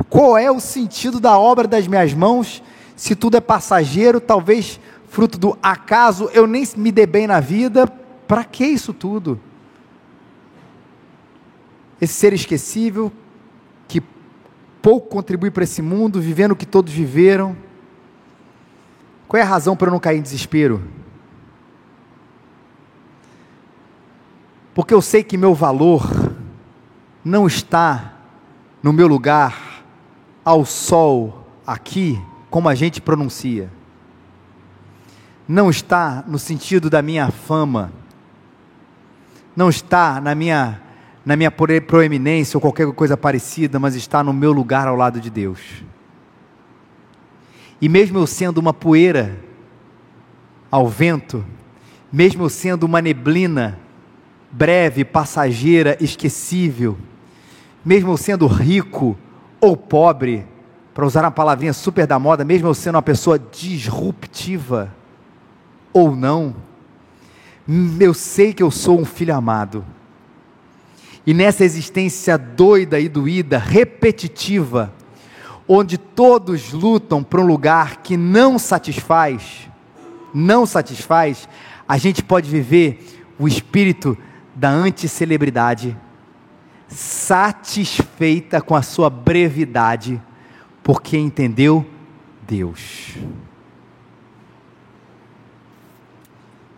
Qual 0.09 0.37
é 0.37 0.51
o 0.51 0.61
sentido 0.61 1.21
da 1.21 1.39
obra 1.39 1.67
das 1.67 1.87
minhas 1.87 2.13
mãos, 2.15 2.63
se 2.97 3.15
tudo 3.15 3.37
é 3.37 3.41
passageiro, 3.41 4.21
talvez 4.21 4.81
fruto 5.09 5.39
do 5.39 5.59
acaso, 5.63 6.31
eu 6.33 6.47
nem 6.47 6.67
me 6.77 6.91
dê 6.91 7.07
bem 7.07 7.27
na 7.27 7.41
vida, 7.41 7.87
para 8.27 8.45
que 8.45 8.65
isso 8.65 8.93
tudo? 8.93 9.39
Esse 12.01 12.15
ser 12.15 12.33
esquecível, 12.33 13.13
que 13.87 14.03
pouco 14.81 15.09
contribui 15.09 15.51
para 15.51 15.65
esse 15.65 15.83
mundo, 15.83 16.21
vivendo 16.21 16.53
o 16.53 16.57
que 16.57 16.67
todos 16.67 16.93
viveram. 16.93 17.57
Qual 19.29 19.39
é 19.39 19.43
a 19.43 19.49
razão 19.49 19.77
para 19.77 19.89
eu 19.89 19.93
não 19.93 20.01
cair 20.01 20.19
em 20.19 20.23
desespero? 20.23 20.83
Porque 24.75 24.95
eu 24.95 25.03
sei 25.03 25.23
que 25.23 25.37
meu 25.37 25.55
valor 25.55 26.03
não 27.25 27.47
está 27.47 28.15
no 28.83 28.93
meu 28.93 29.07
lugar 29.07 29.72
ao 30.45 30.65
sol 30.65 31.47
aqui, 31.67 32.21
como 32.51 32.69
a 32.69 32.75
gente 32.75 33.01
pronuncia, 33.01 33.71
não 35.47 35.71
está 35.71 36.25
no 36.27 36.39
sentido 36.39 36.89
da 36.89 37.03
minha 37.03 37.31
fama, 37.31 37.93
não 39.57 39.69
está 39.69 40.21
na 40.21 40.35
minha 40.35 40.81
na 41.25 41.37
minha 41.37 41.53
proeminência 41.53 42.57
ou 42.57 42.61
qualquer 42.61 42.91
coisa 42.93 43.17
parecida, 43.17 43.79
mas 43.79 43.95
está 43.95 44.25
no 44.25 44.33
meu 44.33 44.51
lugar 44.51 44.89
ao 44.89 44.97
lado 44.97 45.21
de 45.21 45.31
Deus. 45.31 45.61
E 47.81 47.89
mesmo 47.89 48.19
eu 48.19 48.27
sendo 48.27 48.59
uma 48.59 48.75
poeira 48.75 49.39
ao 50.69 50.89
vento, 50.89 51.45
mesmo 52.13 52.43
eu 52.45 52.49
sendo 52.49 52.85
uma 52.85 53.01
neblina 53.01 53.79
breve, 54.51 55.05
passageira, 55.05 55.97
esquecível, 56.01 56.99
mesmo 57.85 58.11
eu 58.11 58.17
sendo 58.17 58.47
rico, 58.47 59.17
ou 59.63 59.77
pobre, 59.77 60.45
para 60.93 61.07
usar 61.07 61.21
uma 61.23 61.31
palavrinha 61.31 61.73
super 61.73 62.05
da 62.05 62.19
moda, 62.19 62.45
mesmo 62.45 62.67
eu 62.67 62.75
sendo 62.75 62.97
uma 62.97 63.03
pessoa 63.03 63.39
disruptiva 63.39 64.93
ou 65.93 66.17
não, 66.17 66.57
eu 68.01 68.13
sei 68.13 68.53
que 68.53 68.63
eu 68.63 68.73
sou 68.73 68.99
um 68.99 69.05
filho 69.05 69.33
amado. 69.33 69.85
E 71.25 71.33
nessa 71.33 71.65
existência 71.65 72.37
doida 72.37 72.99
e 72.99 73.09
doída, 73.09 73.57
repetitiva, 73.57 74.93
onde 75.69 75.97
todos 75.97 76.73
lutam 76.73 77.23
para 77.23 77.41
um 77.41 77.47
lugar 77.47 77.99
que 77.99 78.17
não 78.17 78.59
satisfaz, 78.59 79.71
não 80.35 80.67
satisfaz, 80.67 81.49
a 81.87 81.97
gente 81.97 82.21
pode 82.21 82.51
viver 82.51 83.23
o 83.39 83.47
espírito 83.47 84.19
da 84.57 84.71
anticelebridade, 84.71 85.97
satisfeita 86.93 88.61
com 88.61 88.75
a 88.75 88.83
sua 88.83 89.09
brevidade, 89.09 90.21
porque 90.83 91.17
entendeu 91.17 91.87
Deus. 92.47 93.17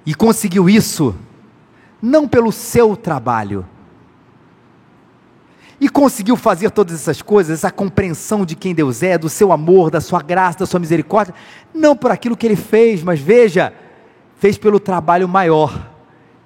E 0.07 0.15
conseguiu 0.15 0.69
isso 0.69 1.15
não 2.01 2.29
pelo 2.29 2.53
seu 2.53 2.97
trabalho, 2.97 3.67
e 5.81 5.89
conseguiu 5.89 6.37
fazer 6.37 6.71
todas 6.71 6.95
essas 6.95 7.21
coisas, 7.21 7.59
essa 7.59 7.71
compreensão 7.71 8.47
de 8.47 8.55
quem 8.55 8.75
Deus 8.75 9.03
é, 9.03 9.19
do 9.19 9.29
seu 9.29 9.53
amor, 9.53 9.91
da 9.91 10.01
sua 10.01 10.23
graça, 10.23 10.61
da 10.61 10.67
sua 10.67 10.81
misericórdia, 10.81 11.35
não 11.75 11.97
por 11.97 12.11
aquilo 12.11 12.37
que 12.37 12.47
ele 12.47 12.57
fez, 12.57 13.03
mas 13.03 13.21
veja, 13.21 13.73
fez 14.37 14.57
pelo 14.57 14.79
trabalho 14.79 15.29
maior, 15.29 15.91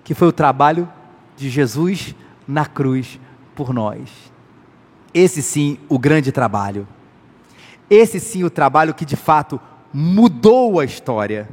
que 0.03 0.15
foi 0.15 0.29
o 0.29 0.33
trabalho 0.33 0.89
de 1.37 1.51
Jesus 1.51 2.15
na 2.47 2.65
cruz 2.65 3.21
por 3.59 3.75
nós. 3.75 4.09
Esse 5.13 5.43
sim, 5.43 5.79
o 5.89 5.99
grande 5.99 6.31
trabalho. 6.31 6.87
Esse 7.91 8.21
sim, 8.21 8.45
o 8.45 8.51
trabalho 8.51 8.95
que 8.95 9.05
de 9.05 9.17
fato 9.17 9.61
mudou 9.93 10.79
a 10.79 10.85
história. 10.85 11.49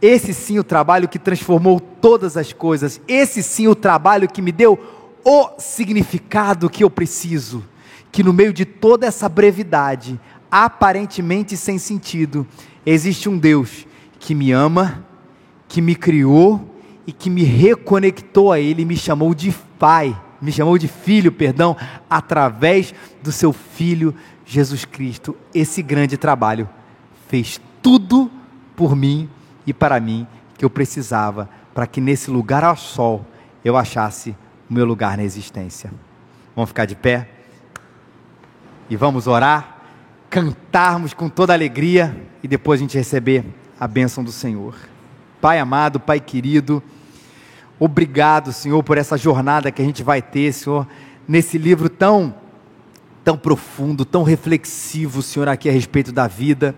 Esse 0.00 0.32
sim, 0.32 0.60
o 0.60 0.64
trabalho 0.64 1.08
que 1.08 1.18
transformou 1.18 1.80
todas 1.80 2.36
as 2.36 2.52
coisas. 2.52 3.00
Esse 3.08 3.42
sim, 3.42 3.66
o 3.66 3.74
trabalho 3.74 4.28
que 4.28 4.40
me 4.40 4.52
deu 4.52 4.78
o 5.24 5.48
significado 5.58 6.70
que 6.70 6.84
eu 6.84 6.90
preciso, 6.90 7.64
que 8.12 8.22
no 8.22 8.32
meio 8.32 8.52
de 8.52 8.64
toda 8.64 9.04
essa 9.04 9.28
brevidade, 9.28 10.20
aparentemente 10.48 11.56
sem 11.56 11.78
sentido, 11.78 12.46
existe 12.86 13.28
um 13.28 13.36
Deus 13.36 13.88
que 14.20 14.36
me 14.36 14.52
ama, 14.52 15.04
que 15.66 15.82
me 15.82 15.96
criou 15.96 16.60
e 17.04 17.12
que 17.12 17.28
me 17.28 17.42
reconectou 17.42 18.52
a 18.52 18.60
Ele, 18.60 18.84
me 18.84 18.96
chamou 18.96 19.34
de 19.34 19.52
Pai, 19.80 20.16
me 20.42 20.50
chamou 20.50 20.76
de 20.76 20.88
Filho, 20.88 21.30
perdão, 21.30 21.76
através 22.10 22.92
do 23.22 23.30
Seu 23.30 23.52
Filho 23.52 24.14
Jesus 24.44 24.84
Cristo. 24.84 25.36
Esse 25.54 25.82
grande 25.82 26.16
trabalho 26.16 26.68
fez 27.28 27.60
tudo 27.80 28.30
por 28.74 28.96
mim 28.96 29.30
e 29.64 29.72
para 29.72 30.00
mim 30.00 30.26
que 30.58 30.64
eu 30.64 30.70
precisava, 30.70 31.48
para 31.72 31.86
que 31.86 32.00
nesse 32.00 32.30
lugar 32.30 32.64
ao 32.64 32.76
sol 32.76 33.24
eu 33.64 33.76
achasse 33.76 34.36
o 34.68 34.74
meu 34.74 34.84
lugar 34.84 35.16
na 35.16 35.22
existência. 35.22 35.92
Vamos 36.54 36.70
ficar 36.70 36.84
de 36.84 36.96
pé 36.96 37.28
e 38.90 38.96
vamos 38.96 39.26
orar, 39.26 39.78
cantarmos 40.28 41.14
com 41.14 41.28
toda 41.28 41.52
alegria 41.52 42.14
e 42.42 42.48
depois 42.48 42.80
a 42.80 42.82
gente 42.82 42.98
receber 42.98 43.44
a 43.78 43.86
bênção 43.86 44.24
do 44.24 44.32
Senhor. 44.32 44.74
Pai 45.40 45.58
amado, 45.58 46.00
Pai 46.00 46.20
querido, 46.20 46.82
obrigado, 47.84 48.52
Senhor, 48.52 48.82
por 48.82 48.96
essa 48.96 49.16
jornada 49.16 49.70
que 49.72 49.82
a 49.82 49.84
gente 49.84 50.02
vai 50.02 50.22
ter, 50.22 50.52
Senhor, 50.52 50.86
nesse 51.26 51.58
livro 51.58 51.88
tão 51.88 52.34
tão 53.24 53.36
profundo, 53.36 54.04
tão 54.04 54.22
reflexivo, 54.22 55.22
Senhor, 55.22 55.48
aqui 55.48 55.68
a 55.68 55.72
respeito 55.72 56.10
da 56.10 56.26
vida. 56.26 56.74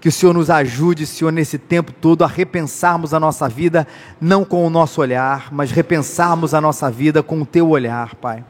Que 0.00 0.08
o 0.08 0.12
Senhor 0.12 0.34
nos 0.34 0.50
ajude, 0.50 1.06
Senhor, 1.06 1.30
nesse 1.30 1.58
tempo 1.58 1.92
todo 1.92 2.22
a 2.22 2.26
repensarmos 2.26 3.14
a 3.14 3.20
nossa 3.20 3.48
vida, 3.48 3.86
não 4.20 4.44
com 4.44 4.66
o 4.66 4.70
nosso 4.70 5.00
olhar, 5.00 5.48
mas 5.50 5.70
repensarmos 5.70 6.52
a 6.52 6.60
nossa 6.60 6.90
vida 6.90 7.22
com 7.22 7.40
o 7.40 7.46
teu 7.46 7.70
olhar, 7.70 8.14
Pai. 8.16 8.44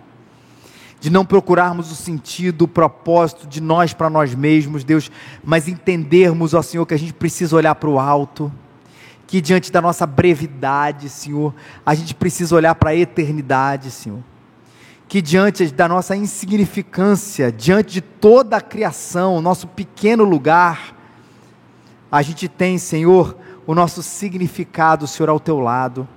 De 0.98 1.08
não 1.08 1.24
procurarmos 1.24 1.90
o 1.92 1.94
sentido, 1.94 2.62
o 2.62 2.68
propósito 2.68 3.46
de 3.46 3.60
nós 3.60 3.92
para 3.92 4.10
nós 4.10 4.34
mesmos, 4.34 4.82
Deus, 4.82 5.10
mas 5.44 5.68
entendermos, 5.68 6.54
ó 6.54 6.62
Senhor, 6.62 6.84
que 6.84 6.94
a 6.94 6.98
gente 6.98 7.12
precisa 7.12 7.54
olhar 7.54 7.74
para 7.76 7.88
o 7.88 7.98
alto, 7.98 8.52
que 9.26 9.40
diante 9.40 9.72
da 9.72 9.82
nossa 9.82 10.06
brevidade, 10.06 11.08
Senhor, 11.08 11.54
a 11.84 11.94
gente 11.94 12.14
precisa 12.14 12.54
olhar 12.54 12.74
para 12.74 12.90
a 12.90 12.96
eternidade, 12.96 13.90
Senhor. 13.90 14.20
Que 15.08 15.20
diante 15.20 15.66
da 15.66 15.88
nossa 15.88 16.16
insignificância, 16.16 17.50
diante 17.50 17.94
de 17.94 18.00
toda 18.00 18.56
a 18.56 18.60
criação, 18.60 19.40
nosso 19.40 19.66
pequeno 19.66 20.24
lugar, 20.24 20.94
a 22.10 22.22
gente 22.22 22.48
tem, 22.48 22.78
Senhor, 22.78 23.36
o 23.66 23.74
nosso 23.74 24.02
significado, 24.02 25.06
Senhor, 25.06 25.28
ao 25.28 25.40
teu 25.40 25.58
lado. 25.58 26.08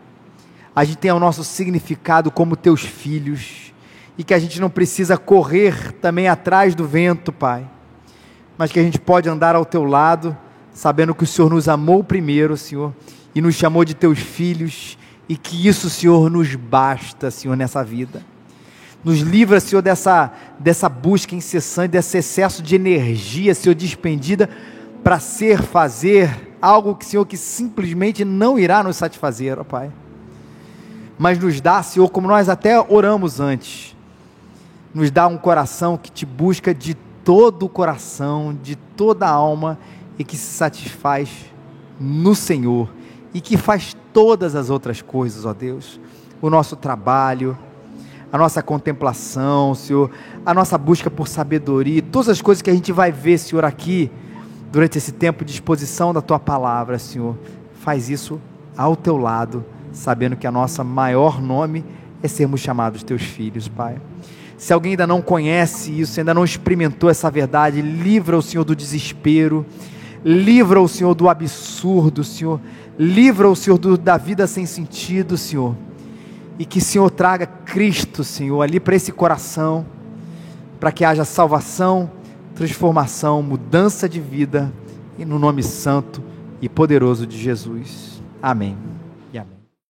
A 0.76 0.84
gente 0.84 0.98
tem 0.98 1.12
o 1.12 1.20
nosso 1.20 1.44
significado 1.44 2.30
como 2.30 2.56
teus 2.56 2.82
filhos. 2.82 3.74
E 4.18 4.24
que 4.24 4.34
a 4.34 4.40
gente 4.40 4.62
não 4.62 4.70
precisa 4.70 5.18
correr 5.18 5.94
também 5.94 6.28
atrás 6.28 6.76
do 6.76 6.86
vento, 6.86 7.32
Pai. 7.32 7.68
Mas 8.58 8.72
que 8.72 8.80
a 8.80 8.84
gente 8.84 9.00
pode 9.00 9.30
andar 9.30 9.56
ao 9.56 9.66
teu 9.66 9.84
lado, 9.84 10.38
sabendo 10.80 11.14
que 11.14 11.26
o 11.26 11.28
Senhor 11.28 11.50
nos 11.50 11.68
amou 11.68 12.02
primeiro, 12.02 12.56
Senhor, 12.56 12.94
e 13.36 13.42
nos 13.42 13.56
chamou 13.56 13.84
de 13.84 13.94
teus 13.94 14.18
filhos, 14.18 14.98
e 15.28 15.36
que 15.36 15.68
isso, 15.68 15.90
Senhor, 15.90 16.30
nos 16.30 16.56
basta, 16.56 17.30
Senhor, 17.30 17.58
nessa 17.58 17.84
vida. 17.84 18.24
Nos 19.04 19.20
livra, 19.20 19.60
Senhor, 19.60 19.82
dessa, 19.82 20.32
dessa 20.58 20.88
busca 20.88 21.36
incessante, 21.36 21.90
desse 21.90 22.20
excesso 22.20 22.64
de 22.64 22.76
energia, 22.76 23.54
Senhor, 23.54 23.76
despendida 23.76 24.50
para 25.04 25.20
ser, 25.20 25.62
fazer 25.62 26.56
algo 26.62 26.96
que, 26.96 27.06
Senhor, 27.06 27.26
que 27.26 27.36
simplesmente 27.36 28.24
não 28.24 28.58
irá 28.58 28.82
nos 28.82 28.96
satisfazer, 28.96 29.60
ó 29.60 29.66
Pai. 29.66 29.92
Mas 31.18 31.38
nos 31.38 31.60
dá, 31.60 31.84
Senhor, 31.84 32.10
como 32.10 32.30
nós 32.30 32.48
até 32.48 32.80
oramos 32.80 33.42
antes, 33.42 33.94
nos 34.94 35.12
dá 35.12 35.28
um 35.28 35.38
coração 35.38 35.98
que 35.98 36.10
te 36.10 36.26
busca 36.26 36.74
de 36.74 36.94
todo 37.26 37.66
o 37.66 37.70
coração, 37.70 38.58
de 38.64 38.78
toda 38.78 39.28
a 39.28 39.30
alma 39.30 39.78
e 40.20 40.24
que 40.26 40.36
se 40.36 40.54
satisfaz 40.54 41.30
no 42.00 42.36
Senhor 42.36 42.90
e 43.34 43.40
que 43.40 43.56
faz 43.56 43.96
todas 44.14 44.54
as 44.56 44.70
outras 44.70 45.02
coisas, 45.02 45.46
ó 45.46 45.54
Deus. 45.54 46.00
O 46.42 46.50
nosso 46.50 46.76
trabalho, 46.76 47.58
a 48.32 48.38
nossa 48.38 48.62
contemplação, 48.62 49.74
Senhor, 49.74 50.12
a 50.46 50.54
nossa 50.54 50.78
busca 50.78 51.10
por 51.10 51.28
sabedoria, 51.28 52.02
todas 52.02 52.30
as 52.30 52.42
coisas 52.42 52.62
que 52.62 52.70
a 52.70 52.74
gente 52.74 52.92
vai 52.92 53.12
ver, 53.12 53.38
Senhor, 53.38 53.64
aqui 53.64 54.12
durante 54.72 54.98
esse 54.98 55.12
tempo 55.12 55.44
de 55.44 55.52
exposição 55.52 56.14
da 56.14 56.22
tua 56.22 56.40
palavra, 56.40 57.00
Senhor. 57.00 57.36
Faz 57.80 58.10
isso 58.10 58.40
ao 58.78 58.96
teu 58.96 59.18
lado, 59.18 59.66
sabendo 59.92 60.36
que 60.36 60.46
a 60.46 60.52
nossa 60.52 60.84
maior 60.84 61.42
nome 61.42 61.84
é 62.22 62.28
sermos 62.28 62.60
chamados 62.60 63.04
teus 63.04 63.24
filhos, 63.24 63.68
Pai. 63.68 63.98
Se 64.58 64.74
alguém 64.74 64.92
ainda 64.92 65.08
não 65.08 65.22
conhece 65.22 65.98
isso, 65.98 66.20
ainda 66.20 66.34
não 66.34 66.44
experimentou 66.44 67.10
essa 67.10 67.32
verdade, 67.32 67.82
livra 67.82 68.38
o 68.38 68.42
Senhor 68.42 68.66
do 68.66 68.76
desespero, 68.76 69.66
livra 70.24 70.82
o 70.82 70.88
Senhor 70.88 71.14
do 71.14 71.30
absurdo, 71.30 72.24
Senhor, 72.24 72.60
livra 72.98 73.50
o 73.50 73.56
Senhor 73.56 73.78
do, 73.78 73.98
da 73.98 74.18
vida 74.18 74.48
sem 74.48 74.66
sentido, 74.66 75.38
Senhor. 75.38 75.76
E 76.58 76.66
que 76.66 76.82
Senhor 76.82 77.10
traga 77.10 77.46
Cristo, 77.46 78.24
Senhor, 78.24 78.62
ali 78.62 78.80
para 78.80 78.96
esse 78.96 79.12
coração, 79.12 79.86
para 80.80 80.92
que 80.92 81.06
haja 81.06 81.24
salvação 81.24 82.12
transformação, 82.60 83.42
mudança 83.42 84.10
de 84.10 84.20
vida, 84.20 84.70
e 85.18 85.24
no 85.24 85.40
nome 85.40 85.64
santo 85.64 86.22
e 86.62 86.68
poderoso 86.68 87.26
de 87.26 87.38
Jesus. 87.38 88.22
Amém. 88.42 88.99